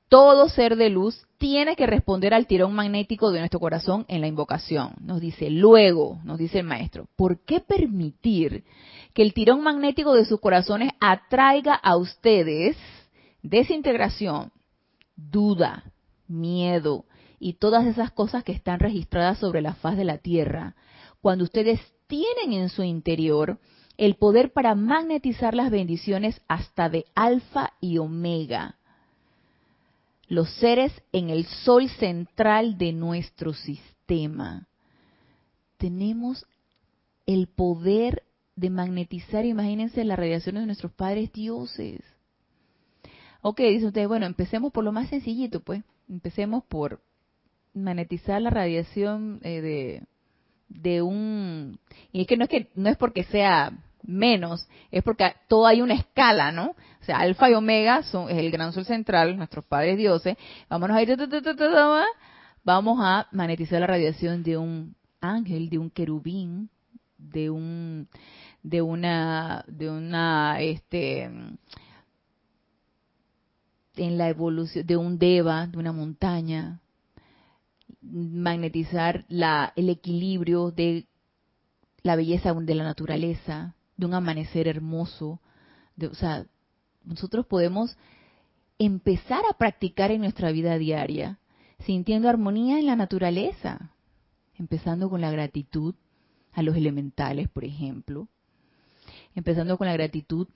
todo 0.09 0.49
ser 0.49 0.77
de 0.77 0.88
luz 0.88 1.27
tiene 1.40 1.74
que 1.74 1.87
responder 1.87 2.35
al 2.35 2.46
tirón 2.46 2.74
magnético 2.74 3.33
de 3.33 3.38
nuestro 3.38 3.61
corazón 3.61 4.05
en 4.09 4.20
la 4.20 4.26
invocación. 4.26 4.92
Nos 5.00 5.22
dice, 5.22 5.48
luego, 5.48 6.20
nos 6.22 6.38
dice 6.38 6.59
el 6.59 6.66
maestro, 6.66 7.09
¿por 7.16 7.42
qué 7.46 7.61
permitir 7.61 8.62
que 9.14 9.22
el 9.22 9.33
tirón 9.33 9.62
magnético 9.62 10.12
de 10.12 10.26
sus 10.26 10.38
corazones 10.38 10.92
atraiga 11.00 11.74
a 11.74 11.96
ustedes 11.96 12.76
desintegración, 13.42 14.53
duda, 15.16 15.90
miedo, 16.29 17.07
y 17.38 17.55
todas 17.55 17.87
esas 17.87 18.11
cosas 18.11 18.44
que 18.44 18.53
están 18.53 18.79
registradas 18.79 19.38
sobre 19.38 19.62
la 19.62 19.72
faz 19.72 19.96
de 19.96 20.05
la 20.05 20.18
Tierra, 20.18 20.76
cuando 21.22 21.44
ustedes 21.44 21.81
tienen 22.07 22.53
en 22.53 22.68
su 22.68 22.83
interior 22.83 23.59
el 23.96 24.16
poder 24.16 24.53
para 24.53 24.74
magnetizar 24.74 25.55
las 25.55 25.70
bendiciones 25.70 26.42
hasta 26.48 26.90
de 26.90 27.07
alfa 27.14 27.72
y 27.81 27.96
omega, 27.96 28.76
los 30.30 30.48
seres 30.54 30.92
en 31.12 31.28
el 31.28 31.44
sol 31.44 31.90
central 31.90 32.78
de 32.78 32.92
nuestro 32.92 33.52
sistema. 33.52 34.68
Tenemos 35.76 36.46
el 37.26 37.48
poder 37.48 38.22
de 38.54 38.70
magnetizar, 38.70 39.44
imagínense 39.44 40.04
las 40.04 40.18
radiaciones 40.18 40.62
de 40.62 40.66
nuestros 40.66 40.92
padres 40.92 41.32
dioses. 41.32 42.00
Ok, 43.42 43.58
dice 43.58 43.86
usted, 43.86 44.06
bueno, 44.06 44.24
empecemos 44.24 44.72
por 44.72 44.84
lo 44.84 44.92
más 44.92 45.08
sencillito, 45.08 45.60
pues. 45.60 45.82
Empecemos 46.08 46.62
por 46.62 47.02
magnetizar 47.74 48.40
la 48.40 48.50
radiación 48.50 49.40
eh, 49.42 49.60
de, 49.60 50.02
de 50.68 51.02
un 51.02 51.80
y 52.12 52.20
es 52.20 52.26
que 52.28 52.36
no 52.36 52.44
es 52.44 52.50
que 52.50 52.68
no 52.76 52.88
es 52.88 52.96
porque 52.96 53.24
sea 53.24 53.72
menos, 54.02 54.66
es 54.90 55.02
porque 55.02 55.34
todo 55.48 55.66
hay 55.66 55.82
una 55.82 55.94
escala, 55.94 56.52
¿no? 56.52 56.70
O 57.00 57.04
sea, 57.04 57.18
alfa 57.18 57.50
y 57.50 57.54
omega 57.54 58.02
son 58.02 58.30
es 58.30 58.38
el 58.38 58.50
gran 58.50 58.72
sol 58.72 58.84
central, 58.84 59.36
nuestros 59.36 59.64
padres 59.64 59.96
dioses. 59.96 60.36
Vámonos 60.68 60.96
a 60.96 61.02
ir, 61.02 61.16
vamos 62.64 62.98
a 63.00 63.26
magnetizar 63.32 63.80
la 63.80 63.86
radiación 63.86 64.42
de 64.42 64.56
un 64.56 64.94
ángel, 65.20 65.70
de 65.70 65.78
un 65.78 65.90
querubín, 65.90 66.70
de 67.18 67.50
un 67.50 68.08
de 68.62 68.82
una 68.82 69.64
de 69.66 69.90
una 69.90 70.60
este 70.60 71.30
en 73.96 74.18
la 74.18 74.28
evolución 74.28 74.86
de 74.86 74.96
un 74.96 75.18
deva, 75.18 75.66
de 75.66 75.78
una 75.78 75.92
montaña, 75.92 76.80
magnetizar 78.00 79.24
la, 79.28 79.72
el 79.76 79.88
equilibrio 79.88 80.70
de 80.70 81.06
la 82.02 82.16
belleza 82.16 82.54
de 82.54 82.74
la 82.74 82.84
naturaleza, 82.84 83.74
de 84.00 84.06
un 84.06 84.14
amanecer 84.14 84.66
hermoso. 84.66 85.40
De, 85.96 86.08
o 86.08 86.14
sea, 86.14 86.46
nosotros 87.04 87.46
podemos 87.46 87.96
empezar 88.78 89.42
a 89.48 89.56
practicar 89.56 90.10
en 90.10 90.22
nuestra 90.22 90.50
vida 90.50 90.78
diaria, 90.78 91.38
sintiendo 91.80 92.28
armonía 92.28 92.78
en 92.78 92.86
la 92.86 92.96
naturaleza, 92.96 93.92
empezando 94.54 95.08
con 95.08 95.20
la 95.20 95.30
gratitud 95.30 95.94
a 96.52 96.62
los 96.62 96.76
elementales, 96.76 97.48
por 97.48 97.64
ejemplo, 97.64 98.28
empezando 99.34 99.78
con 99.78 99.86
la 99.86 99.92
gratitud 99.92 100.48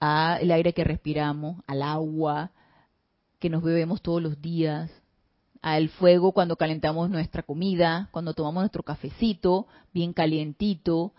al 0.00 0.50
aire 0.50 0.72
que 0.72 0.84
respiramos, 0.84 1.62
al 1.66 1.82
agua 1.82 2.52
que 3.38 3.50
nos 3.50 3.62
bebemos 3.62 4.02
todos 4.02 4.22
los 4.22 4.40
días, 4.40 4.90
al 5.60 5.88
fuego 5.88 6.32
cuando 6.32 6.56
calentamos 6.56 7.10
nuestra 7.10 7.42
comida, 7.42 8.08
cuando 8.12 8.34
tomamos 8.34 8.62
nuestro 8.62 8.82
cafecito 8.82 9.66
bien 9.92 10.12
calientito, 10.12 11.12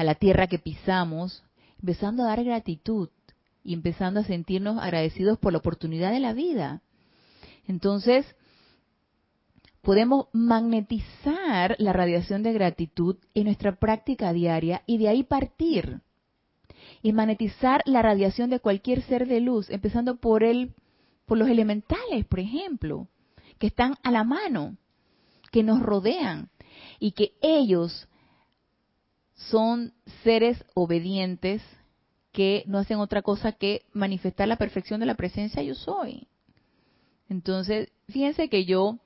a 0.00 0.04
la 0.04 0.14
tierra 0.14 0.46
que 0.46 0.58
pisamos, 0.58 1.44
empezando 1.78 2.22
a 2.22 2.28
dar 2.28 2.42
gratitud 2.42 3.10
y 3.62 3.74
empezando 3.74 4.20
a 4.20 4.24
sentirnos 4.24 4.78
agradecidos 4.82 5.38
por 5.38 5.52
la 5.52 5.58
oportunidad 5.58 6.10
de 6.10 6.20
la 6.20 6.32
vida. 6.32 6.80
Entonces, 7.68 8.24
podemos 9.82 10.28
magnetizar 10.32 11.76
la 11.78 11.92
radiación 11.92 12.42
de 12.42 12.54
gratitud 12.54 13.16
en 13.34 13.44
nuestra 13.44 13.76
práctica 13.76 14.32
diaria 14.32 14.82
y 14.86 14.96
de 14.96 15.08
ahí 15.08 15.22
partir. 15.22 16.00
Y 17.02 17.12
magnetizar 17.12 17.82
la 17.84 18.00
radiación 18.00 18.48
de 18.48 18.60
cualquier 18.60 19.02
ser 19.02 19.28
de 19.28 19.40
luz, 19.40 19.68
empezando 19.68 20.16
por 20.16 20.44
el, 20.44 20.72
por 21.26 21.36
los 21.36 21.50
elementales, 21.50 22.24
por 22.24 22.40
ejemplo 22.40 23.06
que 23.58 23.66
están 23.66 23.96
a 24.02 24.10
la 24.10 24.24
mano, 24.24 24.78
que 25.52 25.62
nos 25.62 25.82
rodean 25.82 26.48
y 26.98 27.12
que 27.12 27.34
ellos 27.42 28.08
son 29.48 29.92
seres 30.22 30.62
obedientes 30.74 31.62
que 32.32 32.62
no 32.66 32.78
hacen 32.78 32.98
otra 32.98 33.22
cosa 33.22 33.52
que 33.52 33.82
manifestar 33.92 34.46
la 34.48 34.56
perfección 34.56 35.00
de 35.00 35.06
la 35.06 35.14
presencia 35.14 35.62
yo 35.62 35.74
soy. 35.74 36.28
Entonces, 37.28 37.90
fíjense 38.08 38.48
que 38.48 38.64
yo 38.64 38.98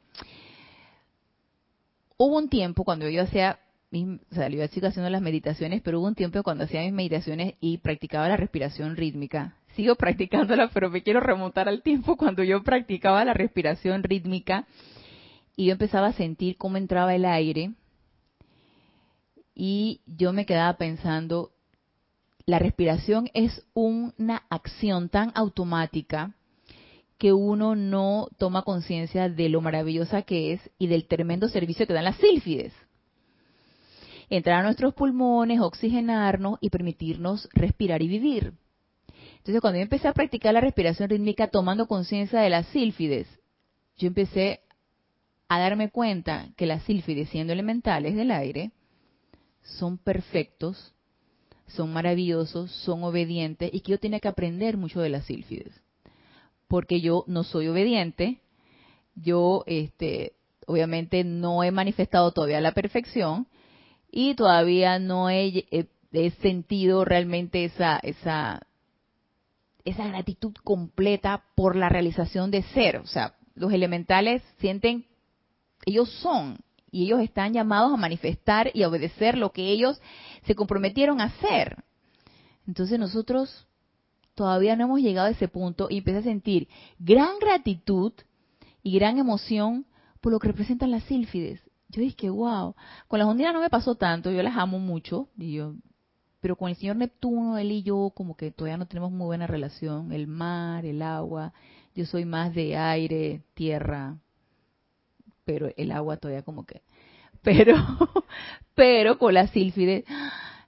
hubo 2.16 2.36
un 2.36 2.48
tiempo 2.48 2.84
cuando 2.84 3.08
yo 3.08 3.22
hacía 3.22 3.58
o 3.92 4.34
sea, 4.34 4.48
yo 4.48 4.66
sigo 4.66 4.88
haciendo 4.88 5.08
las 5.08 5.22
meditaciones, 5.22 5.80
pero 5.80 6.00
hubo 6.00 6.08
un 6.08 6.16
tiempo 6.16 6.42
cuando 6.42 6.64
hacía 6.64 6.82
mis 6.82 6.92
meditaciones 6.92 7.54
y 7.60 7.78
practicaba 7.78 8.28
la 8.28 8.36
respiración 8.36 8.96
rítmica 8.96 9.54
sigo 9.74 9.94
practicándola, 9.96 10.70
pero 10.72 10.90
me 10.90 11.02
quiero 11.02 11.20
remontar 11.20 11.68
al 11.68 11.82
tiempo 11.82 12.16
cuando 12.16 12.42
yo 12.42 12.62
practicaba 12.62 13.24
la 13.24 13.34
respiración 13.34 14.02
rítmica 14.02 14.66
y 15.56 15.66
yo 15.66 15.72
empezaba 15.72 16.08
a 16.08 16.12
sentir 16.12 16.56
cómo 16.56 16.76
entraba 16.76 17.14
el 17.14 17.24
aire 17.24 17.72
y 19.54 20.00
yo 20.06 20.32
me 20.32 20.46
quedaba 20.46 20.76
pensando, 20.76 21.52
la 22.46 22.58
respiración 22.58 23.30
es 23.34 23.64
una 23.72 24.42
acción 24.50 25.08
tan 25.08 25.32
automática 25.34 26.34
que 27.18 27.32
uno 27.32 27.76
no 27.76 28.28
toma 28.38 28.62
conciencia 28.62 29.28
de 29.28 29.48
lo 29.48 29.60
maravillosa 29.60 30.22
que 30.22 30.52
es 30.52 30.70
y 30.78 30.88
del 30.88 31.06
tremendo 31.06 31.48
servicio 31.48 31.86
que 31.86 31.94
dan 31.94 32.04
las 32.04 32.16
sílfides. 32.16 32.72
Entrar 34.28 34.60
a 34.60 34.62
nuestros 34.62 34.94
pulmones, 34.94 35.60
oxigenarnos 35.60 36.58
y 36.60 36.70
permitirnos 36.70 37.48
respirar 37.52 38.02
y 38.02 38.08
vivir. 38.08 38.54
Entonces, 39.38 39.60
cuando 39.60 39.78
yo 39.78 39.82
empecé 39.82 40.08
a 40.08 40.14
practicar 40.14 40.54
la 40.54 40.60
respiración 40.60 41.08
rítmica 41.08 41.48
tomando 41.48 41.86
conciencia 41.86 42.40
de 42.40 42.50
las 42.50 42.66
sílfides, 42.68 43.28
yo 43.96 44.08
empecé 44.08 44.60
a 45.48 45.58
darme 45.58 45.90
cuenta 45.90 46.48
que 46.56 46.66
las 46.66 46.82
sílfides, 46.84 47.28
siendo 47.28 47.52
elementales 47.52 48.16
del 48.16 48.30
aire, 48.30 48.72
son 49.64 49.98
perfectos, 49.98 50.94
son 51.66 51.92
maravillosos, 51.92 52.70
son 52.70 53.02
obedientes 53.02 53.70
y 53.72 53.80
que 53.80 53.92
yo 53.92 53.98
tenía 53.98 54.20
que 54.20 54.28
aprender 54.28 54.76
mucho 54.76 55.00
de 55.00 55.08
las 55.08 55.24
sílfides. 55.26 55.72
Porque 56.68 57.00
yo 57.00 57.24
no 57.26 57.42
soy 57.42 57.68
obediente, 57.68 58.40
yo 59.16 59.64
este, 59.66 60.34
obviamente 60.66 61.24
no 61.24 61.64
he 61.64 61.70
manifestado 61.70 62.30
todavía 62.32 62.60
la 62.60 62.72
perfección 62.72 63.46
y 64.10 64.34
todavía 64.34 64.98
no 64.98 65.28
he, 65.30 65.66
he 66.12 66.30
sentido 66.42 67.04
realmente 67.04 67.64
esa, 67.64 67.98
esa 67.98 68.60
esa 69.84 70.06
gratitud 70.08 70.54
completa 70.64 71.44
por 71.54 71.76
la 71.76 71.88
realización 71.88 72.50
de 72.50 72.62
ser. 72.62 72.96
O 72.96 73.06
sea, 73.06 73.34
los 73.54 73.72
elementales 73.72 74.42
sienten, 74.58 75.06
ellos 75.84 76.10
son, 76.20 76.58
y 76.94 77.02
ellos 77.02 77.20
están 77.20 77.52
llamados 77.52 77.92
a 77.92 77.96
manifestar 77.96 78.70
y 78.72 78.84
a 78.84 78.88
obedecer 78.88 79.36
lo 79.36 79.50
que 79.50 79.68
ellos 79.72 80.00
se 80.46 80.54
comprometieron 80.54 81.20
a 81.20 81.24
hacer. 81.24 81.82
Entonces 82.68 83.00
nosotros 83.00 83.66
todavía 84.36 84.76
no 84.76 84.84
hemos 84.84 85.00
llegado 85.00 85.26
a 85.26 85.32
ese 85.32 85.48
punto 85.48 85.88
y 85.90 85.98
empecé 85.98 86.18
a 86.18 86.22
sentir 86.22 86.68
gran 87.00 87.40
gratitud 87.40 88.12
y 88.84 88.96
gran 88.96 89.18
emoción 89.18 89.86
por 90.20 90.30
lo 90.30 90.38
que 90.38 90.46
representan 90.46 90.92
las 90.92 91.02
sílfides. 91.02 91.60
Yo 91.88 92.00
dije, 92.00 92.30
wow, 92.30 92.76
con 93.08 93.18
las 93.18 93.26
ondinas 93.26 93.54
no 93.54 93.60
me 93.60 93.70
pasó 93.70 93.96
tanto, 93.96 94.30
yo 94.30 94.42
las 94.44 94.56
amo 94.56 94.78
mucho, 94.78 95.28
y 95.36 95.54
yo, 95.54 95.74
pero 96.40 96.54
con 96.54 96.68
el 96.68 96.76
señor 96.76 96.94
Neptuno, 96.94 97.58
él 97.58 97.72
y 97.72 97.82
yo, 97.82 98.12
como 98.14 98.36
que 98.36 98.52
todavía 98.52 98.76
no 98.76 98.86
tenemos 98.86 99.10
muy 99.10 99.26
buena 99.26 99.48
relación, 99.48 100.12
el 100.12 100.28
mar, 100.28 100.86
el 100.86 101.02
agua, 101.02 101.52
yo 101.96 102.06
soy 102.06 102.24
más 102.24 102.54
de 102.54 102.76
aire, 102.76 103.42
tierra, 103.54 104.16
pero 105.44 105.70
el 105.76 105.92
agua 105.92 106.16
todavía 106.16 106.42
como 106.42 106.64
que, 106.64 106.82
pero, 107.42 107.76
pero 108.74 109.18
con 109.18 109.34
las 109.34 109.50
sílfides, 109.50 110.04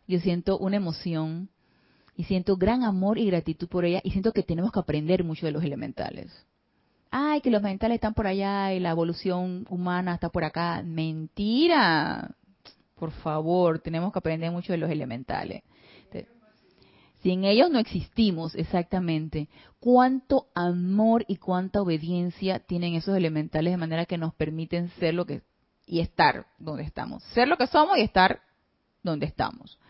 yo 0.06 0.20
siento 0.20 0.58
una 0.58 0.76
emoción 0.76 1.48
y 2.16 2.24
siento 2.24 2.56
gran 2.56 2.82
amor 2.82 3.18
y 3.18 3.26
gratitud 3.26 3.68
por 3.68 3.84
ella 3.84 4.00
y 4.02 4.10
siento 4.10 4.32
que 4.32 4.42
tenemos 4.42 4.72
que 4.72 4.80
aprender 4.80 5.24
mucho 5.24 5.46
de 5.46 5.52
los 5.52 5.64
elementales. 5.64 6.32
Ay, 7.10 7.40
que 7.40 7.50
los 7.50 7.60
elementales 7.60 7.96
están 7.96 8.14
por 8.14 8.26
allá 8.26 8.72
y 8.72 8.80
la 8.80 8.90
evolución 8.90 9.66
humana 9.70 10.14
está 10.14 10.28
por 10.28 10.44
acá. 10.44 10.82
Mentira. 10.82 12.34
Por 12.94 13.10
favor, 13.10 13.78
tenemos 13.78 14.12
que 14.12 14.18
aprender 14.18 14.50
mucho 14.50 14.72
de 14.72 14.78
los 14.78 14.90
elementales. 14.90 15.62
Sin 17.26 17.42
ellos 17.42 17.72
no 17.72 17.80
existimos, 17.80 18.54
exactamente. 18.54 19.48
Cuánto 19.80 20.46
amor 20.54 21.24
y 21.26 21.38
cuánta 21.38 21.82
obediencia 21.82 22.60
tienen 22.60 22.94
esos 22.94 23.16
elementales 23.16 23.72
de 23.72 23.76
manera 23.76 24.06
que 24.06 24.16
nos 24.16 24.32
permiten 24.32 24.90
ser 24.90 25.14
lo 25.14 25.26
que 25.26 25.42
y 25.88 25.98
estar 25.98 26.46
donde 26.60 26.84
estamos. 26.84 27.24
Ser 27.34 27.48
lo 27.48 27.56
que 27.56 27.66
somos 27.66 27.98
y 27.98 28.02
estar 28.02 28.42
donde 29.02 29.26
estamos. 29.26 29.80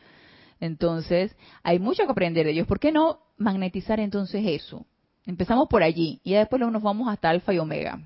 Entonces, 0.60 1.36
hay 1.62 1.78
mucho 1.78 2.06
que 2.06 2.12
aprender 2.12 2.46
de 2.46 2.52
ellos. 2.52 2.66
¿Por 2.66 2.80
qué 2.80 2.90
no 2.90 3.20
magnetizar 3.36 4.00
entonces 4.00 4.42
eso? 4.46 4.86
Empezamos 5.26 5.68
por 5.68 5.82
allí 5.82 6.22
y 6.24 6.32
después 6.32 6.62
nos 6.62 6.82
vamos 6.82 7.06
hasta 7.06 7.28
alfa 7.28 7.52
y 7.52 7.58
omega. 7.58 8.00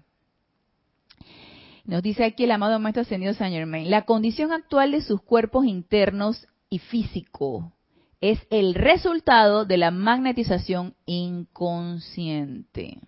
Nos 1.84 2.02
dice 2.02 2.24
aquí 2.24 2.42
el 2.42 2.50
amado 2.50 2.80
Maestro 2.80 3.02
Ascendido 3.02 3.32
Saint 3.34 3.54
Germain, 3.54 3.88
la 3.92 4.06
condición 4.06 4.50
actual 4.50 4.90
de 4.90 5.02
sus 5.02 5.22
cuerpos 5.22 5.66
internos 5.66 6.48
y 6.68 6.80
físico 6.80 7.72
es 8.20 8.38
el 8.50 8.74
resultado 8.74 9.64
de 9.64 9.76
la 9.76 9.90
magnetización 9.90 10.94
inconsciente. 11.06 12.98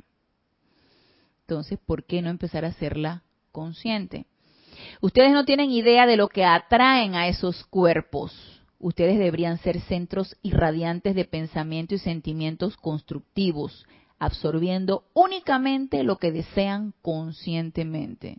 Entonces, 1.43 1.79
¿por 1.85 2.05
qué 2.05 2.23
no 2.23 2.31
empezar 2.31 2.65
a 2.65 2.69
hacerla 2.69 3.23
consciente? 3.51 4.27
Ustedes 5.01 5.33
no 5.33 5.45
tienen 5.45 5.71
idea 5.71 6.07
de 6.07 6.17
lo 6.17 6.29
que 6.29 6.45
atraen 6.45 7.15
a 7.15 7.29
esos 7.29 7.65
cuerpos 7.65 8.33
ustedes 8.83 9.17
deberían 9.19 9.59
ser 9.59 9.81
centros 9.81 10.37
irradiantes 10.43 11.15
de 11.15 11.25
pensamiento 11.25 11.95
y 11.95 11.99
sentimientos 11.99 12.77
constructivos, 12.77 13.87
absorbiendo 14.19 15.05
únicamente 15.15 16.03
lo 16.03 16.19
que 16.19 16.33
desean 16.33 16.93
conscientemente. 17.01 18.39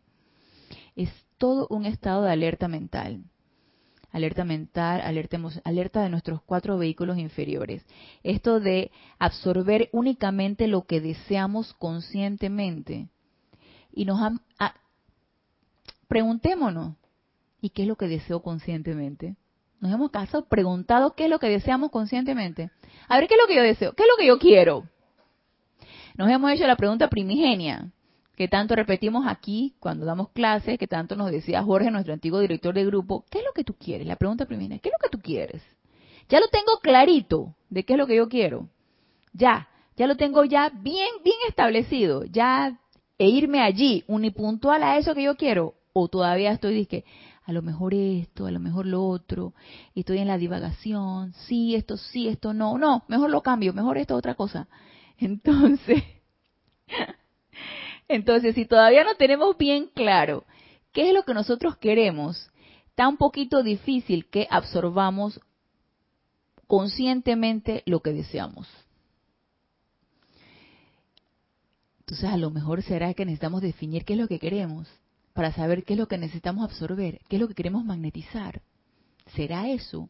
Es 0.96 1.10
todo 1.38 1.68
un 1.70 1.86
estado 1.86 2.24
de 2.24 2.32
alerta 2.32 2.68
mental. 2.68 3.24
Alerta 4.14 4.46
mental, 4.46 5.02
alerta, 5.02 5.38
alerta 5.66 6.02
de 6.04 6.10
nuestros 6.10 6.42
cuatro 6.44 6.78
vehículos 6.78 7.18
inferiores. 7.18 7.84
Esto 8.22 8.60
de 8.60 8.92
absorber 9.18 9.90
únicamente 9.92 10.68
lo 10.68 10.84
que 10.84 11.02
deseamos 11.02 11.74
conscientemente. 11.74 13.10
Y 13.92 14.06
nos 14.06 14.22
han, 14.22 14.40
preguntémonos, 16.08 16.96
¿y 17.60 17.72
qué 17.72 17.82
es 17.82 17.88
lo 17.88 17.96
que 17.96 18.08
deseo 18.08 18.42
conscientemente? 18.44 19.36
Nos 19.80 19.92
hemos 19.92 20.12
caso 20.12 20.46
preguntado 20.46 21.16
qué 21.16 21.26
es 21.26 21.30
lo 21.30 21.40
que 21.40 21.50
deseamos 21.50 21.90
conscientemente. 21.90 22.70
A 23.08 23.18
ver, 23.18 23.28
¿qué 23.28 23.34
es 23.34 23.42
lo 23.42 23.48
que 23.48 23.56
yo 23.56 23.64
deseo? 23.64 23.94
¿Qué 23.94 24.04
es 24.04 24.10
lo 24.10 24.18
que 24.18 24.28
yo 24.28 24.38
quiero? 24.38 24.88
Nos 26.16 26.30
hemos 26.30 26.52
hecho 26.52 26.68
la 26.68 26.76
pregunta 26.76 27.10
primigenia, 27.10 27.92
que 28.36 28.48
tanto 28.48 28.76
repetimos 28.76 29.26
aquí 29.28 29.76
cuando 29.80 30.06
damos 30.06 30.30
clases, 30.30 30.80
que 30.80 30.88
tanto 30.88 31.16
nos 31.16 31.32
decía 31.32 31.64
Jorge, 31.64 31.92
nuestro 31.92 32.14
antiguo 32.14 32.40
director 32.40 32.74
de 32.74 32.86
grupo, 32.86 33.26
¿qué 33.30 33.40
es 33.40 33.46
lo 33.46 33.52
que 33.54 33.64
tú 33.64 33.76
quieres? 33.76 34.08
La 34.08 34.16
pregunta 34.16 34.46
primigenia, 34.46 34.80
¿qué 34.80 34.90
es 34.90 34.94
lo 34.94 35.04
que 35.04 35.16
tú 35.16 35.22
quieres? 35.22 35.62
Ya 36.30 36.40
lo 36.40 36.48
tengo 36.48 36.80
clarito 36.82 37.56
de 37.70 37.84
qué 37.84 37.94
es 37.94 38.00
lo 38.00 38.08
que 38.08 38.16
yo 38.16 38.30
quiero. 38.30 38.70
Ya, 39.34 39.68
ya 39.96 40.08
lo 40.08 40.16
tengo 40.16 40.46
ya 40.46 40.70
bien, 40.70 41.10
bien 41.24 41.38
establecido. 41.48 42.24
Ya, 42.26 42.80
e 43.18 43.28
irme 43.28 43.62
allí, 43.62 44.04
unipuntual 44.08 44.84
a 44.84 44.98
eso 44.98 45.14
que 45.14 45.24
yo 45.24 45.36
quiero. 45.36 45.76
O 45.94 46.08
todavía 46.08 46.52
estoy, 46.52 46.74
dije, 46.74 47.06
a 47.46 47.52
lo 47.52 47.62
mejor 47.62 47.94
esto, 47.94 48.48
a 48.48 48.52
lo 48.52 48.60
mejor 48.60 48.86
lo 48.86 49.06
otro, 49.06 49.54
y 49.94 50.02
estoy 50.02 50.20
en 50.20 50.28
la 50.28 50.38
divagación, 50.38 51.34
sí, 51.34 51.76
esto 51.76 51.98
sí, 51.98 52.28
esto 52.28 52.54
no, 52.54 52.78
no, 52.78 53.04
mejor 53.08 53.30
lo 53.30 53.42
cambio, 53.42 53.74
mejor 53.74 53.98
esto 53.98 54.16
otra 54.16 54.36
cosa. 54.36 54.68
Entonces, 55.18 56.04
entonces 58.08 58.56
si 58.56 58.66
todavía 58.66 59.04
no 59.04 59.16
tenemos 59.16 59.58
bien 59.58 59.90
claro 59.94 60.46
qué 60.92 61.10
es 61.10 61.14
lo 61.14 61.24
que 61.24 61.34
nosotros 61.34 61.78
queremos, 61.78 62.50
está 62.88 63.08
un 63.08 63.18
poquito 63.18 63.64
difícil 63.64 64.28
que 64.30 64.48
absorbamos 64.50 65.40
conscientemente 66.68 67.84
lo 67.86 68.02
que 68.02 68.14
deseamos. 68.14 68.68
Entonces 72.00 72.30
a 72.30 72.38
lo 72.38 72.52
mejor 72.52 72.84
será 72.84 73.14
que 73.14 73.26
necesitamos 73.26 73.62
definir 73.62 74.06
qué 74.06 74.14
es 74.14 74.20
lo 74.20 74.28
que 74.28 74.40
queremos 74.40 74.88
para 75.34 75.52
saber 75.52 75.84
qué 75.84 75.94
es 75.94 76.00
lo 76.00 76.08
que 76.08 76.18
necesitamos 76.18 76.64
absorber, 76.64 77.20
qué 77.28 77.38
es 77.38 77.42
lo 77.42 77.48
que 77.48 77.56
queremos 77.56 77.84
magnetizar. 77.84 78.62
¿Será 79.36 79.70
eso? 79.70 80.10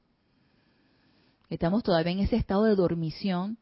Estamos 1.50 1.84
todavía 1.84 2.12
en 2.12 2.20
ese 2.20 2.36
estado 2.36 2.66
de 2.66 2.76
dormición 2.76 3.58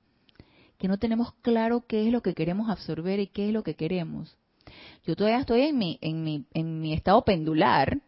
que 0.82 0.88
no 0.88 0.98
tenemos 0.98 1.34
claro 1.44 1.86
qué 1.88 2.08
es 2.08 2.12
lo 2.12 2.24
que 2.24 2.34
queremos 2.34 2.68
absorber 2.68 3.20
y 3.20 3.28
qué 3.28 3.46
es 3.46 3.54
lo 3.54 3.62
que 3.62 3.76
queremos. 3.76 4.36
Yo 5.06 5.16
todavía 5.16 5.42
estoy 5.42 5.62
en 5.62 5.78
mi, 5.78 6.00
en 6.02 6.24
mi, 6.24 6.48
en 6.56 6.82
mi 6.82 6.94
estado 6.94 7.24
pendular, 7.24 8.00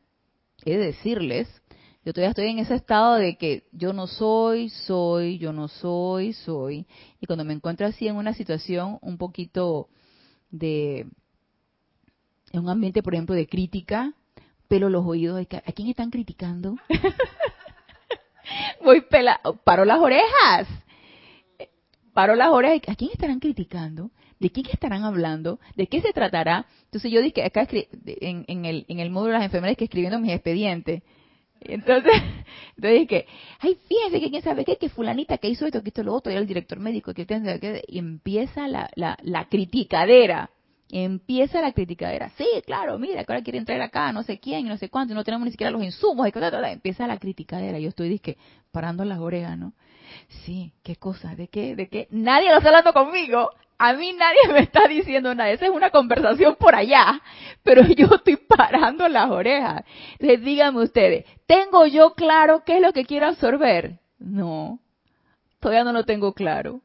he 0.66 0.76
de 0.76 0.88
decirles, 0.88 1.48
yo 2.04 2.14
todavía 2.14 2.32
estoy 2.32 2.48
en 2.48 2.58
ese 2.58 2.74
estado 2.74 3.14
de 3.14 3.38
que 3.38 3.68
yo 3.74 3.94
no 3.94 4.08
soy, 4.08 4.70
soy, 4.70 5.38
yo 5.38 5.54
no 5.54 5.68
soy, 5.68 6.34
soy. 6.34 6.88
Y 7.22 7.28
cuando 7.28 7.46
me 7.46 7.54
encuentro 7.54 7.86
así 7.86 8.08
en 8.08 8.16
una 8.16 8.34
situación 8.34 8.98
un 9.04 9.20
poquito 9.20 9.88
de, 10.50 11.06
en 12.54 12.60
un 12.60 12.70
ambiente, 12.70 13.04
por 13.04 13.14
ejemplo, 13.14 13.36
de 13.36 13.46
crítica, 13.46 14.16
pelo 14.68 14.90
los 14.90 15.06
oídos, 15.06 15.40
¿a 15.40 15.72
quién 15.74 15.90
están 15.90 16.10
criticando? 16.10 16.76
Voy 18.84 19.02
pela, 19.02 19.40
paro 19.64 19.86
las 19.86 20.00
orejas, 20.00 20.68
paro 22.14 22.36
las 22.36 22.50
orejas, 22.50 22.90
¿a 22.90 22.96
quién 22.96 23.12
estarán 23.12 23.40
criticando? 23.40 24.12
¿De 24.40 24.50
quién 24.50 24.68
estarán 24.72 25.04
hablando? 25.04 25.60
¿De 25.76 25.88
qué 25.88 26.02
se 26.02 26.14
tratará? 26.14 26.66
Entonces 26.86 27.12
yo 27.12 27.22
dije, 27.22 27.44
acá 27.44 27.68
en, 27.72 28.46
en, 28.48 28.66
el, 28.66 28.86
en 28.88 29.00
el 29.00 29.10
módulo 29.10 29.34
de 29.34 29.40
las 29.40 29.46
enfermeras 29.46 29.78
que 29.78 29.86
escribiendo 29.86 30.20
mis 30.20 30.32
expedientes, 30.32 31.02
entonces, 31.62 32.14
entonces 32.76 33.00
dije, 33.02 33.26
ay, 33.60 33.78
fíjense 33.88 34.20
que 34.20 34.30
quién 34.30 34.42
sabe 34.42 34.66
qué, 34.66 34.78
que 34.78 34.90
fulanita 34.90 35.38
que 35.38 35.50
hizo 35.50 35.66
esto, 35.66 35.82
que 35.82 35.90
esto 35.90 36.04
lo 36.04 36.14
otro, 36.14 36.32
y 36.32 36.36
el 36.36 36.48
director 36.48 36.80
médico, 36.80 37.14
que, 37.14 37.26
que 37.26 37.84
y 37.88 38.00
empieza 38.00 38.68
la, 38.68 38.90
la, 38.96 39.18
la 39.22 39.46
criticadera 39.46 40.50
empieza 41.02 41.60
la 41.60 41.72
criticadera. 41.72 42.30
Sí, 42.38 42.46
claro, 42.66 43.00
mira, 43.00 43.24
que 43.24 43.32
ahora 43.32 43.44
quiere 43.44 43.58
entrar 43.58 43.82
acá, 43.82 44.12
no 44.12 44.22
sé 44.22 44.40
quién, 44.40 44.68
no 44.68 44.78
sé 44.78 44.90
cuánto, 44.90 45.14
y 45.14 45.16
no 45.16 45.24
tenemos 45.24 45.46
ni 45.46 45.52
siquiera 45.52 45.72
los 45.72 45.84
insumos. 45.84 46.28
Y 46.28 46.32
empieza 46.72 47.08
la 47.08 47.18
criticadera. 47.18 47.80
Yo 47.80 47.90
estoy, 47.90 48.10
disque, 48.10 48.38
parando 48.72 49.04
las 49.04 49.20
orejas, 49.20 49.58
¿no? 49.58 49.74
Sí, 50.46 50.74
qué 50.84 50.96
cosa, 50.96 51.36
de 51.36 51.48
qué, 51.48 51.76
de 51.76 51.88
qué. 51.90 52.08
Nadie 52.12 52.50
lo 52.50 52.58
está 52.58 52.70
hablando 52.70 52.94
conmigo. 52.94 53.50
A 53.78 53.94
mí 53.94 54.14
nadie 54.14 54.54
me 54.54 54.60
está 54.60 54.88
diciendo 54.88 55.34
nada. 55.34 55.52
Esa 55.52 55.66
es 55.66 55.72
una 55.72 55.90
conversación 55.90 56.56
por 56.56 56.76
allá. 56.76 57.22
Pero 57.64 57.82
yo 57.98 58.08
estoy 58.16 58.38
parando 58.38 59.08
las 59.08 59.30
orejas. 59.30 59.84
Entonces, 60.14 60.44
díganme 60.44 60.84
ustedes, 60.84 61.26
¿tengo 61.46 61.86
yo 61.86 62.14
claro 62.14 62.64
qué 62.66 62.78
es 62.78 62.82
lo 62.82 62.94
que 62.94 63.06
quiero 63.06 63.28
absorber? 63.28 64.00
No, 64.20 64.80
todavía 65.60 65.84
no 65.84 65.92
lo 65.92 66.06
tengo 66.06 66.34
claro 66.34 66.82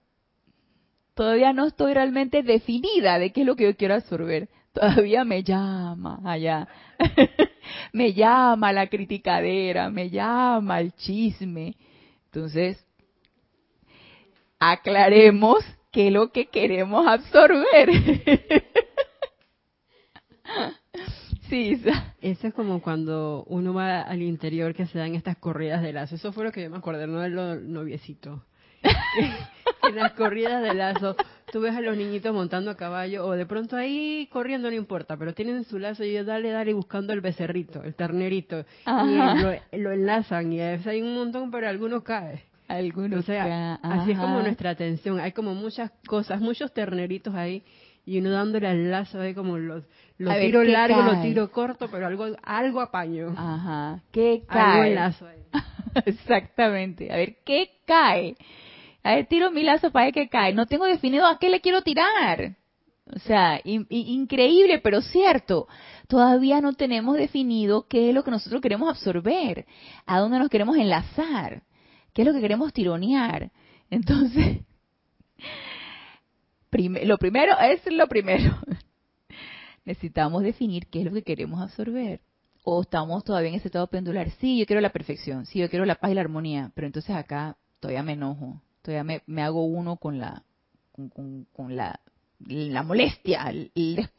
todavía 1.19 1.53
no 1.53 1.67
estoy 1.67 1.95
realmente 1.95 2.45
definida 2.45 3.19
de 3.19 3.33
qué 3.33 3.41
es 3.41 3.47
lo 3.49 3.57
que 3.57 3.65
yo 3.65 3.77
quiero 3.77 3.95
absorber. 3.95 4.49
Todavía 4.73 5.25
me 5.25 5.43
llama 5.43 6.21
allá. 6.25 6.69
me 7.93 8.13
llama 8.13 8.73
la 8.73 8.87
criticadera, 8.87 9.91
me 9.91 10.11
llama 10.11 10.79
el 10.79 10.93
chisme. 10.93 11.75
Entonces, 12.27 12.87
aclaremos 14.59 15.65
qué 15.93 16.09
es 16.09 16.13
lo 16.13 16.33
que 16.33 16.47
queremos 16.47 17.07
absorber. 17.07 17.91
sí, 21.49 21.83
Eso 22.21 22.47
es 22.49 22.55
como 22.55 22.83
cuando 22.83 23.45
uno 23.47 23.75
va 23.75 24.03
al 24.03 24.23
interior 24.23 24.75
que 24.75 24.87
se 24.87 24.99
dan 24.99 25.15
estas 25.15 25.37
corridas 25.37 25.83
de 25.83 25.93
lazo. 25.93 26.17
Eso 26.17 26.33
fue 26.33 26.45
lo 26.45 26.53
que 26.53 26.63
yo 26.63 26.71
me 26.71 26.79
acordé, 26.79 27.07
no 27.07 27.21
de 27.21 27.31
los 27.31 27.63
noviecitos. 27.63 28.41
en 29.83 29.97
las 29.97 30.13
corridas 30.13 30.63
de 30.63 30.75
lazo, 30.75 31.17
tú 31.51 31.61
ves 31.61 31.75
a 31.75 31.81
los 31.81 31.97
niñitos 31.97 32.33
montando 32.35 32.71
a 32.71 32.77
caballo 32.77 33.27
o 33.27 33.33
de 33.33 33.47
pronto 33.47 33.77
ahí 33.77 34.29
corriendo, 34.31 34.71
no 34.71 34.77
importa, 34.77 35.17
pero 35.17 35.35
tienen 35.35 35.65
su 35.65 35.79
lazo 35.79 36.05
y 36.05 36.11
ellos 36.11 36.27
dale, 36.27 36.51
dale 36.51 36.75
buscando 36.75 37.13
el 37.13 37.21
becerrito, 37.21 37.83
el 37.83 37.95
ternerito, 37.95 38.65
y 38.87 39.79
lo, 39.79 39.93
enlazan 39.93 40.53
y 40.53 40.61
hay 40.61 41.03
un 41.03 41.15
montón, 41.15 41.51
pero 41.51 41.69
alguno 41.69 42.05
cae. 42.05 42.48
Algunos. 42.69 43.21
O 43.21 43.23
sea, 43.23 43.75
así 43.83 44.13
es 44.13 44.19
como 44.19 44.41
nuestra 44.41 44.71
atención. 44.71 45.19
Hay 45.19 45.33
como 45.33 45.55
muchas 45.55 45.91
cosas, 46.07 46.41
muchos 46.41 46.73
terneritos 46.73 47.35
ahí 47.35 47.65
y 48.05 48.19
uno 48.19 48.31
dándole 48.31 48.69
al 48.69 48.91
lazo 48.91 49.21
ahí 49.21 49.35
como 49.35 49.59
los, 49.59 49.85
los 50.19 50.39
tiro 50.39 50.65
largo, 50.65 51.03
los 51.03 51.23
tiro 51.23 51.51
corto, 51.51 51.89
pero 51.91 52.07
algo 52.07 52.27
algo 52.43 52.81
apaño. 52.81 53.35
Ajá. 53.37 54.03
¿Qué 54.13 54.45
cae? 54.47 54.83
Algo 54.83 54.95
lazo 54.95 55.27
ahí. 55.27 55.41
Exactamente. 56.07 57.13
A 57.13 57.17
ver, 57.17 57.37
¿qué 57.45 57.71
cae? 57.87 58.37
A 59.03 59.15
ver, 59.15 59.27
tiro 59.27 59.51
mi 59.51 59.63
lazo 59.63 59.91
para 59.91 60.07
ver 60.07 60.15
qué 60.15 60.29
cae. 60.29 60.53
No 60.53 60.67
tengo 60.67 60.85
definido 60.85 61.27
a 61.27 61.39
qué 61.39 61.49
le 61.49 61.61
quiero 61.61 61.83
tirar. 61.83 62.57
O 63.15 63.19
sea, 63.21 63.61
increíble, 63.65 64.81
pero 64.81 65.01
cierto. 65.01 65.67
Todavía 66.09 66.61
no 66.61 66.75
tenemos 66.75 67.17
definido 67.17 67.87
qué 67.89 68.09
es 68.09 68.15
lo 68.15 68.25
que 68.25 68.31
nosotros 68.31 68.61
queremos 68.61 68.89
absorber, 68.89 69.67
a 70.07 70.19
dónde 70.19 70.39
nos 70.39 70.49
queremos 70.49 70.77
enlazar, 70.77 71.63
qué 72.13 72.23
es 72.23 72.27
lo 72.27 72.35
que 72.35 72.41
queremos 72.41 72.73
tironear. 72.73 73.51
Entonces, 73.91 74.61
lo 76.71 77.19
primero 77.19 77.59
es 77.61 77.81
lo 77.93 78.07
primero. 78.07 78.59
Necesitamos 79.85 80.43
definir 80.43 80.87
qué 80.89 81.01
es 81.01 81.05
lo 81.07 81.13
que 81.13 81.23
queremos 81.23 81.61
absorber. 81.61 82.21
O 82.65 82.83
estamos 82.83 83.25
todavía 83.25 83.49
en 83.49 83.55
ese 83.55 83.69
estado 83.69 83.87
pendular. 83.87 84.31
Sí, 84.33 84.59
yo 84.59 84.67
quiero 84.67 84.83
la 84.83 84.93
perfección. 84.93 85.47
Sí, 85.47 85.61
yo 85.61 85.71
quiero 85.71 85.87
la 85.87 85.95
paz 85.95 86.11
y 86.11 86.15
la 86.15 86.21
armonía. 86.21 86.71
Pero 86.75 86.87
entonces 86.87 87.17
acá 87.17 87.57
todavía 87.81 88.03
me 88.03 88.13
enojo. 88.13 88.61
Todavía 88.83 89.23
me, 89.27 89.43
hago 89.43 89.65
uno 89.65 89.97
con 89.97 90.19
la, 90.19 90.45
con, 90.93 91.77
la, 91.77 92.01
la 92.41 92.83
molestia, 92.83 93.45
el, 93.49 93.73
el. 93.75 94.11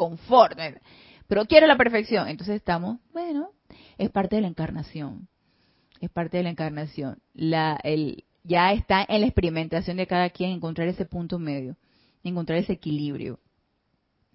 Pero 1.28 1.46
quiero 1.46 1.68
la 1.68 1.78
perfección. 1.78 2.28
Entonces 2.28 2.56
estamos, 2.56 3.00
bueno, 3.14 3.52
es 4.00 4.10
parte 4.10 4.38
de 4.38 4.42
la 4.42 4.48
encarnación. 4.48 5.28
Es 6.00 6.10
parte 6.10 6.38
de 6.38 6.44
la 6.44 6.50
encarnación. 6.50 7.20
Ya 7.34 8.74
está 8.74 9.06
en 9.08 9.22
la 9.22 9.28
experimentación 9.28 9.98
de 9.98 10.08
cada 10.08 10.30
quien 10.30 10.52
encontrar 10.52 10.88
ese 10.88 11.06
punto 11.06 11.40
medio 11.40 11.76
encontrar 12.24 12.60
ese 12.60 12.74
equilibrio. 12.74 13.40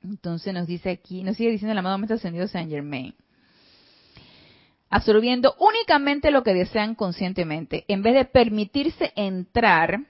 Entonces 0.03 0.53
nos 0.53 0.67
dice 0.67 0.91
aquí, 0.91 1.23
nos 1.23 1.37
sigue 1.37 1.51
diciendo 1.51 1.73
el 1.73 1.79
amado 1.79 1.99
Maestro 1.99 2.17
Ascendido 2.17 2.47
Saint 2.49 2.71
Germain. 2.71 3.15
Absorbiendo 4.91 5.55
únicamente 5.59 6.31
lo 6.31 6.43
que 6.43 6.55
desean 6.55 6.95
conscientemente, 6.95 7.85
en 7.89 8.03
vez 8.03 8.15
de 8.15 8.25
permitirse 8.27 9.13
entrar 9.17 10.01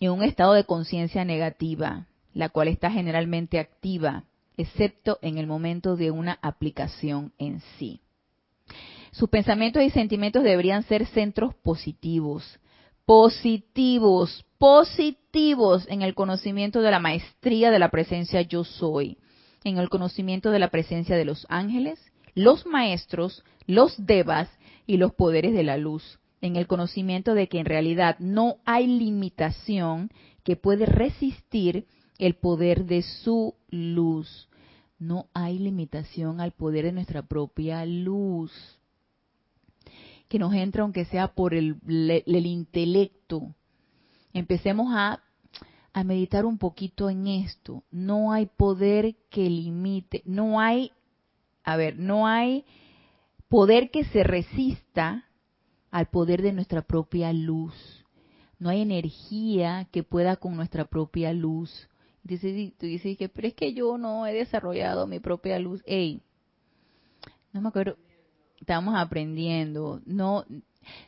en 0.00 0.10
un 0.10 0.22
estado 0.22 0.54
de 0.54 0.64
conciencia 0.64 1.24
negativa, 1.24 2.06
la 2.34 2.48
cual 2.48 2.68
está 2.68 2.90
generalmente 2.90 3.60
activa, 3.60 4.24
excepto 4.56 5.18
en 5.22 5.38
el 5.38 5.46
momento 5.46 5.96
de 5.96 6.10
una 6.10 6.38
aplicación 6.42 7.32
en 7.38 7.60
sí. 7.78 8.00
Sus 9.12 9.28
pensamientos 9.28 9.82
y 9.82 9.90
sentimientos 9.90 10.42
deberían 10.42 10.84
ser 10.84 11.04
centros 11.04 11.54
positivos, 11.54 12.58
positivos, 13.04 14.46
positivos 14.56 15.86
en 15.90 16.00
el 16.00 16.14
conocimiento 16.14 16.80
de 16.80 16.90
la 16.90 16.98
maestría 16.98 17.70
de 17.70 17.78
la 17.78 17.90
presencia 17.90 18.40
yo 18.40 18.64
soy, 18.64 19.18
en 19.64 19.76
el 19.76 19.90
conocimiento 19.90 20.50
de 20.50 20.58
la 20.58 20.70
presencia 20.70 21.14
de 21.14 21.26
los 21.26 21.46
ángeles, 21.50 22.00
los 22.34 22.64
maestros, 22.64 23.44
los 23.66 23.94
devas 23.98 24.48
y 24.86 24.96
los 24.96 25.12
poderes 25.12 25.52
de 25.52 25.62
la 25.62 25.76
luz, 25.76 26.18
en 26.40 26.56
el 26.56 26.66
conocimiento 26.66 27.34
de 27.34 27.48
que 27.48 27.58
en 27.58 27.66
realidad 27.66 28.16
no 28.18 28.56
hay 28.64 28.86
limitación 28.86 30.10
que 30.42 30.56
puede 30.56 30.86
resistir 30.86 31.86
el 32.16 32.34
poder 32.36 32.86
de 32.86 33.02
su 33.02 33.56
luz. 33.68 34.48
No 34.98 35.26
hay 35.34 35.58
limitación 35.58 36.40
al 36.40 36.52
poder 36.52 36.86
de 36.86 36.92
nuestra 36.92 37.20
propia 37.20 37.84
luz 37.84 38.80
que 40.32 40.38
nos 40.38 40.54
entra 40.54 40.82
aunque 40.82 41.04
sea 41.04 41.34
por 41.34 41.52
el, 41.52 41.76
el 41.86 42.46
intelecto. 42.46 43.54
Empecemos 44.32 44.86
a, 44.90 45.22
a 45.92 46.04
meditar 46.04 46.46
un 46.46 46.56
poquito 46.56 47.10
en 47.10 47.26
esto. 47.26 47.84
No 47.90 48.32
hay 48.32 48.46
poder 48.46 49.14
que 49.28 49.50
limite, 49.50 50.22
no 50.24 50.58
hay, 50.58 50.90
a 51.62 51.76
ver, 51.76 51.98
no 51.98 52.26
hay 52.26 52.64
poder 53.50 53.90
que 53.90 54.04
se 54.04 54.24
resista 54.24 55.26
al 55.90 56.06
poder 56.06 56.40
de 56.40 56.54
nuestra 56.54 56.80
propia 56.80 57.30
luz. 57.34 57.74
No 58.58 58.70
hay 58.70 58.80
energía 58.80 59.86
que 59.92 60.02
pueda 60.02 60.36
con 60.36 60.56
nuestra 60.56 60.86
propia 60.86 61.34
luz. 61.34 61.90
Dice, 62.22 62.72
tú 62.78 62.86
dices 62.86 63.18
que, 63.18 63.28
pero 63.28 63.48
es 63.48 63.54
que 63.54 63.74
yo 63.74 63.98
no 63.98 64.26
he 64.26 64.32
desarrollado 64.32 65.06
mi 65.06 65.20
propia 65.20 65.58
luz. 65.58 65.82
Ey, 65.84 66.22
no 67.52 67.60
me 67.60 67.68
acuerdo, 67.68 67.98
estábamos 68.62 68.94
aprendiendo. 68.96 70.00
No, 70.06 70.44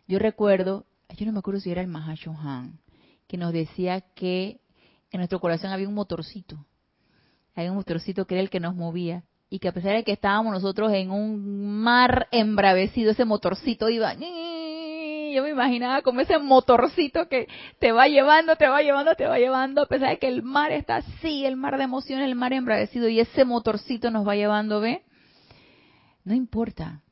yo 0.07 0.19
recuerdo, 0.19 0.85
yo 1.17 1.27
no 1.27 1.33
me 1.33 1.39
acuerdo 1.39 1.61
si 1.61 1.71
era 1.71 1.81
el 1.81 1.87
Mahashohan, 1.89 2.79
que 3.27 3.39
nos 3.39 3.53
decía 3.53 4.01
que 4.01 4.61
en 5.11 5.19
nuestro 5.19 5.41
corazón 5.41 5.71
había 5.71 5.89
un 5.89 5.95
motorcito. 5.95 6.67
Había 7.55 7.71
un 7.71 7.77
motorcito 7.77 8.27
que 8.27 8.35
era 8.35 8.43
el 8.43 8.51
que 8.51 8.61
nos 8.61 8.75
movía. 8.75 9.23
Y 9.49 9.61
que 9.61 9.69
a 9.69 9.73
pesar 9.73 9.95
de 9.95 10.03
que 10.03 10.13
estábamos 10.13 10.53
nosotros 10.53 10.93
en 10.93 11.13
un 11.13 11.81
mar 11.81 12.27
embravecido, 12.33 13.13
ese 13.13 13.25
motorcito 13.25 13.89
iba. 13.89 14.15
Yo 14.15 15.43
me 15.43 15.51
imaginaba 15.51 16.03
como 16.03 16.21
ese 16.21 16.39
motorcito 16.39 17.29
que 17.29 17.47
te 17.79 17.93
va 17.93 18.09
llevando, 18.09 18.57
te 18.57 18.67
va 18.67 18.83
llevando, 18.83 19.15
te 19.15 19.27
va 19.27 19.39
llevando, 19.39 19.83
a 19.83 19.87
pesar 19.87 20.11
de 20.11 20.19
que 20.19 20.27
el 20.27 20.43
mar 20.43 20.73
está 20.73 20.97
así, 20.97 21.47
el 21.47 21.57
mar 21.57 21.79
de 21.79 21.85
emociones, 21.85 22.27
el 22.27 22.35
mar 22.35 22.53
embravecido, 22.53 23.09
y 23.09 23.21
ese 23.21 23.45
motorcito 23.45 24.11
nos 24.11 24.27
va 24.27 24.35
llevando, 24.35 24.81
¿ve? 24.81 25.03
No 26.25 26.35
importa 26.35 27.03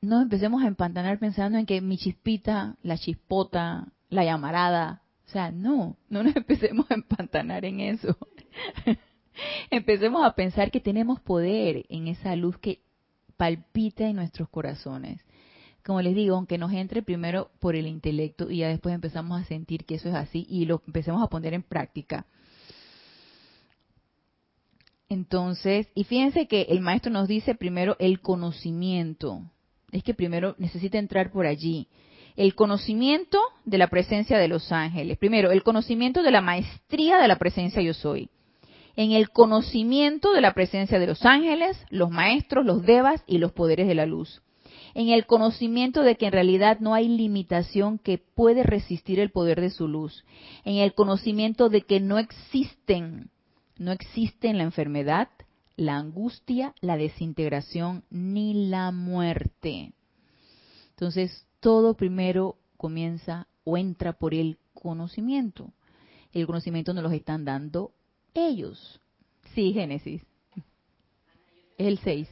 no 0.00 0.20
empecemos 0.22 0.62
a 0.62 0.68
empantanar 0.68 1.18
pensando 1.18 1.58
en 1.58 1.66
que 1.66 1.80
mi 1.80 1.98
chispita, 1.98 2.76
la 2.82 2.96
chispota, 2.96 3.88
la 4.08 4.24
llamarada, 4.24 5.02
o 5.26 5.30
sea, 5.30 5.50
no, 5.50 5.96
no 6.08 6.22
nos 6.22 6.36
empecemos 6.36 6.90
a 6.90 6.94
empantanar 6.94 7.64
en 7.64 7.80
eso. 7.80 8.16
empecemos 9.70 10.24
a 10.24 10.34
pensar 10.34 10.70
que 10.70 10.80
tenemos 10.80 11.20
poder 11.20 11.84
en 11.88 12.08
esa 12.08 12.34
luz 12.36 12.58
que 12.58 12.80
palpita 13.36 14.08
en 14.08 14.16
nuestros 14.16 14.48
corazones. 14.48 15.20
Como 15.84 16.02
les 16.02 16.14
digo, 16.14 16.36
aunque 16.36 16.58
nos 16.58 16.72
entre 16.72 17.02
primero 17.02 17.50
por 17.60 17.76
el 17.76 17.86
intelecto 17.86 18.50
y 18.50 18.58
ya 18.58 18.68
después 18.68 18.94
empezamos 18.94 19.40
a 19.40 19.44
sentir 19.44 19.84
que 19.84 19.94
eso 19.94 20.08
es 20.08 20.14
así 20.14 20.46
y 20.48 20.66
lo 20.66 20.82
empecemos 20.86 21.22
a 21.22 21.28
poner 21.28 21.54
en 21.54 21.62
práctica. 21.62 22.26
Entonces, 25.08 25.88
y 25.94 26.04
fíjense 26.04 26.46
que 26.46 26.62
el 26.62 26.80
maestro 26.80 27.10
nos 27.10 27.28
dice 27.28 27.54
primero 27.54 27.96
el 27.98 28.20
conocimiento 28.20 29.50
es 29.92 30.02
que 30.02 30.14
primero 30.14 30.54
necesita 30.58 30.98
entrar 30.98 31.30
por 31.30 31.46
allí. 31.46 31.88
El 32.36 32.54
conocimiento 32.54 33.40
de 33.64 33.78
la 33.78 33.88
presencia 33.88 34.38
de 34.38 34.48
los 34.48 34.70
ángeles. 34.70 35.18
Primero, 35.18 35.50
el 35.50 35.62
conocimiento 35.62 36.22
de 36.22 36.30
la 36.30 36.40
maestría 36.40 37.18
de 37.18 37.28
la 37.28 37.36
presencia 37.36 37.82
yo 37.82 37.94
soy. 37.94 38.28
En 38.96 39.12
el 39.12 39.30
conocimiento 39.30 40.32
de 40.32 40.40
la 40.40 40.54
presencia 40.54 40.98
de 40.98 41.06
los 41.06 41.24
ángeles, 41.24 41.76
los 41.90 42.10
maestros, 42.10 42.64
los 42.64 42.82
devas 42.82 43.22
y 43.26 43.38
los 43.38 43.52
poderes 43.52 43.88
de 43.88 43.94
la 43.94 44.06
luz. 44.06 44.42
En 44.94 45.08
el 45.08 45.26
conocimiento 45.26 46.02
de 46.02 46.16
que 46.16 46.26
en 46.26 46.32
realidad 46.32 46.78
no 46.80 46.94
hay 46.94 47.08
limitación 47.08 47.98
que 47.98 48.18
puede 48.18 48.62
resistir 48.62 49.20
el 49.20 49.30
poder 49.30 49.60
de 49.60 49.70
su 49.70 49.86
luz. 49.86 50.24
En 50.64 50.76
el 50.76 50.94
conocimiento 50.94 51.68
de 51.68 51.82
que 51.82 52.00
no 52.00 52.18
existen, 52.18 53.30
no 53.76 53.92
existe 53.92 54.52
la 54.52 54.64
enfermedad, 54.64 55.28
la 55.78 55.96
angustia, 55.96 56.74
la 56.80 56.96
desintegración 56.96 58.02
ni 58.10 58.68
la 58.68 58.90
muerte. 58.90 59.92
Entonces, 60.90 61.46
todo 61.60 61.94
primero 61.94 62.56
comienza 62.76 63.46
o 63.62 63.78
entra 63.78 64.12
por 64.12 64.34
el 64.34 64.58
conocimiento. 64.74 65.72
El 66.32 66.46
conocimiento 66.46 66.92
nos 66.92 67.04
lo 67.04 67.10
están 67.12 67.44
dando 67.44 67.92
ellos. 68.34 69.00
Sí, 69.54 69.72
Génesis. 69.72 70.20
Es 71.78 71.86
el 71.86 71.98
6. 71.98 72.28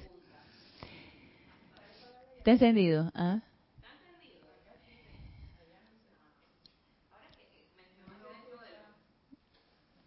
¿Está 2.39 2.51
encendido? 2.51 3.13
¿Ah? 3.15 3.43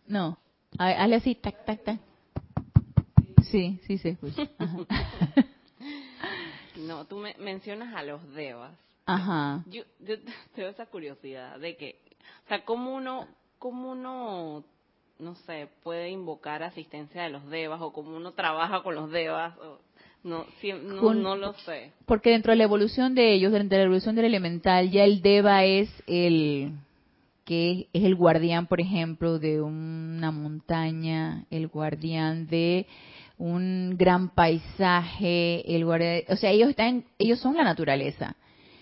No. 0.08 0.38
Hazle 0.78 1.16
así, 1.16 1.36
tac, 1.36 1.66
tac, 1.66 1.84
tac. 1.86 2.09
Sí, 3.52 3.80
sí 3.88 3.98
se 3.98 4.10
escucha. 4.10 4.48
no, 6.78 7.06
tú 7.06 7.18
me 7.18 7.36
mencionas 7.40 7.96
a 7.96 8.04
los 8.04 8.34
devas. 8.34 8.72
Ajá. 9.06 9.64
Yo, 9.68 9.84
tengo 10.56 10.70
esa 10.70 10.86
curiosidad 10.86 11.60
de 11.60 11.76
que, 11.76 12.00
o 12.46 12.48
sea, 12.48 12.64
¿cómo 12.64 12.96
uno, 12.96 13.28
cómo 13.58 13.92
uno, 13.92 14.64
no 15.18 15.36
sé, 15.48 15.68
puede 15.84 16.10
invocar 16.10 16.62
asistencia 16.62 17.24
de 17.24 17.30
los 17.30 17.48
devas 17.50 17.82
o 17.82 17.92
cómo 17.92 18.16
uno 18.16 18.34
trabaja 18.34 18.84
con 18.84 18.96
los 18.96 19.10
devas? 19.10 19.56
no, 20.24 20.46
no, 20.84 21.14
no, 21.14 21.36
lo 21.36 21.54
sé. 21.54 21.92
Porque 22.06 22.30
dentro 22.30 22.52
de 22.52 22.58
la 22.58 22.66
evolución 22.66 23.16
de 23.16 23.34
ellos, 23.34 23.52
dentro 23.52 23.78
de 23.78 23.84
la 23.84 23.86
evolución 23.86 24.16
del 24.16 24.26
elemental, 24.26 24.92
ya 24.92 25.06
el 25.06 25.22
deva 25.22 25.64
es 25.64 25.90
el 26.06 26.74
que 27.46 27.88
es 27.94 28.04
el 28.04 28.14
guardián, 28.14 28.68
por 28.68 28.80
ejemplo, 28.80 29.40
de 29.40 29.60
una 29.60 30.30
montaña, 30.30 31.46
el 31.50 31.68
guardián 31.68 32.46
de 32.46 32.86
un 33.40 33.96
gran 33.98 34.30
paisaje, 34.30 35.64
el 35.74 35.86
o 35.86 36.36
sea, 36.36 36.52
ellos 36.52 36.70
están, 36.70 37.06
ellos 37.18 37.40
son 37.40 37.56
la 37.56 37.64
naturaleza. 37.64 38.36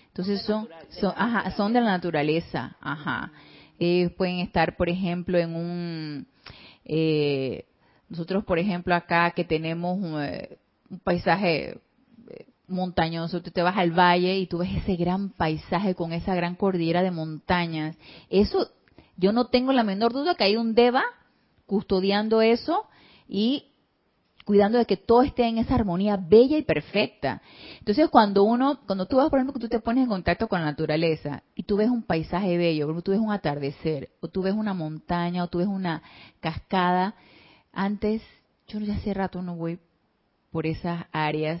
Entonces 0.08 0.42
son, 0.42 0.68
son, 1.00 1.14
ajá, 1.16 1.52
son 1.52 1.72
de 1.72 1.80
la 1.80 1.92
naturaleza, 1.92 2.76
ajá. 2.80 3.30
Eh, 3.78 4.10
pueden 4.18 4.40
estar, 4.40 4.76
por 4.76 4.88
ejemplo, 4.88 5.38
en 5.38 5.54
un, 5.54 6.26
eh, 6.84 7.66
nosotros, 8.08 8.44
por 8.44 8.58
ejemplo, 8.58 8.96
acá 8.96 9.30
que 9.30 9.44
tenemos 9.44 9.96
un, 9.96 10.20
eh, 10.20 10.58
un 10.90 10.98
paisaje 10.98 11.78
eh, 12.28 12.46
montañoso, 12.66 13.40
tú 13.40 13.52
te 13.52 13.62
vas 13.62 13.76
al 13.76 13.92
valle 13.92 14.38
y 14.38 14.48
tú 14.48 14.58
ves 14.58 14.70
ese 14.74 14.96
gran 14.96 15.30
paisaje 15.30 15.94
con 15.94 16.12
esa 16.12 16.34
gran 16.34 16.56
cordillera 16.56 17.04
de 17.04 17.12
montañas. 17.12 17.96
Eso, 18.28 18.72
yo 19.16 19.32
no 19.32 19.46
tengo 19.46 19.72
la 19.72 19.84
menor 19.84 20.12
duda 20.12 20.34
que 20.34 20.42
hay 20.42 20.56
un 20.56 20.74
Deva 20.74 21.04
custodiando 21.64 22.42
eso 22.42 22.88
y 23.28 23.66
cuidando 24.48 24.78
de 24.78 24.86
que 24.86 24.96
todo 24.96 25.20
esté 25.20 25.46
en 25.46 25.58
esa 25.58 25.74
armonía 25.74 26.16
bella 26.16 26.56
y 26.56 26.62
perfecta. 26.62 27.42
Entonces, 27.80 28.08
cuando 28.08 28.44
uno, 28.44 28.80
cuando 28.86 29.04
tú 29.04 29.18
vas, 29.18 29.28
por 29.28 29.38
ejemplo, 29.38 29.52
que 29.52 29.60
tú 29.60 29.68
te 29.68 29.78
pones 29.78 30.04
en 30.04 30.08
contacto 30.08 30.48
con 30.48 30.60
la 30.60 30.64
naturaleza 30.64 31.42
y 31.54 31.64
tú 31.64 31.76
ves 31.76 31.90
un 31.90 32.02
paisaje 32.02 32.56
bello, 32.56 32.86
por 32.86 33.02
tú 33.02 33.10
ves 33.10 33.20
un 33.20 33.30
atardecer, 33.30 34.08
o 34.20 34.28
tú 34.28 34.40
ves 34.40 34.54
una 34.54 34.72
montaña, 34.72 35.44
o 35.44 35.48
tú 35.48 35.58
ves 35.58 35.66
una 35.66 36.02
cascada, 36.40 37.14
antes, 37.74 38.22
yo 38.68 38.80
ya 38.80 38.94
hace 38.94 39.12
rato 39.12 39.42
no 39.42 39.54
voy 39.54 39.78
por 40.50 40.64
esas 40.64 41.04
áreas, 41.12 41.60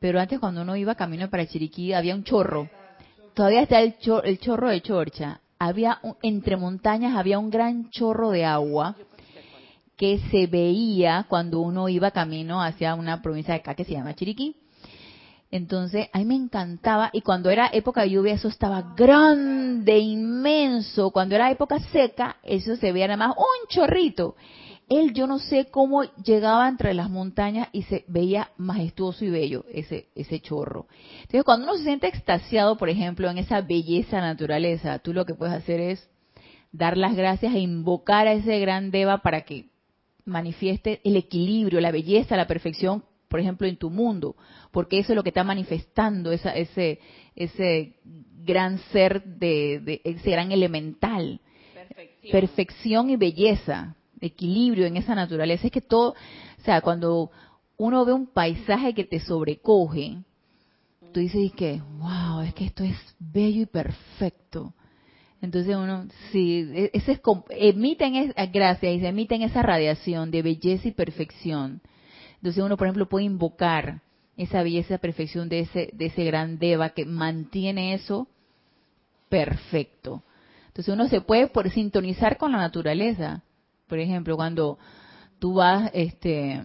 pero 0.00 0.18
antes 0.18 0.40
cuando 0.40 0.62
uno 0.62 0.74
iba 0.74 0.96
camino 0.96 1.30
para 1.30 1.46
Chiriquí 1.46 1.92
había 1.92 2.16
un 2.16 2.24
chorro. 2.24 2.68
Todavía 3.34 3.62
está 3.62 3.80
el, 3.80 3.94
el 4.24 4.38
chorro 4.40 4.70
de 4.70 4.82
Chorcha. 4.82 5.40
Había 5.60 6.00
entre 6.22 6.56
montañas 6.56 7.14
había 7.14 7.38
un 7.38 7.50
gran 7.50 7.90
chorro 7.90 8.30
de 8.30 8.44
agua 8.44 8.96
que 9.96 10.20
se 10.30 10.46
veía 10.46 11.26
cuando 11.28 11.60
uno 11.60 11.88
iba 11.88 12.10
camino 12.10 12.62
hacia 12.62 12.94
una 12.94 13.22
provincia 13.22 13.54
de 13.54 13.60
acá 13.60 13.74
que 13.74 13.84
se 13.84 13.92
llama 13.92 14.14
Chiriquí. 14.14 14.56
Entonces, 15.50 16.08
a 16.12 16.18
mí 16.18 16.24
me 16.24 16.34
encantaba, 16.34 17.10
y 17.12 17.20
cuando 17.20 17.48
era 17.48 17.70
época 17.72 18.02
de 18.02 18.10
lluvia, 18.10 18.34
eso 18.34 18.48
estaba 18.48 18.94
grande, 18.96 19.98
inmenso. 19.98 21.12
Cuando 21.12 21.36
era 21.36 21.48
época 21.50 21.78
seca, 21.92 22.38
eso 22.42 22.74
se 22.74 22.90
veía 22.90 23.06
nada 23.06 23.28
más 23.28 23.36
un 23.36 23.68
chorrito. 23.68 24.34
Él, 24.88 25.14
yo 25.14 25.28
no 25.28 25.38
sé 25.38 25.66
cómo 25.70 26.02
llegaba 26.24 26.68
entre 26.68 26.92
las 26.92 27.08
montañas 27.08 27.68
y 27.70 27.82
se 27.82 28.04
veía 28.08 28.50
majestuoso 28.56 29.24
y 29.24 29.30
bello 29.30 29.64
ese, 29.72 30.08
ese 30.16 30.40
chorro. 30.40 30.88
Entonces, 31.20 31.44
cuando 31.44 31.66
uno 31.66 31.76
se 31.76 31.84
siente 31.84 32.08
extasiado, 32.08 32.76
por 32.76 32.88
ejemplo, 32.88 33.30
en 33.30 33.38
esa 33.38 33.60
belleza 33.60 34.20
naturaleza, 34.20 34.98
tú 34.98 35.12
lo 35.12 35.24
que 35.24 35.34
puedes 35.34 35.54
hacer 35.54 35.80
es 35.80 36.10
dar 36.72 36.98
las 36.98 37.14
gracias 37.14 37.54
e 37.54 37.60
invocar 37.60 38.26
a 38.26 38.32
ese 38.32 38.58
gran 38.58 38.90
Deva 38.90 39.18
para 39.18 39.42
que 39.42 39.70
manifieste 40.24 41.00
el 41.04 41.16
equilibrio, 41.16 41.80
la 41.80 41.92
belleza, 41.92 42.36
la 42.36 42.46
perfección, 42.46 43.04
por 43.28 43.40
ejemplo, 43.40 43.66
en 43.66 43.76
tu 43.76 43.90
mundo, 43.90 44.36
porque 44.70 44.98
eso 44.98 45.12
es 45.12 45.16
lo 45.16 45.22
que 45.22 45.30
está 45.30 45.44
manifestando 45.44 46.32
esa, 46.32 46.54
ese, 46.54 47.00
ese 47.34 47.96
gran 48.44 48.78
ser 48.92 49.24
de, 49.24 50.00
ese 50.04 50.30
gran 50.30 50.52
elemental. 50.52 51.40
Perfección. 51.74 52.32
Perfección 52.32 53.10
y 53.10 53.16
belleza, 53.16 53.96
equilibrio 54.20 54.86
en 54.86 54.96
esa 54.96 55.14
naturaleza. 55.14 55.66
Es 55.66 55.72
que 55.72 55.80
todo, 55.80 56.10
o 56.10 56.64
sea, 56.64 56.80
cuando 56.80 57.30
uno 57.76 58.04
ve 58.04 58.12
un 58.12 58.26
paisaje 58.26 58.94
que 58.94 59.04
te 59.04 59.20
sobrecoge, 59.20 60.18
tú 61.12 61.20
dices 61.20 61.52
que, 61.52 61.80
wow, 61.98 62.40
es 62.40 62.54
que 62.54 62.66
esto 62.66 62.84
es 62.84 62.96
bello 63.18 63.62
y 63.62 63.66
perfecto. 63.66 64.74
Entonces 65.44 65.76
uno, 65.76 66.06
sí, 66.32 66.68
e, 66.72 66.90
ese 66.92 67.12
es, 67.12 67.20
emiten, 67.50 68.32
gracias, 68.52 68.94
y 68.94 69.00
se 69.00 69.08
emiten 69.08 69.42
esa 69.42 69.62
radiación 69.62 70.30
de 70.30 70.42
belleza 70.42 70.88
y 70.88 70.92
perfección. 70.92 71.80
Entonces 72.36 72.62
uno, 72.62 72.76
por 72.76 72.86
ejemplo, 72.86 73.08
puede 73.08 73.26
invocar 73.26 74.00
esa 74.36 74.62
belleza 74.62 74.98
perfección 74.98 75.48
de 75.48 75.60
ese, 75.60 75.90
de 75.92 76.06
ese 76.06 76.24
gran 76.24 76.58
Deva 76.58 76.90
que 76.90 77.04
mantiene 77.04 77.94
eso 77.94 78.26
perfecto. 79.28 80.22
Entonces 80.68 80.92
uno 80.92 81.08
se 81.08 81.20
puede 81.20 81.46
por 81.46 81.70
sintonizar 81.70 82.36
con 82.36 82.52
la 82.52 82.58
naturaleza. 82.58 83.42
Por 83.86 83.98
ejemplo, 83.98 84.36
cuando 84.36 84.78
tú 85.38 85.54
vas 85.54 85.90
este 85.94 86.60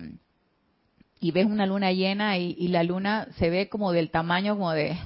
y 1.20 1.32
ves 1.32 1.46
una 1.46 1.66
luna 1.66 1.92
llena 1.92 2.38
y, 2.38 2.68
la 2.70 2.84
luna 2.84 3.28
se 3.38 3.50
ve 3.50 3.68
como 3.68 3.92
del 3.92 4.10
tamaño 4.10 4.56
como 4.56 4.72
de 4.72 4.98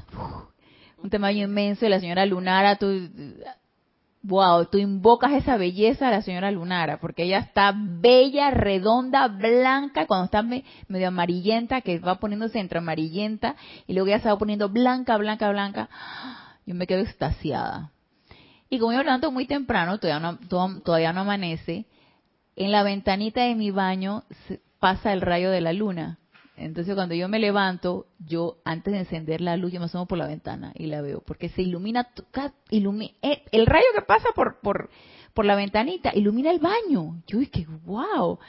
un 1.02 1.10
tamaño 1.10 1.44
inmenso 1.44 1.86
y 1.86 1.90
la 1.90 2.00
señora 2.00 2.26
Lunara, 2.26 2.78
tú 2.78 3.10
wow, 4.24 4.66
tú 4.66 4.78
invocas 4.78 5.34
esa 5.34 5.58
belleza 5.58 6.08
a 6.08 6.12
la 6.12 6.22
señora 6.22 6.50
Lunara, 6.50 6.98
porque 7.00 7.24
ella 7.24 7.40
está 7.40 7.74
bella, 7.76 8.52
redonda, 8.52 9.28
blanca, 9.28 10.08
cuando 10.08 10.26
está 10.26 10.42
medio 10.42 11.08
amarillenta, 11.10 11.82
que 11.82 12.00
va 12.00 12.16
poniéndose 12.16 12.60
entre 12.60 12.80
amarillenta, 12.80 13.56
y 13.86 13.94
luego 13.94 14.08
ya 14.08 14.20
se 14.20 14.30
va 14.30 14.38
poniendo 14.38 14.70
blanca, 14.70 15.18
blanca, 15.18 15.50
blanca, 15.50 15.90
yo 16.66 16.74
me 16.74 16.88
quedo 16.88 17.02
extasiada. 17.02 17.92
Y 18.70 18.80
como 18.80 18.94
yo 18.94 19.04
me 19.04 19.30
muy 19.30 19.46
temprano, 19.46 20.00
todavía 20.00 20.20
no, 20.20 20.80
todavía 20.80 21.14
no 21.14 21.22
amanece, 21.22 21.86
en 22.56 22.72
la 22.72 22.84
ventanita 22.84 23.42
de 23.42 23.56
mi 23.56 23.72
baño 23.72 24.24
pasa 24.80 25.12
el 25.12 25.22
rayo 25.22 25.52
de 25.52 25.62
la 25.62 25.74
luna. 25.74 26.18
Entonces 26.56 26.94
cuando 26.94 27.16
yo 27.16 27.28
me 27.28 27.40
levanto, 27.40 28.06
yo 28.20 28.58
antes 28.64 28.94
de 28.94 29.00
encender 29.00 29.42
la 29.42 29.58
luz, 29.58 29.72
yo 29.72 29.80
me 29.80 29.88
asomo 29.88 30.06
por 30.06 30.18
la 30.18 30.28
ventana 30.28 30.72
y 30.76 30.86
la 30.86 31.02
veo, 31.02 31.22
porque 31.26 31.50
se 31.50 31.64
ilumina, 31.64 32.10
ilumina 32.70 33.12
eh, 33.22 33.44
el 33.52 33.66
rayo 33.66 33.86
que 33.96 34.04
pasa 34.04 34.30
por, 34.36 34.60
por, 34.60 34.90
por 35.34 35.46
la 35.46 35.56
ventanita, 35.56 36.12
ilumina 36.14 36.52
el 36.52 36.60
baño. 36.60 37.22
Yo 37.28 37.40
dije, 37.40 37.66
wow. 37.86 38.40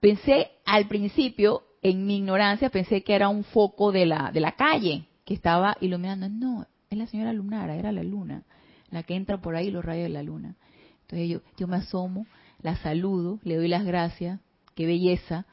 Pensé 0.00 0.50
al 0.66 0.86
principio, 0.86 1.62
en 1.80 2.04
mi 2.04 2.18
ignorancia, 2.18 2.68
pensé 2.68 3.02
que 3.02 3.14
era 3.14 3.28
un 3.28 3.44
foco 3.44 3.90
de 3.90 4.04
la, 4.04 4.30
de 4.32 4.40
la 4.40 4.52
calle 4.52 5.06
que 5.24 5.32
estaba 5.32 5.76
iluminando. 5.80 6.28
No, 6.28 6.66
es 6.90 6.98
la 6.98 7.06
señora 7.06 7.32
Lunara, 7.32 7.76
era 7.76 7.90
la 7.90 8.02
luna, 8.02 8.42
la 8.90 9.02
que 9.02 9.14
entra 9.14 9.40
por 9.40 9.56
ahí 9.56 9.70
los 9.70 9.84
rayos 9.84 10.04
de 10.04 10.10
la 10.10 10.22
luna. 10.22 10.56
Entonces 11.02 11.28
yo, 11.28 11.40
yo 11.56 11.66
me 11.68 11.76
asomo, 11.76 12.26
la 12.60 12.76
saludo, 12.76 13.38
le 13.44 13.56
doy 13.56 13.68
las 13.68 13.84
gracias, 13.84 14.40
qué 14.74 14.86
belleza 14.86 15.46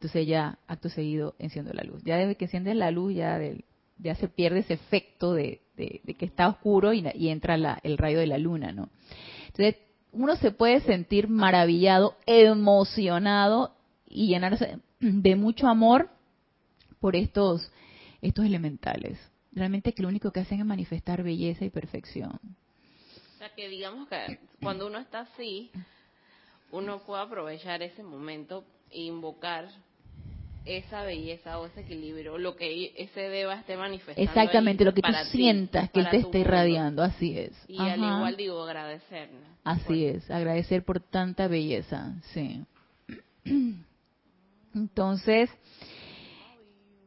entonces 0.00 0.26
ya 0.26 0.58
acto 0.66 0.88
seguido 0.88 1.34
enciendo 1.38 1.74
la 1.74 1.82
luz. 1.82 2.02
Ya 2.04 2.16
desde 2.16 2.34
que 2.34 2.46
enciendes 2.46 2.74
la 2.74 2.90
luz 2.90 3.14
ya, 3.14 3.38
ya 3.98 4.14
se 4.14 4.28
pierde 4.28 4.60
ese 4.60 4.72
efecto 4.72 5.34
de, 5.34 5.60
que 5.76 6.24
está 6.24 6.48
oscuro 6.48 6.94
y, 6.94 7.28
entra 7.28 7.78
el 7.82 7.98
rayo 7.98 8.18
de 8.18 8.26
la 8.26 8.38
luna, 8.38 8.72
¿no? 8.72 8.88
Entonces 9.48 9.76
uno 10.12 10.36
se 10.36 10.52
puede 10.52 10.80
sentir 10.80 11.28
maravillado, 11.28 12.16
emocionado 12.24 13.76
y 14.08 14.28
llenarse 14.28 14.78
de 15.00 15.36
mucho 15.36 15.68
amor 15.68 16.08
por 16.98 17.14
estos, 17.14 17.70
estos 18.22 18.46
elementales. 18.46 19.18
Realmente 19.52 19.92
que 19.92 20.00
lo 20.00 20.08
único 20.08 20.30
que 20.30 20.40
hacen 20.40 20.60
es 20.60 20.66
manifestar 20.66 21.22
belleza 21.22 21.66
y 21.66 21.68
perfección. 21.70 22.40
O 23.34 23.38
sea, 23.38 23.54
que 23.54 23.68
digamos 23.68 24.08
que 24.08 24.38
cuando 24.62 24.86
uno 24.86 24.98
está 24.98 25.20
así, 25.20 25.70
uno 26.70 27.02
puede 27.02 27.20
aprovechar 27.20 27.82
ese 27.82 28.02
momento 28.02 28.64
e 28.90 29.02
invocar 29.02 29.68
esa 30.64 31.02
belleza 31.02 31.58
o 31.58 31.66
ese 31.66 31.80
equilibrio, 31.80 32.38
lo 32.38 32.56
que 32.56 32.92
ese 32.96 33.20
deba 33.20 33.54
esté 33.54 33.76
manifestando. 33.76 34.22
Exactamente, 34.22 34.84
lo 34.84 34.94
que 34.94 35.02
tú 35.02 35.12
sientas 35.30 35.90
que 35.90 36.00
él 36.00 36.08
te 36.10 36.18
esté 36.18 36.40
irradiando, 36.40 37.02
así 37.02 37.38
es. 37.38 37.52
Y 37.66 37.78
al 37.78 37.98
igual 37.98 38.36
digo, 38.36 38.62
agradecer. 38.62 39.30
Así 39.64 40.04
es, 40.04 40.30
agradecer 40.30 40.84
por 40.84 41.00
tanta 41.00 41.48
belleza, 41.48 42.14
sí. 42.32 42.64
Entonces, 44.74 45.50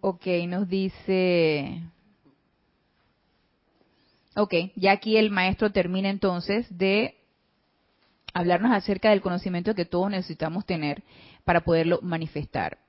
ok, 0.02 0.26
nos 0.48 0.68
dice... 0.68 1.82
Ok, 4.36 4.54
ya 4.76 4.94
aquí 4.94 5.16
el 5.16 5.30
maestro 5.30 5.72
termina 5.72 6.10
entonces 6.10 6.66
de 6.76 7.16
hablarnos 8.34 8.72
acerca 8.72 9.12
del 9.12 9.22
conocimiento 9.22 9.76
que 9.76 9.86
todos 9.86 10.10
necesitamos 10.10 10.66
tener 10.66 11.04
para 11.44 11.62
poderlo 11.62 12.00
manifestar. 12.02 12.80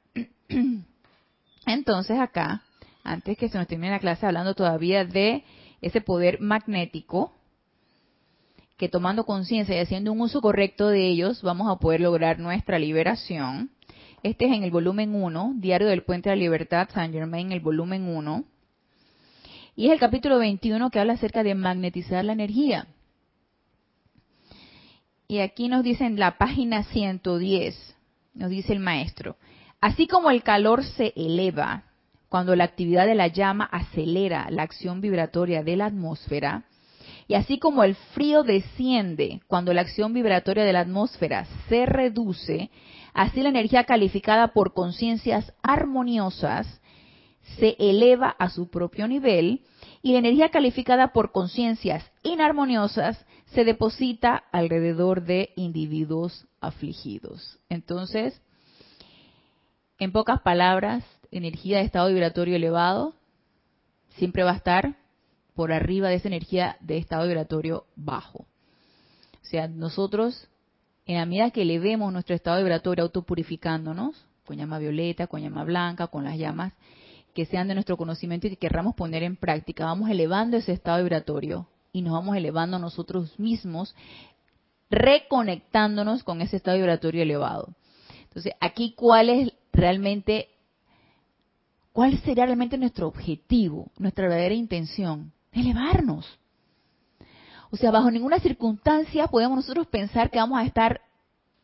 Entonces 1.66 2.18
acá, 2.18 2.62
antes 3.02 3.36
que 3.36 3.48
se 3.48 3.58
nos 3.58 3.66
termine 3.66 3.92
la 3.92 3.98
clase, 3.98 4.26
hablando 4.26 4.54
todavía 4.54 5.04
de 5.04 5.44
ese 5.80 6.00
poder 6.00 6.40
magnético, 6.40 7.32
que 8.76 8.88
tomando 8.88 9.24
conciencia 9.24 9.76
y 9.76 9.80
haciendo 9.80 10.12
un 10.12 10.20
uso 10.20 10.40
correcto 10.40 10.88
de 10.88 11.06
ellos, 11.06 11.42
vamos 11.42 11.70
a 11.70 11.78
poder 11.78 12.00
lograr 12.00 12.38
nuestra 12.38 12.78
liberación. 12.78 13.70
Este 14.22 14.46
es 14.46 14.52
en 14.52 14.64
el 14.64 14.70
volumen 14.70 15.14
1, 15.14 15.54
Diario 15.56 15.86
del 15.88 16.02
Puente 16.02 16.30
de 16.30 16.36
la 16.36 16.40
Libertad, 16.40 16.88
San 16.92 17.12
Germain, 17.12 17.52
el 17.52 17.60
volumen 17.60 18.08
1. 18.08 18.44
Y 19.76 19.86
es 19.86 19.92
el 19.92 20.00
capítulo 20.00 20.38
21 20.38 20.90
que 20.90 20.98
habla 20.98 21.12
acerca 21.12 21.42
de 21.42 21.54
magnetizar 21.54 22.24
la 22.24 22.32
energía. 22.32 22.86
Y 25.28 25.38
aquí 25.38 25.68
nos 25.68 25.84
dice 25.84 26.04
en 26.04 26.18
la 26.18 26.38
página 26.38 26.84
110, 26.84 27.96
nos 28.34 28.50
dice 28.50 28.72
el 28.72 28.80
maestro, 28.80 29.36
Así 29.84 30.06
como 30.06 30.30
el 30.30 30.42
calor 30.42 30.82
se 30.82 31.12
eleva 31.14 31.82
cuando 32.30 32.56
la 32.56 32.64
actividad 32.64 33.04
de 33.04 33.14
la 33.14 33.26
llama 33.26 33.68
acelera 33.70 34.46
la 34.48 34.62
acción 34.62 35.02
vibratoria 35.02 35.62
de 35.62 35.76
la 35.76 35.84
atmósfera, 35.84 36.64
y 37.28 37.34
así 37.34 37.58
como 37.58 37.84
el 37.84 37.94
frío 37.94 38.44
desciende 38.44 39.42
cuando 39.46 39.74
la 39.74 39.82
acción 39.82 40.14
vibratoria 40.14 40.64
de 40.64 40.72
la 40.72 40.80
atmósfera 40.80 41.46
se 41.68 41.84
reduce, 41.84 42.70
así 43.12 43.42
la 43.42 43.50
energía 43.50 43.84
calificada 43.84 44.54
por 44.54 44.72
conciencias 44.72 45.52
armoniosas 45.62 46.80
se 47.58 47.76
eleva 47.78 48.34
a 48.38 48.48
su 48.48 48.70
propio 48.70 49.06
nivel 49.06 49.60
y 50.00 50.12
la 50.12 50.20
energía 50.20 50.48
calificada 50.48 51.12
por 51.12 51.30
conciencias 51.30 52.10
inarmoniosas 52.22 53.22
se 53.52 53.66
deposita 53.66 54.44
alrededor 54.50 55.24
de 55.24 55.50
individuos 55.56 56.46
afligidos. 56.62 57.58
Entonces, 57.68 58.40
en 59.98 60.12
pocas 60.12 60.40
palabras, 60.40 61.04
energía 61.30 61.78
de 61.78 61.84
estado 61.84 62.08
vibratorio 62.08 62.56
elevado 62.56 63.14
siempre 64.16 64.42
va 64.42 64.52
a 64.52 64.56
estar 64.56 64.96
por 65.54 65.72
arriba 65.72 66.08
de 66.08 66.16
esa 66.16 66.28
energía 66.28 66.76
de 66.80 66.98
estado 66.98 67.26
vibratorio 67.26 67.86
bajo. 67.96 68.46
O 69.42 69.46
sea, 69.46 69.68
nosotros, 69.68 70.48
en 71.06 71.16
la 71.16 71.26
medida 71.26 71.50
que 71.50 71.62
elevemos 71.62 72.12
nuestro 72.12 72.34
estado 72.34 72.58
vibratorio 72.58 73.04
autopurificándonos, 73.04 74.26
con 74.46 74.56
llama 74.56 74.78
violeta, 74.78 75.26
con 75.26 75.42
llama 75.42 75.64
blanca, 75.64 76.08
con 76.08 76.24
las 76.24 76.38
llamas 76.38 76.72
que 77.34 77.46
sean 77.46 77.66
de 77.66 77.74
nuestro 77.74 77.96
conocimiento 77.96 78.46
y 78.46 78.50
que 78.50 78.56
querramos 78.56 78.94
poner 78.94 79.24
en 79.24 79.36
práctica, 79.36 79.86
vamos 79.86 80.08
elevando 80.08 80.56
ese 80.56 80.72
estado 80.72 80.98
vibratorio 80.98 81.66
y 81.92 82.02
nos 82.02 82.12
vamos 82.12 82.36
elevando 82.36 82.78
nosotros 82.78 83.38
mismos, 83.38 83.94
reconectándonos 84.88 86.22
con 86.22 86.40
ese 86.40 86.56
estado 86.56 86.76
vibratorio 86.76 87.22
elevado. 87.22 87.74
Entonces, 88.22 88.52
aquí, 88.60 88.94
¿cuál 88.96 89.30
es 89.30 89.52
realmente, 89.74 90.48
cuál 91.92 92.18
sería 92.22 92.46
realmente 92.46 92.78
nuestro 92.78 93.08
objetivo, 93.08 93.90
nuestra 93.98 94.28
verdadera 94.28 94.54
intención? 94.54 95.32
Elevarnos. 95.52 96.26
O 97.70 97.76
sea, 97.76 97.90
bajo 97.90 98.10
ninguna 98.10 98.38
circunstancia 98.38 99.26
podemos 99.26 99.56
nosotros 99.56 99.86
pensar 99.88 100.30
que 100.30 100.38
vamos 100.38 100.58
a 100.58 100.64
estar 100.64 101.00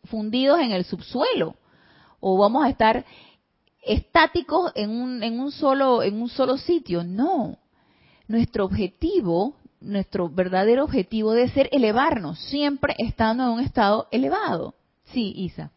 fundidos 0.05 0.59
en 0.61 0.73
el 0.73 0.85
subsuelo 0.85 1.55
o 2.19 2.37
vamos 2.37 2.65
a 2.65 2.69
estar 2.69 3.05
estáticos 3.83 4.73
en 4.75 4.91
un, 4.91 5.23
en 5.23 5.39
un 5.41 5.53
solo 5.53 6.03
en 6.03 6.21
un 6.21 6.29
solo 6.29 6.59
sitio. 6.59 7.05
No. 7.05 7.59
Nuestro 8.27 8.65
objetivo, 8.65 9.55
nuestro 9.81 10.29
verdadero 10.29 10.85
objetivo 10.85 11.33
debe 11.33 11.49
ser 11.51 11.69
elevarnos, 11.73 12.39
siempre 12.41 12.95
estando 12.99 13.45
en 13.45 13.51
un 13.51 13.61
estado 13.61 14.09
elevado. 14.11 14.75
Sí, 15.13 15.33
Isa. 15.37 15.71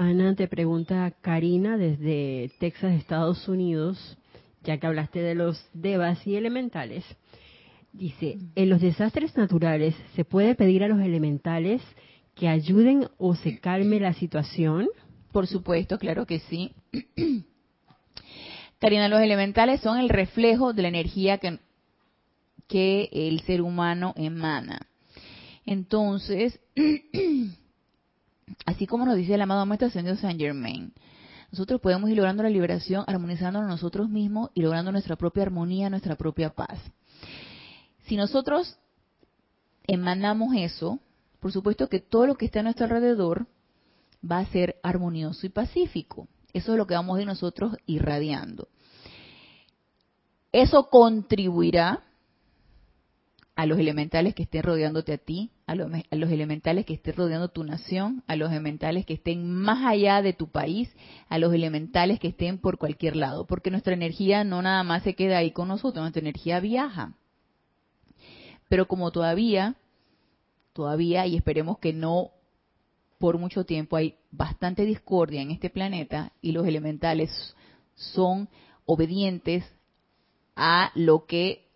Ana 0.00 0.34
te 0.34 0.48
pregunta 0.48 1.12
Karina 1.20 1.76
desde 1.76 2.50
Texas, 2.58 2.94
Estados 2.94 3.46
Unidos, 3.48 4.16
ya 4.64 4.78
que 4.78 4.86
hablaste 4.86 5.20
de 5.20 5.34
los 5.34 5.62
devas 5.74 6.26
y 6.26 6.36
elementales. 6.36 7.04
Dice, 7.92 8.38
en 8.54 8.70
los 8.70 8.80
desastres 8.80 9.36
naturales 9.36 9.94
se 10.16 10.24
puede 10.24 10.54
pedir 10.54 10.82
a 10.84 10.88
los 10.88 11.02
elementales 11.02 11.82
que 12.34 12.48
ayuden 12.48 13.08
o 13.18 13.34
se 13.34 13.58
calme 13.58 14.00
la 14.00 14.14
situación. 14.14 14.88
Por 15.32 15.46
supuesto, 15.46 15.98
claro 15.98 16.24
que 16.24 16.38
sí. 16.38 16.72
Karina, 18.78 19.06
los 19.06 19.20
elementales 19.20 19.82
son 19.82 19.98
el 19.98 20.08
reflejo 20.08 20.72
de 20.72 20.80
la 20.80 20.88
energía 20.88 21.36
que, 21.36 21.58
que 22.68 23.10
el 23.12 23.42
ser 23.42 23.60
humano 23.60 24.14
emana. 24.16 24.86
Entonces, 25.66 26.58
así 28.66 28.86
como 28.86 29.06
nos 29.06 29.16
dice 29.16 29.34
el 29.34 29.42
amado 29.42 29.66
Maestro 29.66 29.88
Ascendido 29.88 30.16
Saint 30.16 30.40
Germain, 30.40 30.92
nosotros 31.52 31.80
podemos 31.80 32.08
ir 32.10 32.16
logrando 32.16 32.42
la 32.42 32.50
liberación, 32.50 33.04
armonizándonos 33.06 33.68
nosotros 33.68 34.08
mismos 34.08 34.50
y 34.54 34.62
logrando 34.62 34.92
nuestra 34.92 35.16
propia 35.16 35.42
armonía, 35.42 35.90
nuestra 35.90 36.16
propia 36.16 36.50
paz. 36.50 36.78
Si 38.06 38.16
nosotros 38.16 38.78
emanamos 39.86 40.54
eso, 40.56 41.00
por 41.40 41.52
supuesto 41.52 41.88
que 41.88 42.00
todo 42.00 42.26
lo 42.26 42.36
que 42.36 42.44
está 42.44 42.60
a 42.60 42.62
nuestro 42.62 42.84
alrededor 42.84 43.46
va 44.28 44.38
a 44.38 44.46
ser 44.46 44.76
armonioso 44.82 45.46
y 45.46 45.48
pacífico. 45.48 46.28
Eso 46.52 46.72
es 46.72 46.78
lo 46.78 46.86
que 46.86 46.94
vamos 46.94 47.18
a 47.18 47.20
ir 47.20 47.26
nosotros 47.26 47.76
irradiando. 47.86 48.68
Eso 50.52 50.88
contribuirá 50.90 52.02
a 53.56 53.66
los 53.66 53.78
elementales 53.78 54.34
que 54.34 54.44
estén 54.44 54.62
rodeándote 54.62 55.12
a 55.12 55.18
ti, 55.18 55.50
a 55.70 55.76
los, 56.16 56.30
elementales 56.32 56.84
que 56.84 56.94
estén 56.94 57.14
rodeando 57.14 57.46
tu 57.46 57.62
nación, 57.62 58.24
a 58.26 58.34
los 58.34 58.50
elementales 58.50 59.06
que 59.06 59.14
estén 59.14 59.48
más 59.52 59.86
allá 59.86 60.20
de 60.20 60.32
tu 60.32 60.48
país, 60.48 60.92
a 61.28 61.38
los 61.38 61.54
elementales 61.54 62.18
que 62.18 62.26
estén 62.26 62.58
por 62.58 62.76
cualquier 62.76 63.14
lado, 63.14 63.46
porque 63.46 63.70
nuestra 63.70 63.94
energía 63.94 64.42
no 64.42 64.62
nada 64.62 64.82
más 64.82 65.04
se 65.04 65.14
queda 65.14 65.38
ahí 65.38 65.52
con 65.52 65.68
nosotros, 65.68 66.02
nuestra 66.02 66.22
energía 66.22 66.58
viaja. 66.58 67.14
Pero 68.68 68.88
como 68.88 69.12
todavía, 69.12 69.76
todavía, 70.72 71.24
y 71.26 71.36
esperemos 71.36 71.78
que 71.78 71.92
no 71.92 72.32
por 73.18 73.38
mucho 73.38 73.64
tiempo 73.64 73.96
hay 73.96 74.16
bastante 74.32 74.84
discordia 74.84 75.40
en 75.40 75.52
este 75.52 75.70
planeta 75.70 76.32
y 76.42 76.50
los 76.50 76.66
elementales 76.66 77.30
son 77.94 78.48
obedientes 78.86 79.64
a 80.56 80.90
lo 80.96 81.26
que 81.26 81.68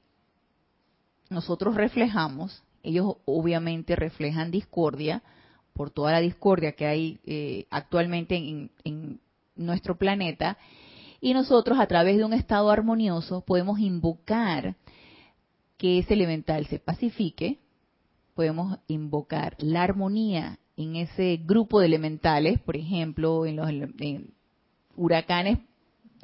nosotros 1.30 1.76
reflejamos. 1.76 2.63
Ellos 2.84 3.16
obviamente 3.24 3.96
reflejan 3.96 4.50
discordia 4.50 5.22
por 5.72 5.90
toda 5.90 6.12
la 6.12 6.20
discordia 6.20 6.72
que 6.72 6.86
hay 6.86 7.18
eh, 7.24 7.66
actualmente 7.70 8.36
en, 8.36 8.70
en 8.84 9.20
nuestro 9.56 9.96
planeta. 9.96 10.56
Y 11.20 11.34
nosotros 11.34 11.78
a 11.80 11.86
través 11.86 12.16
de 12.16 12.24
un 12.24 12.34
estado 12.34 12.70
armonioso 12.70 13.40
podemos 13.40 13.80
invocar 13.80 14.76
que 15.78 15.98
ese 15.98 16.14
elemental 16.14 16.66
se 16.66 16.78
pacifique, 16.78 17.58
podemos 18.34 18.78
invocar 18.86 19.56
la 19.58 19.82
armonía 19.82 20.58
en 20.76 20.96
ese 20.96 21.40
grupo 21.44 21.80
de 21.80 21.86
elementales, 21.86 22.60
por 22.60 22.76
ejemplo, 22.76 23.46
en 23.46 23.56
los 23.56 23.68
huracanes 24.96 25.58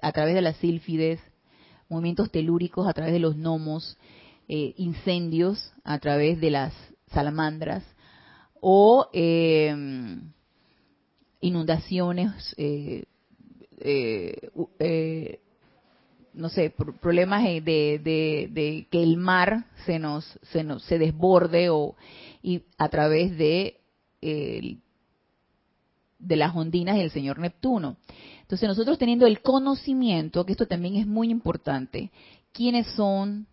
a 0.03 0.13
través 0.13 0.35
de 0.35 0.43
las 0.43 0.57
sílfides, 0.57 1.21
movimientos 1.89 2.31
telúricos 2.31 2.89
a 2.89 2.93
través 2.93 3.13
de 3.13 3.19
los 3.19 3.37
gnomos, 3.37 3.97
eh, 4.53 4.75
incendios 4.79 5.73
a 5.85 6.01
través 6.01 6.41
de 6.41 6.51
las 6.51 6.75
salamandras 7.13 7.85
o 8.61 9.09
eh, 9.13 9.73
inundaciones, 11.41 12.53
eh, 12.59 13.05
no 16.35 16.49
sé, 16.49 16.71
problemas 17.01 17.45
de, 17.45 18.89
que 18.91 19.03
el 19.05 19.17
mar 19.19 19.67
se 19.87 20.01
nos 20.01 20.25
se 20.51 20.65
nos 20.65 20.83
se 20.83 20.99
desborde 20.99 21.71
o 21.71 21.95
y 22.43 22.65
a 22.77 22.89
través 22.89 23.39
de 23.39 23.79
de 24.21 24.81
las 26.37 26.57
ondinas 26.57 26.97
y 26.97 27.03
el 27.03 27.13
señor 27.13 27.39
Neptuno. 27.39 27.99
Entonces 28.41 28.69
nosotros 28.69 28.99
teniendo 28.99 29.29
el 29.29 29.43
conocimiento, 29.43 30.45
que 30.45 30.51
esto 30.51 30.67
también 30.67 30.97
es 30.97 31.07
muy 31.07 31.31
importante, 31.31 32.11
quiénes 32.53 32.89
son 32.97 33.47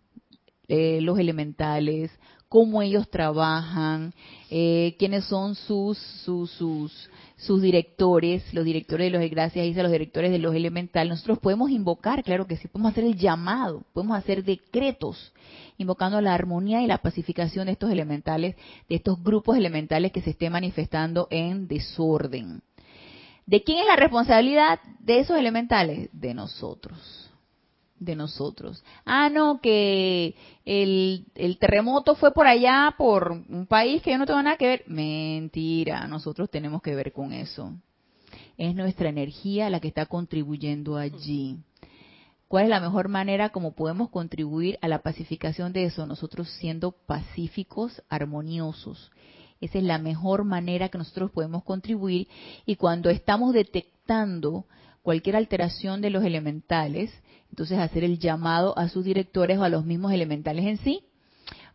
eh, 0.68 1.00
los 1.00 1.18
elementales, 1.18 2.10
cómo 2.48 2.80
ellos 2.82 3.08
trabajan, 3.10 4.14
eh, 4.50 4.96
quiénes 4.98 5.24
son 5.24 5.54
sus, 5.54 5.98
sus, 5.98 6.50
sus, 6.50 7.10
sus, 7.36 7.62
directores, 7.62 8.42
los 8.54 8.64
directores 8.64 9.10
de 9.10 9.18
los 9.18 9.30
gracias, 9.30 9.64
dice 9.64 9.82
los 9.82 9.92
directores 9.92 10.30
de 10.30 10.38
los 10.38 10.54
elementales. 10.54 11.10
Nosotros 11.10 11.38
podemos 11.38 11.70
invocar, 11.70 12.22
claro 12.22 12.46
que 12.46 12.56
sí, 12.56 12.68
podemos 12.68 12.92
hacer 12.92 13.04
el 13.04 13.16
llamado, 13.16 13.82
podemos 13.92 14.16
hacer 14.16 14.44
decretos, 14.44 15.32
invocando 15.76 16.20
la 16.20 16.34
armonía 16.34 16.82
y 16.82 16.86
la 16.86 16.98
pacificación 16.98 17.66
de 17.66 17.72
estos 17.72 17.90
elementales, 17.90 18.56
de 18.88 18.96
estos 18.96 19.22
grupos 19.22 19.56
elementales 19.56 20.12
que 20.12 20.22
se 20.22 20.30
estén 20.30 20.52
manifestando 20.52 21.28
en 21.30 21.68
desorden. 21.68 22.62
¿De 23.46 23.62
quién 23.62 23.78
es 23.78 23.86
la 23.86 23.96
responsabilidad 23.96 24.80
de 25.00 25.20
esos 25.20 25.38
elementales? 25.38 26.10
De 26.12 26.34
nosotros 26.34 27.27
de 28.00 28.16
nosotros. 28.16 28.82
Ah, 29.04 29.28
no, 29.28 29.60
que 29.60 30.34
el, 30.64 31.56
terremoto 31.58 32.14
fue 32.14 32.32
por 32.32 32.46
allá, 32.46 32.94
por 32.96 33.32
un 33.32 33.66
país 33.66 34.02
que 34.02 34.10
yo 34.10 34.18
no 34.18 34.26
tengo 34.26 34.42
nada 34.42 34.56
que 34.56 34.66
ver. 34.66 34.84
Mentira, 34.86 36.06
nosotros 36.06 36.50
tenemos 36.50 36.82
que 36.82 36.94
ver 36.94 37.12
con 37.12 37.32
eso. 37.32 37.72
Es 38.56 38.74
nuestra 38.74 39.08
energía 39.08 39.70
la 39.70 39.80
que 39.80 39.88
está 39.88 40.06
contribuyendo 40.06 40.96
allí. 40.96 41.58
¿Cuál 42.48 42.64
es 42.64 42.70
la 42.70 42.80
mejor 42.80 43.08
manera 43.08 43.50
como 43.50 43.72
podemos 43.72 44.08
contribuir 44.08 44.78
a 44.80 44.88
la 44.88 45.00
pacificación 45.00 45.72
de 45.72 45.84
eso? 45.84 46.06
Nosotros 46.06 46.48
siendo 46.58 46.92
pacíficos, 46.92 48.02
armoniosos. 48.08 49.10
Esa 49.60 49.78
es 49.78 49.84
la 49.84 49.98
mejor 49.98 50.44
manera 50.44 50.88
que 50.88 50.98
nosotros 50.98 51.30
podemos 51.30 51.64
contribuir 51.64 52.28
y 52.64 52.76
cuando 52.76 53.10
estamos 53.10 53.52
detectando 53.52 54.64
cualquier 55.02 55.36
alteración 55.36 56.00
de 56.00 56.10
los 56.10 56.24
elementales, 56.24 57.12
entonces 57.50 57.78
hacer 57.78 58.04
el 58.04 58.18
llamado 58.18 58.78
a 58.78 58.88
sus 58.88 59.04
directores 59.04 59.58
o 59.58 59.64
a 59.64 59.68
los 59.68 59.84
mismos 59.84 60.12
elementales 60.12 60.64
en 60.66 60.78
sí 60.78 61.04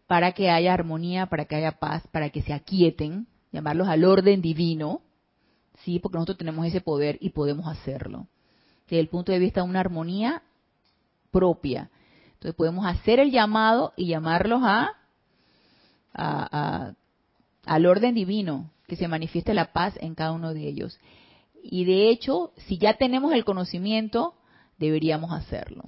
para 0.07 0.33
que 0.33 0.49
haya 0.49 0.73
armonía, 0.73 1.27
para 1.27 1.45
que 1.45 1.55
haya 1.55 1.73
paz, 1.73 2.03
para 2.11 2.29
que 2.29 2.41
se 2.41 2.53
aquieten, 2.53 3.27
llamarlos 3.51 3.87
al 3.87 4.03
orden 4.03 4.41
divino, 4.41 5.01
sí, 5.83 5.99
porque 5.99 6.17
nosotros 6.17 6.37
tenemos 6.37 6.65
ese 6.65 6.81
poder 6.81 7.17
y 7.19 7.29
podemos 7.29 7.67
hacerlo. 7.67 8.27
Desde 8.83 8.99
el 8.99 9.07
punto 9.07 9.31
de 9.31 9.39
vista 9.39 9.61
de 9.61 9.69
una 9.69 9.79
armonía 9.79 10.43
propia. 11.31 11.89
Entonces 12.33 12.53
podemos 12.55 12.85
hacer 12.85 13.19
el 13.19 13.31
llamado 13.31 13.93
y 13.95 14.07
llamarlos 14.07 14.61
a, 14.63 14.91
a 16.13 16.93
al 17.65 17.85
orden 17.85 18.15
divino, 18.15 18.69
que 18.87 18.95
se 18.95 19.07
manifieste 19.07 19.53
la 19.53 19.71
paz 19.71 19.97
en 19.99 20.15
cada 20.15 20.33
uno 20.33 20.53
de 20.53 20.67
ellos. 20.67 20.99
Y 21.63 21.85
de 21.85 22.09
hecho, 22.09 22.51
si 22.57 22.77
ya 22.77 22.95
tenemos 22.95 23.33
el 23.33 23.45
conocimiento, 23.45 24.35
deberíamos 24.85 25.31
hacerlo. 25.31 25.83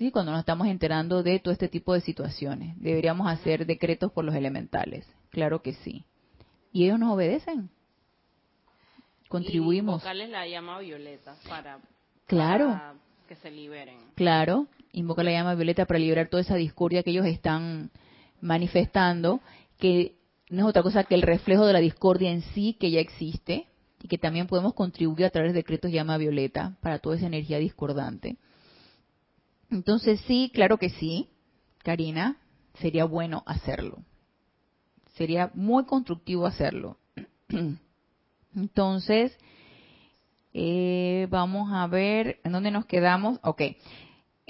¿sí? 0.00 0.10
Cuando 0.10 0.32
nos 0.32 0.40
estamos 0.40 0.66
enterando 0.66 1.22
de 1.22 1.38
todo 1.38 1.52
este 1.52 1.68
tipo 1.68 1.92
de 1.92 2.00
situaciones. 2.00 2.74
Deberíamos 2.80 3.30
hacer 3.30 3.66
decretos 3.66 4.10
por 4.10 4.24
los 4.24 4.34
elementales, 4.34 5.06
claro 5.30 5.62
que 5.62 5.74
sí. 5.74 6.06
Y 6.72 6.84
ellos 6.84 6.98
nos 6.98 7.12
obedecen. 7.12 7.70
Contribuimos. 9.28 10.02
Y 10.02 10.26
la 10.26 10.46
llama 10.46 10.78
violeta 10.80 11.36
para, 11.48 11.78
claro. 12.26 12.80
que 13.28 13.36
se 13.36 13.50
liberen. 13.50 13.98
Claro, 14.16 14.66
invoca 14.92 15.22
la 15.22 15.32
llama 15.32 15.54
violeta 15.54 15.84
para 15.84 16.00
liberar 16.00 16.28
toda 16.28 16.40
esa 16.40 16.56
discordia 16.56 17.02
que 17.02 17.10
ellos 17.10 17.26
están 17.26 17.90
manifestando, 18.40 19.40
que 19.78 20.16
no 20.48 20.62
es 20.62 20.70
otra 20.70 20.82
cosa 20.82 21.04
que 21.04 21.14
el 21.14 21.22
reflejo 21.22 21.66
de 21.66 21.74
la 21.74 21.80
discordia 21.80 22.30
en 22.30 22.42
sí 22.42 22.74
que 22.80 22.90
ya 22.90 23.00
existe 23.00 23.66
y 24.02 24.08
que 24.08 24.18
también 24.18 24.46
podemos 24.46 24.74
contribuir 24.74 25.26
a 25.26 25.30
través 25.30 25.52
de 25.52 25.58
decretos 25.58 25.90
llama 25.90 26.16
violeta 26.16 26.76
para 26.80 26.98
toda 26.98 27.16
esa 27.16 27.26
energía 27.26 27.58
discordante. 27.58 28.36
Entonces 29.70 30.20
sí, 30.26 30.50
claro 30.52 30.78
que 30.78 30.90
sí, 30.90 31.28
Karina, 31.82 32.36
sería 32.80 33.04
bueno 33.04 33.42
hacerlo. 33.46 33.98
Sería 35.14 35.50
muy 35.54 35.84
constructivo 35.84 36.46
hacerlo. 36.46 36.96
Entonces, 38.54 39.36
eh, 40.52 41.26
vamos 41.30 41.70
a 41.72 41.86
ver 41.86 42.40
en 42.42 42.52
dónde 42.52 42.70
nos 42.70 42.86
quedamos. 42.86 43.38
Ok. 43.42 43.62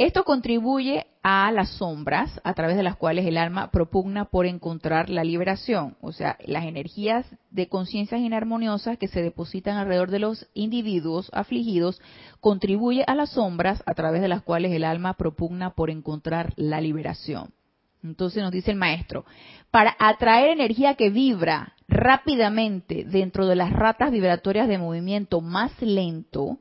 Esto 0.01 0.25
contribuye 0.25 1.09
a 1.23 1.53
las 1.53 1.69
sombras 1.77 2.41
a 2.43 2.55
través 2.55 2.79
de 2.79 2.83
las 2.83 2.97
cuales 2.97 3.27
el 3.27 3.37
alma 3.37 3.71
propugna 3.71 4.25
por 4.25 4.47
encontrar 4.47 5.11
la 5.11 5.25
liberación, 5.25 5.99
o 6.01 6.13
sea, 6.13 6.39
las 6.47 6.65
energías 6.65 7.27
de 7.51 7.69
conciencias 7.69 8.23
inarmoniosas 8.23 8.97
que 8.97 9.09
se 9.09 9.21
depositan 9.21 9.77
alrededor 9.77 10.11
de 10.11 10.21
los 10.21 10.49
individuos 10.55 11.29
afligidos 11.35 12.01
contribuye 12.41 13.05
a 13.07 13.15
las 13.15 13.33
sombras 13.33 13.83
a 13.85 13.93
través 13.93 14.23
de 14.23 14.29
las 14.29 14.41
cuales 14.41 14.73
el 14.73 14.85
alma 14.85 15.19
propugna 15.19 15.75
por 15.75 15.91
encontrar 15.91 16.55
la 16.57 16.81
liberación. 16.81 17.53
Entonces 18.03 18.43
nos 18.43 18.53
dice 18.53 18.71
el 18.71 18.79
maestro, 18.79 19.27
para 19.71 19.95
atraer 19.99 20.49
energía 20.49 20.95
que 20.95 21.11
vibra 21.11 21.75
rápidamente 21.89 23.05
dentro 23.05 23.47
de 23.47 23.57
las 23.57 23.71
ratas 23.71 24.13
vibratorias 24.13 24.67
de 24.67 24.79
movimiento 24.79 25.43
más 25.43 25.73
lento, 25.83 26.57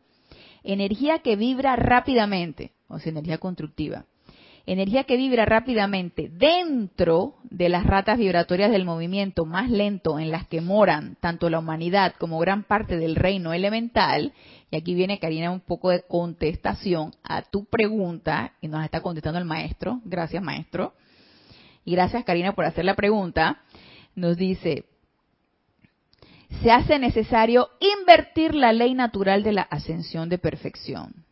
energía 0.61 1.19
que 1.19 1.37
vibra 1.37 1.77
rápidamente, 1.77 2.73
o 2.89 2.99
sea, 2.99 3.11
energía 3.11 3.37
constructiva. 3.37 4.05
Energía 4.65 5.05
que 5.05 5.17
vibra 5.17 5.45
rápidamente 5.45 6.29
dentro 6.31 7.35
de 7.43 7.69
las 7.69 7.85
ratas 7.85 8.19
vibratorias 8.19 8.69
del 8.69 8.85
movimiento 8.85 9.45
más 9.45 9.71
lento 9.71 10.19
en 10.19 10.29
las 10.29 10.47
que 10.47 10.61
moran 10.61 11.17
tanto 11.19 11.49
la 11.49 11.57
humanidad 11.57 12.13
como 12.19 12.37
gran 12.37 12.63
parte 12.63 12.97
del 12.97 13.15
reino 13.15 13.53
elemental. 13.53 14.33
Y 14.69 14.77
aquí 14.77 14.93
viene 14.93 15.17
Karina 15.17 15.49
un 15.49 15.61
poco 15.61 15.89
de 15.89 16.03
contestación 16.03 17.15
a 17.23 17.41
tu 17.41 17.65
pregunta 17.65 18.53
y 18.61 18.67
nos 18.67 18.83
está 18.83 19.01
contestando 19.01 19.39
el 19.39 19.45
maestro. 19.45 20.01
Gracias 20.05 20.43
maestro. 20.43 20.93
Y 21.83 21.93
gracias 21.93 22.23
Karina 22.23 22.53
por 22.53 22.65
hacer 22.65 22.85
la 22.85 22.95
pregunta. 22.95 23.61
Nos 24.13 24.37
dice, 24.37 24.85
se 26.61 26.71
hace 26.71 26.99
necesario 26.99 27.69
invertir 27.79 28.53
la 28.53 28.71
ley 28.73 28.93
natural 28.93 29.41
de 29.41 29.53
la 29.53 29.61
ascensión 29.63 30.29
de 30.29 30.37
perfección. 30.37 31.25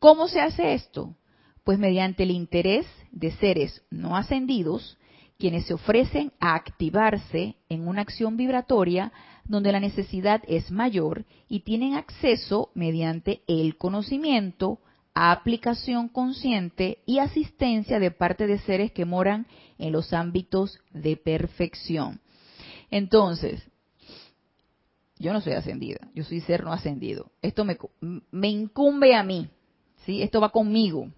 ¿Cómo 0.00 0.28
se 0.28 0.40
hace 0.40 0.72
esto? 0.72 1.14
Pues 1.62 1.78
mediante 1.78 2.22
el 2.22 2.30
interés 2.30 2.86
de 3.12 3.32
seres 3.32 3.82
no 3.90 4.16
ascendidos, 4.16 4.96
quienes 5.38 5.66
se 5.66 5.74
ofrecen 5.74 6.32
a 6.40 6.54
activarse 6.54 7.56
en 7.68 7.86
una 7.86 8.00
acción 8.00 8.38
vibratoria 8.38 9.12
donde 9.44 9.72
la 9.72 9.78
necesidad 9.78 10.42
es 10.48 10.70
mayor 10.70 11.26
y 11.48 11.60
tienen 11.60 11.94
acceso 11.94 12.70
mediante 12.74 13.42
el 13.46 13.76
conocimiento, 13.76 14.80
aplicación 15.12 16.08
consciente 16.08 17.02
y 17.04 17.18
asistencia 17.18 17.98
de 17.98 18.10
parte 18.10 18.46
de 18.46 18.58
seres 18.60 18.92
que 18.92 19.04
moran 19.04 19.46
en 19.78 19.92
los 19.92 20.14
ámbitos 20.14 20.78
de 20.92 21.18
perfección. 21.18 22.20
Entonces, 22.90 23.62
yo 25.18 25.34
no 25.34 25.42
soy 25.42 25.52
ascendida, 25.52 26.08
yo 26.14 26.24
soy 26.24 26.40
ser 26.40 26.64
no 26.64 26.72
ascendido. 26.72 27.32
Esto 27.42 27.66
me, 27.66 27.76
me 28.30 28.48
incumbe 28.48 29.14
a 29.14 29.22
mí, 29.22 29.50
¿sí? 30.04 30.22
Esto 30.22 30.40
va 30.40 30.50
conmigo. 30.50 31.08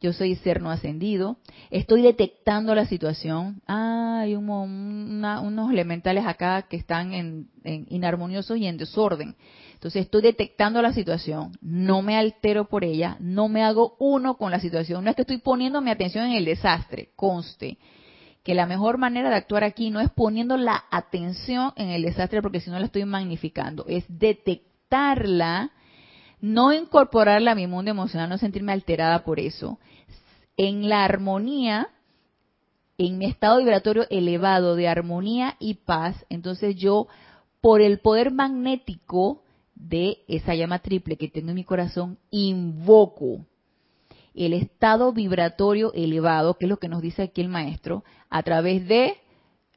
Yo 0.00 0.12
soy 0.12 0.34
ser 0.34 0.60
no 0.60 0.72
ascendido, 0.72 1.36
estoy 1.70 2.02
detectando 2.02 2.74
la 2.74 2.86
situación. 2.86 3.62
Ah, 3.68 4.22
hay 4.22 4.34
unos 4.34 5.70
elementales 5.70 6.26
acá 6.26 6.62
que 6.62 6.76
están 6.76 7.14
en, 7.14 7.48
y 7.64 8.66
en 8.66 8.76
desorden. 8.76 9.36
Entonces 9.74 10.02
estoy 10.02 10.22
detectando 10.22 10.82
la 10.82 10.92
situación, 10.92 11.52
no 11.60 12.02
me 12.02 12.16
altero 12.16 12.68
por 12.68 12.82
ella, 12.84 13.16
no 13.20 13.48
me 13.48 13.62
hago 13.62 13.96
uno 14.00 14.36
con 14.36 14.50
la 14.50 14.58
situación. 14.58 15.04
No 15.04 15.10
es 15.10 15.14
que 15.14 15.22
estoy 15.22 15.38
poniendo 15.38 15.80
mi 15.80 15.92
atención 15.92 16.26
en 16.26 16.32
el 16.32 16.46
desastre, 16.46 17.10
conste 17.14 17.78
que 18.42 18.54
la 18.54 18.66
mejor 18.66 18.98
manera 18.98 19.30
de 19.30 19.36
actuar 19.36 19.62
aquí 19.62 19.90
no 19.90 20.00
es 20.00 20.10
poniendo 20.10 20.56
la 20.56 20.84
atención 20.90 21.72
en 21.76 21.90
el 21.90 22.02
desastre 22.02 22.42
porque 22.42 22.60
si 22.60 22.70
no 22.70 22.78
la 22.80 22.86
estoy 22.86 23.04
magnificando, 23.04 23.84
es 23.86 24.04
detectarla 24.08 25.70
no 26.42 26.72
incorporarla 26.72 27.52
a 27.52 27.54
mi 27.54 27.68
mundo 27.68 27.90
emocional, 27.90 28.28
no 28.28 28.36
sentirme 28.36 28.72
alterada 28.72 29.24
por 29.24 29.38
eso, 29.38 29.78
en 30.56 30.88
la 30.88 31.04
armonía, 31.04 31.88
en 32.98 33.16
mi 33.16 33.26
estado 33.26 33.58
vibratorio 33.58 34.06
elevado 34.10 34.74
de 34.74 34.88
armonía 34.88 35.56
y 35.60 35.74
paz, 35.74 36.26
entonces 36.28 36.74
yo, 36.76 37.06
por 37.60 37.80
el 37.80 38.00
poder 38.00 38.32
magnético 38.32 39.44
de 39.76 40.18
esa 40.26 40.54
llama 40.56 40.80
triple 40.80 41.16
que 41.16 41.28
tengo 41.28 41.50
en 41.50 41.54
mi 41.54 41.64
corazón, 41.64 42.18
invoco 42.30 43.46
el 44.34 44.52
estado 44.52 45.12
vibratorio 45.12 45.92
elevado, 45.94 46.54
que 46.58 46.66
es 46.66 46.70
lo 46.70 46.78
que 46.78 46.88
nos 46.88 47.02
dice 47.02 47.22
aquí 47.22 47.40
el 47.40 47.48
maestro, 47.48 48.02
a 48.30 48.42
través 48.42 48.86
de 48.88 49.16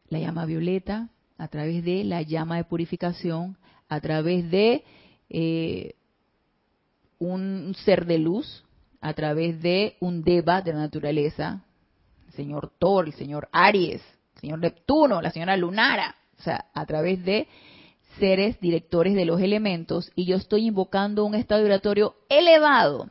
la 0.09 0.17
llama 0.17 0.45
violeta, 0.45 1.09
a 1.37 1.47
través 1.47 1.83
de 1.83 2.03
la 2.03 2.23
llama 2.23 2.57
de 2.57 2.63
purificación, 2.63 3.57
a 3.87 4.01
través 4.01 4.49
de 4.49 4.83
eh, 5.29 5.95
un 7.19 7.75
ser 7.85 8.05
de 8.05 8.17
luz 8.17 8.63
a 9.01 9.13
través 9.13 9.61
de 9.61 9.97
un 9.99 10.23
deva 10.23 10.61
de 10.61 10.73
la 10.73 10.79
naturaleza, 10.79 11.63
el 12.27 12.33
señor 12.33 12.71
Thor, 12.79 13.05
el 13.05 13.13
señor 13.13 13.49
Aries, 13.51 14.01
el 14.35 14.41
señor 14.41 14.59
Neptuno, 14.59 15.21
la 15.21 15.31
señora 15.31 15.57
Lunara, 15.57 16.15
o 16.39 16.41
sea, 16.41 16.65
a 16.73 16.85
través 16.85 17.23
de 17.23 17.47
seres 18.19 18.59
directores 18.59 19.15
de 19.15 19.25
los 19.25 19.41
elementos 19.41 20.11
y 20.15 20.25
yo 20.25 20.37
estoy 20.37 20.65
invocando 20.67 21.25
un 21.25 21.35
estado 21.35 21.61
vibratorio 21.61 22.15
elevado. 22.29 23.09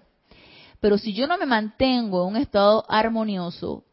Pero 0.80 0.98
si 0.98 1.14
yo 1.14 1.26
no 1.26 1.38
me 1.38 1.46
mantengo 1.46 2.22
en 2.22 2.34
un 2.34 2.36
estado 2.36 2.84
armonioso, 2.88 3.84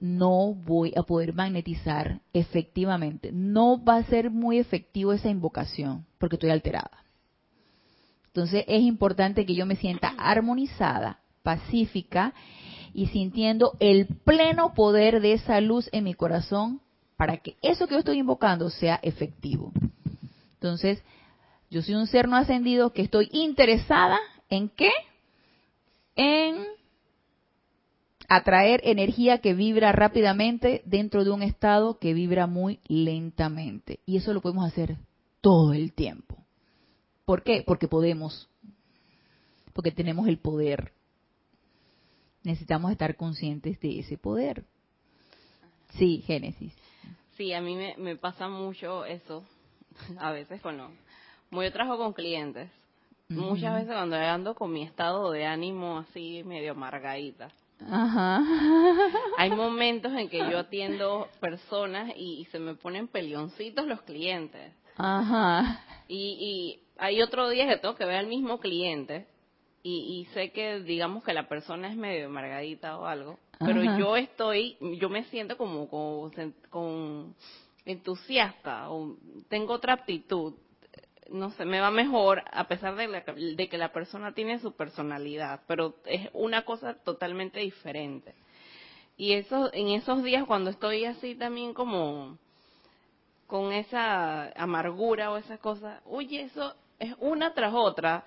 no 0.00 0.54
voy 0.54 0.92
a 0.96 1.02
poder 1.02 1.34
magnetizar 1.34 2.20
efectivamente. 2.32 3.30
No 3.32 3.82
va 3.82 3.96
a 3.96 4.04
ser 4.04 4.30
muy 4.30 4.58
efectivo 4.58 5.12
esa 5.12 5.28
invocación 5.28 6.06
porque 6.18 6.36
estoy 6.36 6.50
alterada. 6.50 6.90
Entonces 8.28 8.64
es 8.68 8.82
importante 8.82 9.44
que 9.44 9.54
yo 9.54 9.66
me 9.66 9.76
sienta 9.76 10.14
armonizada, 10.18 11.20
pacífica 11.42 12.34
y 12.94 13.06
sintiendo 13.06 13.72
el 13.80 14.06
pleno 14.06 14.74
poder 14.74 15.20
de 15.20 15.34
esa 15.34 15.60
luz 15.60 15.88
en 15.92 16.04
mi 16.04 16.14
corazón 16.14 16.80
para 17.16 17.38
que 17.38 17.56
eso 17.62 17.86
que 17.86 17.94
yo 17.94 17.98
estoy 17.98 18.18
invocando 18.18 18.70
sea 18.70 19.00
efectivo. 19.02 19.72
Entonces, 20.54 21.02
yo 21.70 21.82
soy 21.82 21.94
un 21.94 22.06
ser 22.06 22.28
no 22.28 22.36
ascendido 22.36 22.92
que 22.92 23.02
estoy 23.02 23.28
interesada 23.32 24.18
en 24.48 24.68
qué? 24.68 24.90
En 26.16 26.56
atraer 28.28 28.80
energía 28.84 29.38
que 29.38 29.54
vibra 29.54 29.92
rápidamente 29.92 30.82
dentro 30.84 31.24
de 31.24 31.30
un 31.30 31.42
estado 31.42 31.98
que 31.98 32.14
vibra 32.14 32.46
muy 32.46 32.80
lentamente. 32.86 34.00
Y 34.06 34.16
eso 34.18 34.32
lo 34.32 34.40
podemos 34.40 34.66
hacer 34.66 34.96
todo 35.40 35.72
el 35.72 35.92
tiempo. 35.92 36.37
¿Por 37.28 37.42
qué? 37.42 37.62
Porque 37.62 37.88
podemos. 37.88 38.48
Porque 39.74 39.90
tenemos 39.90 40.28
el 40.28 40.38
poder. 40.38 40.92
Necesitamos 42.42 42.90
estar 42.90 43.16
conscientes 43.16 43.78
de 43.80 43.98
ese 43.98 44.16
poder. 44.16 44.64
Sí, 45.98 46.22
Génesis. 46.26 46.74
Sí, 47.36 47.52
a 47.52 47.60
mí 47.60 47.76
me, 47.98 48.16
pasa 48.16 48.48
mucho 48.48 49.04
eso, 49.04 49.44
a 50.18 50.32
veces 50.32 50.62
con 50.62 50.78
lo... 50.78 50.90
Yo 51.50 51.70
trabajo 51.70 51.98
con 51.98 52.14
clientes. 52.14 52.70
Muchas 53.28 53.74
veces 53.74 53.92
cuando 53.92 54.16
ando 54.16 54.54
con 54.54 54.72
mi 54.72 54.82
estado 54.82 55.30
de 55.30 55.44
ánimo 55.44 55.98
así 55.98 56.42
medio 56.44 56.72
amargadita. 56.72 57.50
Ajá. 57.86 58.42
Hay 59.36 59.50
momentos 59.54 60.14
en 60.14 60.30
que 60.30 60.38
yo 60.38 60.60
atiendo 60.60 61.28
personas 61.40 62.10
y, 62.16 62.46
se 62.50 62.58
me 62.58 62.74
ponen 62.74 63.06
pelioncitos 63.06 63.86
los 63.86 64.00
clientes. 64.00 64.72
Ajá. 64.96 65.84
Y, 66.08 66.80
y 66.80 66.87
hay 66.98 67.22
otro 67.22 67.48
día 67.48 67.66
que 67.66 67.78
tengo 67.78 67.94
que 67.94 68.04
ver 68.04 68.16
al 68.16 68.26
mismo 68.26 68.58
cliente 68.58 69.26
y, 69.82 70.28
sé 70.34 70.50
que 70.50 70.80
digamos 70.80 71.24
que 71.24 71.32
la 71.32 71.48
persona 71.48 71.88
es 71.88 71.96
medio 71.96 72.26
amargadita 72.26 72.98
o 72.98 73.06
algo, 73.06 73.38
pero 73.58 73.82
yo 73.98 74.16
estoy, 74.16 74.76
yo 74.98 75.08
me 75.08 75.24
siento 75.24 75.56
como, 75.56 75.88
con 75.88 77.34
entusiasta 77.86 78.90
o 78.90 79.16
tengo 79.48 79.72
otra 79.72 79.94
aptitud. 79.94 80.52
no 81.30 81.50
sé, 81.52 81.64
me 81.64 81.80
va 81.80 81.90
mejor 81.90 82.42
a 82.52 82.68
pesar 82.68 82.96
de, 82.96 83.54
de 83.56 83.68
que 83.68 83.78
la 83.78 83.92
persona 83.92 84.34
tiene 84.34 84.58
su 84.58 84.72
personalidad, 84.72 85.62
pero 85.66 85.94
es 86.04 86.28
una 86.34 86.66
cosa 86.66 86.94
totalmente 86.94 87.60
diferente. 87.60 88.34
Y 89.16 89.32
eso, 89.32 89.72
en 89.72 89.88
esos 89.88 90.22
días 90.22 90.44
cuando 90.44 90.70
estoy 90.70 91.06
así 91.06 91.34
también 91.34 91.72
como 91.72 92.36
con 93.46 93.72
esa 93.72 94.52
amargura 94.52 95.32
o 95.32 95.38
esa 95.38 95.56
cosa, 95.56 96.02
oye, 96.04 96.42
eso 96.42 96.74
es 96.98 97.14
una 97.20 97.54
tras 97.54 97.72
otra, 97.74 98.24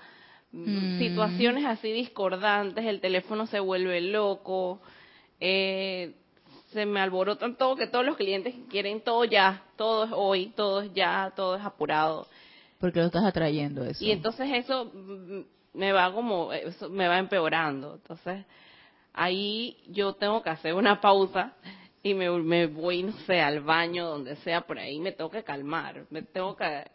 mm. 0.51 0.99
situaciones 0.99 1.65
así 1.65 1.91
discordantes, 1.91 2.85
el 2.85 3.01
teléfono 3.01 3.47
se 3.47 3.59
vuelve 3.59 4.01
loco, 4.01 4.81
eh, 5.39 6.13
se 6.71 6.85
me 6.85 7.01
alborotan 7.01 7.55
todo, 7.55 7.75
que 7.75 7.87
todos 7.87 8.05
los 8.05 8.15
clientes 8.15 8.55
quieren 8.69 9.01
todo 9.01 9.25
ya, 9.25 9.63
todo 9.75 10.05
es 10.05 10.11
hoy, 10.13 10.53
todo 10.55 10.81
es 10.81 10.93
ya, 10.93 11.33
todo 11.35 11.55
es 11.55 11.65
apurado. 11.65 12.27
Porque 12.79 12.99
lo 12.99 13.07
estás 13.07 13.25
atrayendo 13.25 13.83
eso. 13.83 14.03
Y 14.03 14.11
entonces 14.11 14.49
eso 14.53 14.91
me 15.73 15.91
va 15.91 16.11
como, 16.13 16.49
me 16.89 17.07
va 17.07 17.19
empeorando. 17.19 17.95
Entonces, 17.95 18.45
ahí 19.13 19.77
yo 19.87 20.13
tengo 20.13 20.41
que 20.41 20.49
hacer 20.49 20.73
una 20.73 20.99
pausa 20.99 21.53
y 22.03 22.13
me, 22.13 22.29
me 22.31 22.67
voy, 22.67 23.03
no 23.03 23.11
sé, 23.27 23.41
al 23.41 23.59
baño, 23.59 24.07
donde 24.07 24.35
sea, 24.37 24.61
por 24.61 24.79
ahí 24.79 24.99
me 24.99 25.11
tengo 25.11 25.29
que 25.29 25.43
calmar. 25.43 26.05
Me 26.09 26.23
tengo 26.23 26.55
que, 26.55 26.85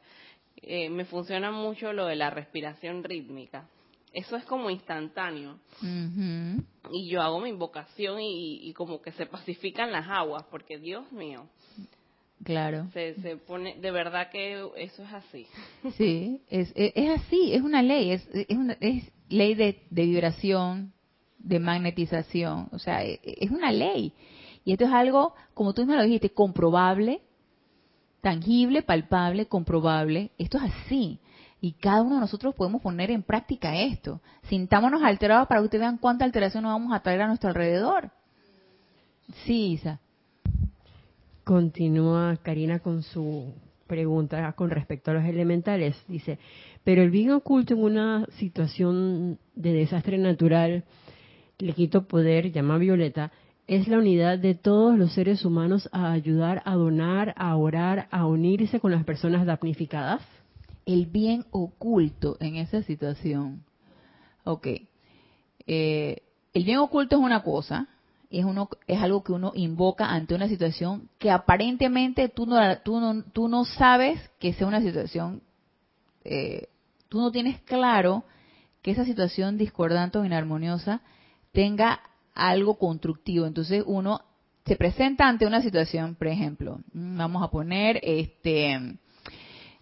eh, 0.63 0.91
me 0.91 1.05
funciona 1.05 1.51
mucho 1.51 1.93
lo 1.93 2.07
de 2.07 2.17
la 2.17 2.31
respiración 2.31 3.05
rítmica 3.05 3.69
eso 4.17 4.35
es 4.35 4.45
como 4.47 4.71
instantáneo. 4.71 5.59
Y 6.91 7.09
yo 7.11 7.21
hago 7.21 7.39
mi 7.39 7.51
invocación 7.51 8.19
y, 8.21 8.73
como 8.73 9.03
que 9.03 9.13
se 9.13 9.27
pacifican 9.27 9.93
las 9.93 10.09
aguas, 10.09 10.43
porque 10.51 10.79
Dios 10.79 11.13
mío. 11.13 11.47
Claro. 12.43 12.89
Se, 12.95 13.15
se 13.17 13.37
pone, 13.37 13.77
de 13.79 13.91
verdad 13.91 14.31
que 14.31 14.55
eso 14.79 15.03
es 15.03 15.13
así. 15.13 15.47
Sí, 15.99 16.41
es, 16.49 16.73
es, 16.75 17.11
así, 17.11 17.53
es 17.53 17.61
una 17.61 17.83
ley, 17.83 18.13
es, 18.13 18.27
es, 18.33 18.57
una, 18.57 18.75
es 18.81 19.05
ley 19.29 19.55
de, 19.55 19.83
de 19.91 20.07
vibración, 20.07 20.95
de 21.39 21.59
magnetización, 21.59 22.69
o 22.73 22.79
sea, 22.79 23.05
e, 23.05 23.21
es 23.23 23.51
una 23.51 23.71
ley. 23.71 24.15
Y 24.65 24.73
esto 24.73 24.85
es 24.87 24.93
algo, 24.93 25.35
como 25.53 25.75
tú 25.75 25.85
me 25.85 25.95
lo 25.95 26.03
dijiste, 26.03 26.31
comprobable, 26.31 27.21
tangible, 28.27 28.83
palpable, 28.83 29.47
comprobable. 29.47 30.33
Esto 30.37 30.59
es 30.59 30.65
así. 30.65 31.21
Y 31.61 31.75
cada 31.75 32.03
uno 32.03 32.17
de 32.17 32.23
nosotros 32.23 32.57
podemos 32.57 32.83
poner 32.83 33.13
en 33.13 33.23
práctica 33.23 33.81
esto. 33.81 34.21
Sintámonos 34.49 35.05
alterados 35.05 35.47
para 35.47 35.61
que 35.61 35.67
ustedes 35.67 35.83
vean 35.83 35.99
cuánta 35.99 36.25
alteración 36.25 36.65
nos 36.65 36.73
vamos 36.73 36.93
a 36.93 36.99
traer 36.99 37.23
a 37.23 37.29
nuestro 37.29 37.51
alrededor. 37.51 38.11
Sí, 39.45 39.75
Isa. 39.75 40.01
Continúa 41.45 42.37
Karina 42.43 42.81
con 42.81 43.05
su 43.05 43.55
pregunta 43.87 44.53
con 44.55 44.71
respecto 44.71 45.13
a 45.13 45.15
los 45.15 45.25
elementales. 45.25 45.97
Dice, 46.09 46.41
pero 46.83 47.03
el 47.03 47.11
bien 47.11 47.31
oculto 47.31 47.75
en 47.75 47.85
una 47.85 48.27
situación 48.39 49.39
de 49.55 49.73
desastre 49.73 50.19
natural, 50.19 50.83
le 51.59 51.73
quito 51.75 52.09
poder, 52.09 52.51
llama 52.51 52.77
Violeta, 52.77 53.31
es 53.67 53.89
la 53.89 53.99
unidad 53.99 54.39
de 54.39 54.55
todos 54.55 54.97
los 54.97 55.13
seres 55.13 55.45
humanos 55.45 55.89
a 55.93 56.13
ayudar, 56.13 56.63
a 56.65 56.75
donar, 56.75 57.35
a 57.37 57.57
orar, 57.57 58.07
a 58.11 58.27
unirse 58.27 58.79
con 58.79 58.93
las 58.93 59.05
personas 59.05 59.45
damnificadas 59.45 60.23
el 60.85 61.07
bien 61.07 61.45
oculto 61.51 62.37
en 62.39 62.57
esa 62.57 62.83
situación. 62.83 63.65
Ok. 64.45 64.69
Eh, 65.67 66.23
el 66.55 66.65
bien 66.65 66.79
oculto 66.79 67.17
es 67.17 67.23
una 67.23 67.43
cosa, 67.43 67.89
es, 68.31 68.47
es 68.87 69.03
algo 69.03 69.25
que 69.25 69.33
uno 69.33 69.51
invoca 69.55 70.11
ante 70.11 70.35
una 70.35 70.49
situación 70.49 71.09
que 71.19 71.33
aparentemente 71.33 72.29
tú 72.29 72.47
no, 72.47 72.57
tú 72.79 73.01
no, 73.01 73.25
tú 73.25 73.49
no 73.49 73.65
sabes 73.65 74.21
que 74.39 74.53
sea 74.53 74.69
una 74.69 74.81
situación, 74.81 75.43
eh, 76.25 76.69
tú 77.09 77.19
no 77.19 77.33
tienes 77.33 77.61
claro 77.63 78.25
que 78.81 78.93
esa 78.93 79.05
situación 79.05 79.59
discordante 79.59 80.19
o 80.19 80.25
inarmoniosa 80.25 81.01
tenga 81.51 82.01
algo 82.37 82.79
constructivo. 82.79 83.47
Entonces 83.47 83.83
uno 83.87 84.21
se 84.65 84.77
presenta 84.77 85.29
ante 85.29 85.47
una 85.47 85.63
situación, 85.63 86.17
por 86.17 86.29
ejemplo, 86.29 86.81
vamos 86.93 87.43
a 87.43 87.51
poner 87.51 88.01
este 88.03 88.99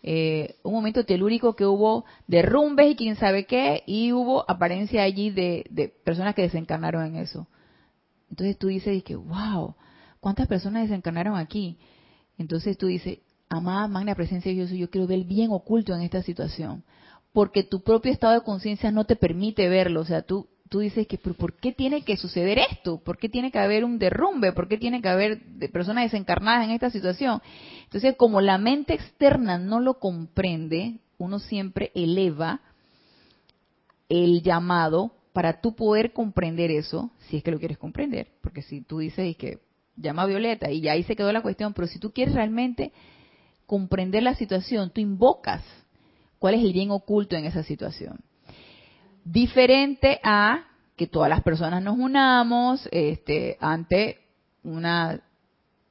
eh, 0.06 0.56
un 0.62 0.74
momento 0.74 1.06
telúrico 1.06 1.56
que 1.56 1.64
hubo 1.64 2.04
derrumbes 2.26 2.90
y 2.90 2.94
quién 2.96 3.16
sabe 3.16 3.46
qué, 3.46 3.82
y 3.86 4.12
hubo 4.12 4.44
apariencia 4.50 5.02
allí 5.02 5.30
de, 5.30 5.94
personas 6.04 6.34
que 6.34 6.42
desencarnaron 6.42 7.06
en 7.06 7.16
eso. 7.16 7.48
Entonces 8.28 8.58
tú 8.58 8.66
dices, 8.66 9.02
que, 9.02 9.16
wow, 9.16 9.74
¿cuántas 10.20 10.46
personas 10.46 10.82
desencarnaron 10.82 11.38
aquí? 11.38 11.78
Entonces 12.36 12.76
tú 12.76 12.88
dices, 12.88 13.20
amada 13.48 13.88
magna 13.88 14.14
presencia 14.14 14.50
de 14.50 14.56
Dios, 14.56 14.70
yo 14.72 14.90
quiero 14.90 15.06
ver 15.06 15.20
el 15.20 15.24
bien 15.24 15.50
oculto 15.50 15.94
en 15.94 16.02
esta 16.02 16.22
situación, 16.22 16.84
porque 17.32 17.62
tu 17.62 17.82
propio 17.82 18.12
estado 18.12 18.34
de 18.34 18.42
conciencia 18.42 18.90
no 18.90 19.06
te 19.06 19.16
permite 19.16 19.70
verlo, 19.70 20.02
o 20.02 20.04
sea, 20.04 20.20
tú 20.20 20.48
tú 20.68 20.80
dices 20.80 21.06
que, 21.06 21.18
¿por 21.18 21.54
qué 21.54 21.72
tiene 21.72 22.02
que 22.02 22.16
suceder 22.16 22.58
esto? 22.58 22.98
¿Por 22.98 23.18
qué 23.18 23.28
tiene 23.28 23.50
que 23.50 23.58
haber 23.58 23.84
un 23.84 23.98
derrumbe? 23.98 24.52
¿Por 24.52 24.68
qué 24.68 24.78
tiene 24.78 25.02
que 25.02 25.08
haber 25.08 25.40
personas 25.72 26.04
desencarnadas 26.04 26.64
en 26.64 26.70
esta 26.70 26.90
situación? 26.90 27.42
Entonces, 27.84 28.16
como 28.16 28.40
la 28.40 28.58
mente 28.58 28.94
externa 28.94 29.58
no 29.58 29.80
lo 29.80 29.98
comprende, 29.98 30.98
uno 31.18 31.38
siempre 31.38 31.92
eleva 31.94 32.60
el 34.08 34.42
llamado 34.42 35.12
para 35.32 35.60
tú 35.60 35.74
poder 35.74 36.12
comprender 36.12 36.70
eso, 36.70 37.10
si 37.28 37.36
es 37.36 37.42
que 37.42 37.50
lo 37.50 37.58
quieres 37.58 37.78
comprender, 37.78 38.28
porque 38.40 38.62
si 38.62 38.80
tú 38.80 38.98
dices 38.98 39.36
que 39.36 39.58
llama 39.96 40.22
a 40.22 40.26
Violeta 40.26 40.70
y 40.70 40.88
ahí 40.88 41.02
se 41.02 41.16
quedó 41.16 41.32
la 41.32 41.42
cuestión, 41.42 41.74
pero 41.74 41.88
si 41.88 41.98
tú 41.98 42.12
quieres 42.12 42.34
realmente 42.34 42.92
comprender 43.66 44.22
la 44.22 44.34
situación, 44.34 44.90
tú 44.90 45.00
invocas 45.00 45.62
cuál 46.38 46.54
es 46.54 46.62
el 46.62 46.72
bien 46.72 46.90
oculto 46.90 47.36
en 47.36 47.46
esa 47.46 47.62
situación. 47.62 48.20
Diferente 49.24 50.20
a 50.22 50.64
que 50.96 51.06
todas 51.06 51.28
las 51.28 51.42
personas 51.42 51.82
nos 51.82 51.98
unamos 51.98 52.88
este, 52.92 53.56
ante 53.60 54.18
una, 54.62 55.20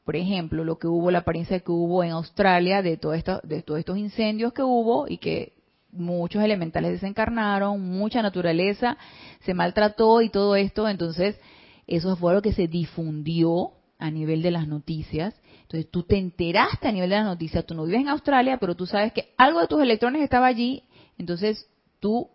por 0.06 0.16
ejemplo, 0.16 0.64
lo 0.64 0.78
que 0.78 0.88
hubo, 0.88 1.12
la 1.12 1.20
apariencia 1.20 1.60
que 1.60 1.72
hubo 1.72 2.04
en 2.04 2.12
Australia 2.12 2.82
de, 2.82 2.98
todo 2.98 3.14
esto, 3.14 3.42
de 3.44 3.62
todos 3.62 3.80
estos 3.80 3.98
incendios 3.98 4.54
que 4.54 4.64
hubo 4.64 5.08
y 5.08 5.18
que 5.18 5.54
muchos 5.92 6.44
elementales 6.44 6.92
desencarnaron, 6.92 7.82
mucha 7.82 8.22
naturaleza 8.22 8.98
se 9.42 9.54
maltrató 9.54 10.22
y 10.22 10.30
todo 10.30 10.56
esto, 10.56 10.88
entonces 10.88 11.40
eso 11.88 12.16
fue 12.16 12.34
lo 12.34 12.42
que 12.42 12.54
se 12.54 12.68
difundió 12.68 13.72
a 14.00 14.10
nivel 14.10 14.42
de 14.42 14.52
las 14.52 14.68
noticias. 14.68 15.36
Entonces 15.64 15.90
tú 15.90 16.04
te 16.04 16.18
enteraste 16.18 16.88
a 16.88 16.92
nivel 16.92 17.10
de 17.10 17.16
las 17.16 17.26
noticias, 17.26 17.66
tú 17.66 17.74
no 17.74 17.86
vives 17.86 18.02
en 18.02 18.10
Australia, 18.10 18.58
pero 18.60 18.76
tú 18.76 18.86
sabes 18.86 19.12
que 19.12 19.34
algo 19.38 19.60
de 19.60 19.68
tus 19.68 19.82
electrones 19.82 20.22
estaba 20.22 20.48
allí, 20.48 20.84
entonces 21.18 21.68
tú 22.00 22.30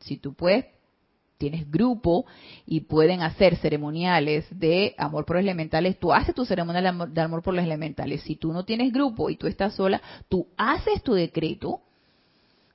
si 0.00 0.16
tú 0.16 0.34
puedes, 0.34 0.66
tienes 1.38 1.70
grupo 1.70 2.26
y 2.66 2.80
pueden 2.80 3.22
hacer 3.22 3.56
ceremoniales 3.56 4.46
de 4.50 4.94
amor 4.98 5.24
por 5.24 5.36
los 5.36 5.42
elementales, 5.42 5.98
tú 5.98 6.12
haces 6.12 6.34
tu 6.34 6.44
ceremonial 6.44 7.14
de 7.14 7.20
amor, 7.20 7.42
por 7.42 7.54
los 7.54 7.64
elementales. 7.64 8.22
Si 8.22 8.36
tú 8.36 8.52
no 8.52 8.64
tienes 8.64 8.92
grupo 8.92 9.30
y 9.30 9.36
tú 9.36 9.46
estás 9.46 9.74
sola, 9.74 10.02
tú 10.28 10.48
haces 10.58 11.02
tu 11.02 11.14
decreto 11.14 11.80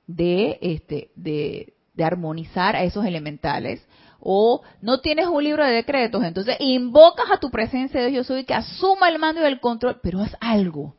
de 0.08 0.58
este 0.60 1.10
de, 1.14 1.74
de 1.94 2.04
armonizar 2.04 2.74
a 2.74 2.82
esos 2.82 3.04
elementales 3.04 3.86
o 4.20 4.62
no 4.82 5.00
tienes 5.00 5.28
un 5.28 5.44
libro 5.44 5.64
de 5.64 5.72
decretos, 5.72 6.24
entonces 6.24 6.56
invocas 6.58 7.30
a 7.30 7.38
tu 7.38 7.50
presencia 7.50 8.00
de 8.00 8.08
Dios 8.08 8.26
yo 8.26 8.34
soy 8.34 8.44
que 8.44 8.54
asuma 8.54 9.08
el 9.08 9.20
mando 9.20 9.40
y 9.40 9.44
el 9.44 9.60
control, 9.60 10.00
pero 10.02 10.20
haz 10.20 10.36
algo. 10.40 10.96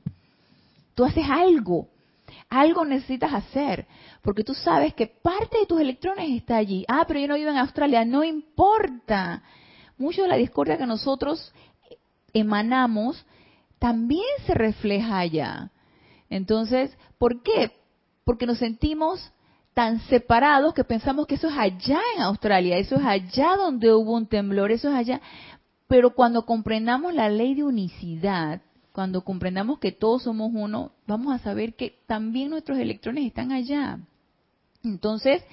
Tú 0.96 1.04
haces 1.04 1.26
algo. 1.30 1.90
Algo 2.50 2.86
necesitas 2.86 3.34
hacer, 3.34 3.88
porque 4.28 4.44
tú 4.44 4.54
sabes 4.54 4.94
que 4.94 5.08
parte 5.08 5.58
de 5.58 5.66
tus 5.66 5.80
electrones 5.80 6.30
está 6.32 6.58
allí. 6.58 6.84
Ah, 6.90 7.06
pero 7.08 7.22
yo 7.22 7.30
no 7.30 7.36
vivo 7.36 7.50
en 7.50 7.56
Australia, 7.56 8.04
no 8.04 8.26
importa. 8.26 9.42
Mucho 9.98 10.24
de 10.24 10.28
la 10.28 10.36
discordia 10.36 10.78
que 10.78 10.86
nosotros 10.86 11.54
emanamos 12.34 13.26
también 13.80 14.26
se 14.46 14.54
refleja 14.54 15.20
allá. 15.20 15.72
Entonces, 16.30 16.98
¿por 17.18 17.42
qué? 17.42 17.72
Porque 18.26 18.46
nos 18.46 18.58
sentimos 18.58 19.32
tan 19.74 20.02
separados 20.10 20.74
que 20.74 20.84
pensamos 20.84 21.26
que 21.26 21.36
eso 21.36 21.48
es 21.48 21.58
allá 21.58 22.02
en 22.18 22.24
Australia, 22.24 22.78
eso 22.80 22.96
es 22.98 23.06
allá 23.06 23.56
donde 23.56 23.94
hubo 23.94 24.12
un 24.14 24.28
temblor, 24.28 24.74
eso 24.74 24.90
es 24.90 24.96
allá. 24.96 25.22
Pero 25.88 26.14
cuando 26.14 26.46
comprendamos 26.46 27.14
la 27.14 27.30
ley 27.30 27.56
de 27.56 27.64
unicidad, 27.64 28.60
cuando 28.92 29.24
comprendamos 29.24 29.80
que 29.80 29.94
todos 29.94 30.24
somos 30.24 30.52
uno, 30.54 30.92
vamos 31.08 31.34
a 31.34 31.40
saber 31.40 31.76
que 31.76 32.02
también 32.08 32.50
nuestros 32.50 32.78
electrones 32.78 33.26
están 33.26 33.54
allá. 33.54 34.00
Entonces, 34.88 35.44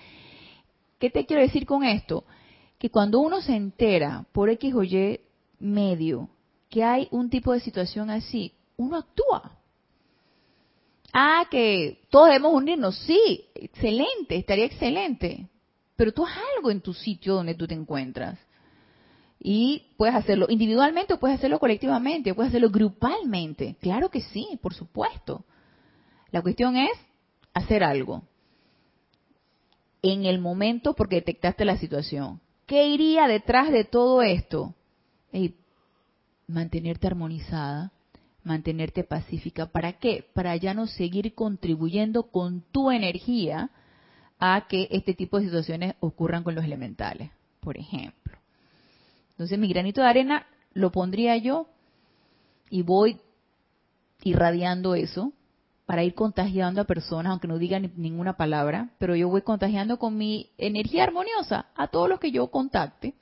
¿qué 0.98 1.10
te 1.10 1.26
quiero 1.26 1.42
decir 1.42 1.66
con 1.66 1.84
esto? 1.84 2.24
Que 2.78 2.90
cuando 2.90 3.20
uno 3.20 3.40
se 3.40 3.54
entera 3.54 4.26
por 4.32 4.50
X 4.50 4.74
o 4.74 4.82
Y 4.82 5.20
medio 5.58 6.28
que 6.68 6.82
hay 6.82 7.08
un 7.12 7.30
tipo 7.30 7.52
de 7.52 7.60
situación 7.60 8.10
así, 8.10 8.52
uno 8.76 8.96
actúa. 8.96 9.58
Ah, 11.12 11.46
que 11.48 12.00
todos 12.10 12.26
debemos 12.26 12.52
unirnos. 12.52 12.98
Sí, 12.98 13.44
excelente, 13.54 14.36
estaría 14.36 14.64
excelente. 14.64 15.48
Pero 15.94 16.12
tú 16.12 16.26
haz 16.26 16.36
algo 16.56 16.72
en 16.72 16.80
tu 16.80 16.92
sitio 16.92 17.34
donde 17.34 17.54
tú 17.54 17.68
te 17.68 17.74
encuentras. 17.74 18.38
Y 19.38 19.92
puedes 19.96 20.16
hacerlo 20.16 20.46
individualmente 20.48 21.14
o 21.14 21.20
puedes 21.20 21.38
hacerlo 21.38 21.60
colectivamente, 21.60 22.34
puedes 22.34 22.50
hacerlo 22.50 22.70
grupalmente. 22.70 23.76
Claro 23.80 24.08
que 24.10 24.22
sí, 24.22 24.58
por 24.60 24.74
supuesto. 24.74 25.44
La 26.32 26.42
cuestión 26.42 26.76
es 26.76 26.90
hacer 27.52 27.84
algo 27.84 28.24
en 30.04 30.26
el 30.26 30.38
momento 30.38 30.92
porque 30.92 31.16
detectaste 31.16 31.64
la 31.64 31.78
situación. 31.78 32.38
¿Qué 32.66 32.88
iría 32.88 33.26
detrás 33.26 33.72
de 33.72 33.84
todo 33.84 34.22
esto? 34.22 34.74
mantenerte 36.46 37.06
armonizada, 37.06 37.90
mantenerte 38.44 39.02
pacífica. 39.02 39.64
¿Para 39.66 39.94
qué? 39.94 40.26
Para 40.34 40.54
ya 40.56 40.74
no 40.74 40.86
seguir 40.86 41.34
contribuyendo 41.34 42.24
con 42.24 42.60
tu 42.70 42.90
energía 42.90 43.70
a 44.38 44.66
que 44.68 44.88
este 44.90 45.14
tipo 45.14 45.38
de 45.38 45.46
situaciones 45.46 45.94
ocurran 46.00 46.44
con 46.44 46.54
los 46.54 46.64
elementales, 46.64 47.30
por 47.60 47.78
ejemplo. 47.78 48.36
Entonces 49.30 49.58
mi 49.58 49.68
granito 49.68 50.02
de 50.02 50.06
arena 50.06 50.46
lo 50.74 50.92
pondría 50.92 51.38
yo 51.38 51.66
y 52.68 52.82
voy 52.82 53.18
irradiando 54.22 54.94
eso 54.94 55.32
para 55.86 56.02
ir 56.02 56.14
contagiando 56.14 56.80
a 56.80 56.84
personas, 56.84 57.30
aunque 57.30 57.48
no 57.48 57.58
digan 57.58 57.92
ninguna 57.96 58.36
palabra, 58.36 58.90
pero 58.98 59.14
yo 59.16 59.28
voy 59.28 59.42
contagiando 59.42 59.98
con 59.98 60.16
mi 60.16 60.50
energía 60.56 61.04
armoniosa 61.04 61.66
a 61.74 61.88
todos 61.88 62.08
los 62.08 62.20
que 62.20 62.30
yo 62.30 62.46
contacte. 62.48 63.14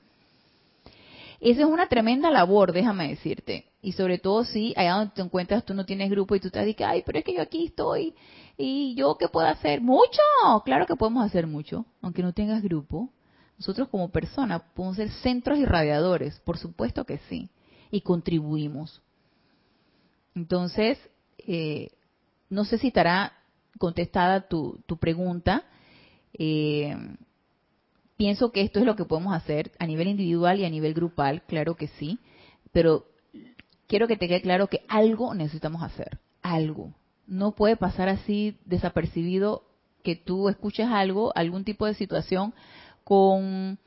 Esa 1.41 1.61
es 1.61 1.67
una 1.67 1.87
tremenda 1.87 2.31
labor, 2.31 2.71
déjame 2.71 3.09
decirte. 3.09 3.65
Y 3.81 3.91
sobre 3.91 4.17
todo 4.17 4.45
si 4.45 4.73
allá 4.77 4.93
donde 4.93 5.13
te 5.13 5.21
encuentras 5.21 5.65
tú 5.65 5.73
no 5.73 5.85
tienes 5.85 6.09
grupo 6.09 6.35
y 6.35 6.39
tú 6.39 6.49
te 6.49 6.63
dices, 6.63 6.87
ay, 6.87 7.03
pero 7.05 7.19
es 7.19 7.25
que 7.25 7.33
yo 7.33 7.41
aquí 7.41 7.65
estoy 7.65 8.15
y 8.57 8.95
yo 8.95 9.17
qué 9.17 9.27
puedo 9.27 9.47
hacer. 9.47 9.81
Mucho, 9.81 10.21
claro 10.63 10.85
que 10.85 10.95
podemos 10.95 11.25
hacer 11.25 11.45
mucho, 11.45 11.85
aunque 12.01 12.23
no 12.23 12.31
tengas 12.31 12.63
grupo. 12.63 13.09
Nosotros 13.57 13.89
como 13.89 14.09
personas 14.09 14.61
podemos 14.73 14.95
ser 14.95 15.09
centros 15.09 15.59
irradiadores, 15.59 16.39
por 16.39 16.57
supuesto 16.57 17.03
que 17.03 17.17
sí, 17.29 17.49
y 17.91 17.99
contribuimos. 18.01 19.01
Entonces, 20.33 20.97
eh, 21.39 21.89
no 22.53 22.65
sé 22.65 22.77
si 22.77 22.87
estará 22.87 23.33
contestada 23.79 24.47
tu, 24.47 24.79
tu 24.85 24.97
pregunta. 24.97 25.63
Eh, 26.33 26.95
pienso 28.15 28.51
que 28.51 28.61
esto 28.61 28.79
es 28.79 28.85
lo 28.85 28.95
que 28.95 29.05
podemos 29.05 29.35
hacer 29.35 29.71
a 29.79 29.87
nivel 29.87 30.07
individual 30.07 30.59
y 30.59 30.65
a 30.65 30.69
nivel 30.69 30.93
grupal, 30.93 31.41
claro 31.43 31.75
que 31.75 31.87
sí, 31.87 32.19
pero 32.71 33.05
quiero 33.87 34.07
que 34.07 34.17
te 34.17 34.27
quede 34.27 34.41
claro 34.41 34.67
que 34.67 34.85
algo 34.87 35.33
necesitamos 35.33 35.83
hacer, 35.83 36.19
algo. 36.41 36.93
No 37.25 37.53
puede 37.53 37.75
pasar 37.75 38.09
así 38.09 38.57
desapercibido 38.65 39.63
que 40.03 40.15
tú 40.15 40.49
escuches 40.49 40.87
algo, 40.87 41.31
algún 41.35 41.63
tipo 41.63 41.85
de 41.85 41.93
situación 41.95 42.53
con 43.03 43.79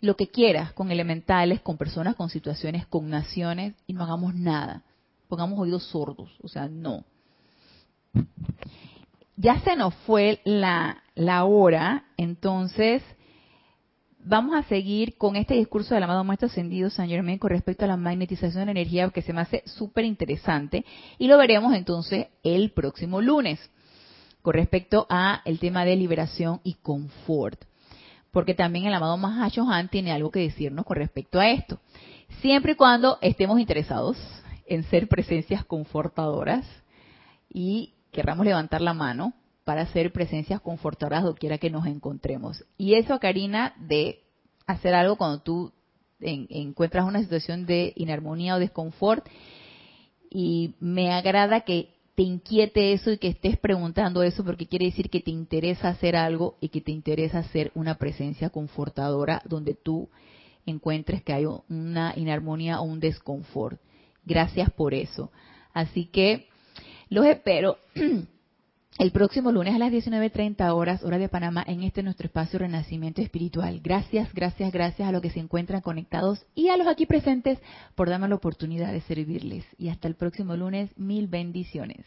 lo 0.00 0.16
que 0.16 0.28
quieras, 0.28 0.72
con 0.72 0.90
elementales, 0.90 1.60
con 1.60 1.76
personas, 1.76 2.16
con 2.16 2.30
situaciones, 2.30 2.86
con 2.86 3.10
naciones 3.10 3.74
y 3.86 3.92
no 3.92 4.02
hagamos 4.02 4.34
nada. 4.34 4.82
Pongamos 5.28 5.58
oídos 5.58 5.84
sordos, 5.84 6.30
o 6.42 6.48
sea, 6.48 6.68
no. 6.68 7.04
Ya 9.36 9.60
se 9.60 9.76
nos 9.76 9.94
fue 10.06 10.40
la, 10.44 11.02
hora, 11.44 12.04
entonces 12.16 13.02
vamos 14.20 14.54
a 14.54 14.62
seguir 14.62 15.18
con 15.18 15.36
este 15.36 15.54
discurso 15.54 15.94
del 15.94 16.04
amado 16.04 16.24
Maestro 16.24 16.46
Ascendido 16.46 16.88
San 16.88 17.08
Germain 17.08 17.38
con 17.38 17.50
respecto 17.50 17.84
a 17.84 17.88
la 17.88 17.96
magnetización 17.96 18.64
de 18.66 18.70
energía 18.70 19.10
que 19.10 19.22
se 19.22 19.32
me 19.32 19.42
hace 19.42 19.62
súper 19.66 20.04
interesante 20.04 20.84
y 21.18 21.26
lo 21.26 21.36
veremos 21.36 21.74
entonces 21.74 22.28
el 22.42 22.70
próximo 22.70 23.20
lunes 23.20 23.60
con 24.40 24.54
respecto 24.54 25.06
a 25.08 25.42
el 25.44 25.58
tema 25.58 25.84
de 25.84 25.96
liberación 25.96 26.60
y 26.64 26.74
confort. 26.74 27.64
Porque 28.30 28.54
también 28.54 28.86
el 28.86 28.94
amado 28.94 29.18
Han 29.70 29.88
tiene 29.88 30.12
algo 30.12 30.30
que 30.30 30.40
decirnos 30.40 30.84
con 30.84 30.96
respecto 30.96 31.40
a 31.40 31.48
esto. 31.48 31.80
Siempre 32.40 32.72
y 32.72 32.76
cuando 32.76 33.18
estemos 33.20 33.58
interesados 33.58 34.16
en 34.66 34.82
ser 34.84 35.08
presencias 35.08 35.64
confortadoras 35.64 36.66
y 37.48 37.93
querramos 38.14 38.46
levantar 38.46 38.80
la 38.80 38.94
mano 38.94 39.34
para 39.64 39.86
ser 39.86 40.12
presencias 40.12 40.60
confortadoras 40.60 41.24
doquiera 41.24 41.58
que 41.58 41.70
nos 41.70 41.86
encontremos. 41.86 42.64
Y 42.78 42.94
eso, 42.94 43.18
Karina, 43.18 43.74
de 43.78 44.22
hacer 44.66 44.94
algo 44.94 45.16
cuando 45.16 45.40
tú 45.40 45.72
encuentras 46.20 47.04
una 47.04 47.20
situación 47.20 47.66
de 47.66 47.92
inarmonía 47.96 48.54
o 48.54 48.58
desconfort, 48.58 49.26
y 50.30 50.74
me 50.80 51.12
agrada 51.12 51.60
que 51.60 51.90
te 52.14 52.22
inquiete 52.22 52.92
eso 52.92 53.10
y 53.10 53.18
que 53.18 53.28
estés 53.28 53.58
preguntando 53.58 54.22
eso 54.22 54.44
porque 54.44 54.66
quiere 54.66 54.86
decir 54.86 55.10
que 55.10 55.20
te 55.20 55.30
interesa 55.30 55.88
hacer 55.88 56.16
algo 56.16 56.56
y 56.60 56.68
que 56.68 56.80
te 56.80 56.92
interesa 56.92 57.42
ser 57.44 57.72
una 57.74 57.96
presencia 57.96 58.50
confortadora 58.50 59.42
donde 59.44 59.74
tú 59.74 60.08
encuentres 60.66 61.22
que 61.22 61.32
hay 61.32 61.46
una 61.68 62.14
inarmonía 62.16 62.80
o 62.80 62.84
un 62.84 63.00
desconfort. 63.00 63.80
Gracias 64.24 64.70
por 64.70 64.94
eso. 64.94 65.30
Así 65.72 66.06
que 66.06 66.48
los 67.14 67.26
espero 67.26 67.78
el 68.98 69.12
próximo 69.12 69.52
lunes 69.52 69.72
a 69.72 69.78
las 69.78 69.92
19.30 69.92 70.68
horas, 70.74 71.04
hora 71.04 71.16
de 71.16 71.28
Panamá, 71.28 71.64
en 71.64 71.84
este 71.84 72.02
nuestro 72.02 72.26
espacio 72.26 72.58
Renacimiento 72.58 73.22
Espiritual. 73.22 73.80
Gracias, 73.82 74.34
gracias, 74.34 74.72
gracias 74.72 75.08
a 75.08 75.12
los 75.12 75.22
que 75.22 75.30
se 75.30 75.38
encuentran 75.38 75.80
conectados 75.80 76.44
y 76.56 76.70
a 76.70 76.76
los 76.76 76.88
aquí 76.88 77.06
presentes 77.06 77.60
por 77.94 78.10
darme 78.10 78.28
la 78.28 78.34
oportunidad 78.34 78.92
de 78.92 79.00
servirles. 79.02 79.64
Y 79.78 79.90
hasta 79.90 80.08
el 80.08 80.16
próximo 80.16 80.56
lunes, 80.56 80.90
mil 80.98 81.28
bendiciones. 81.28 82.04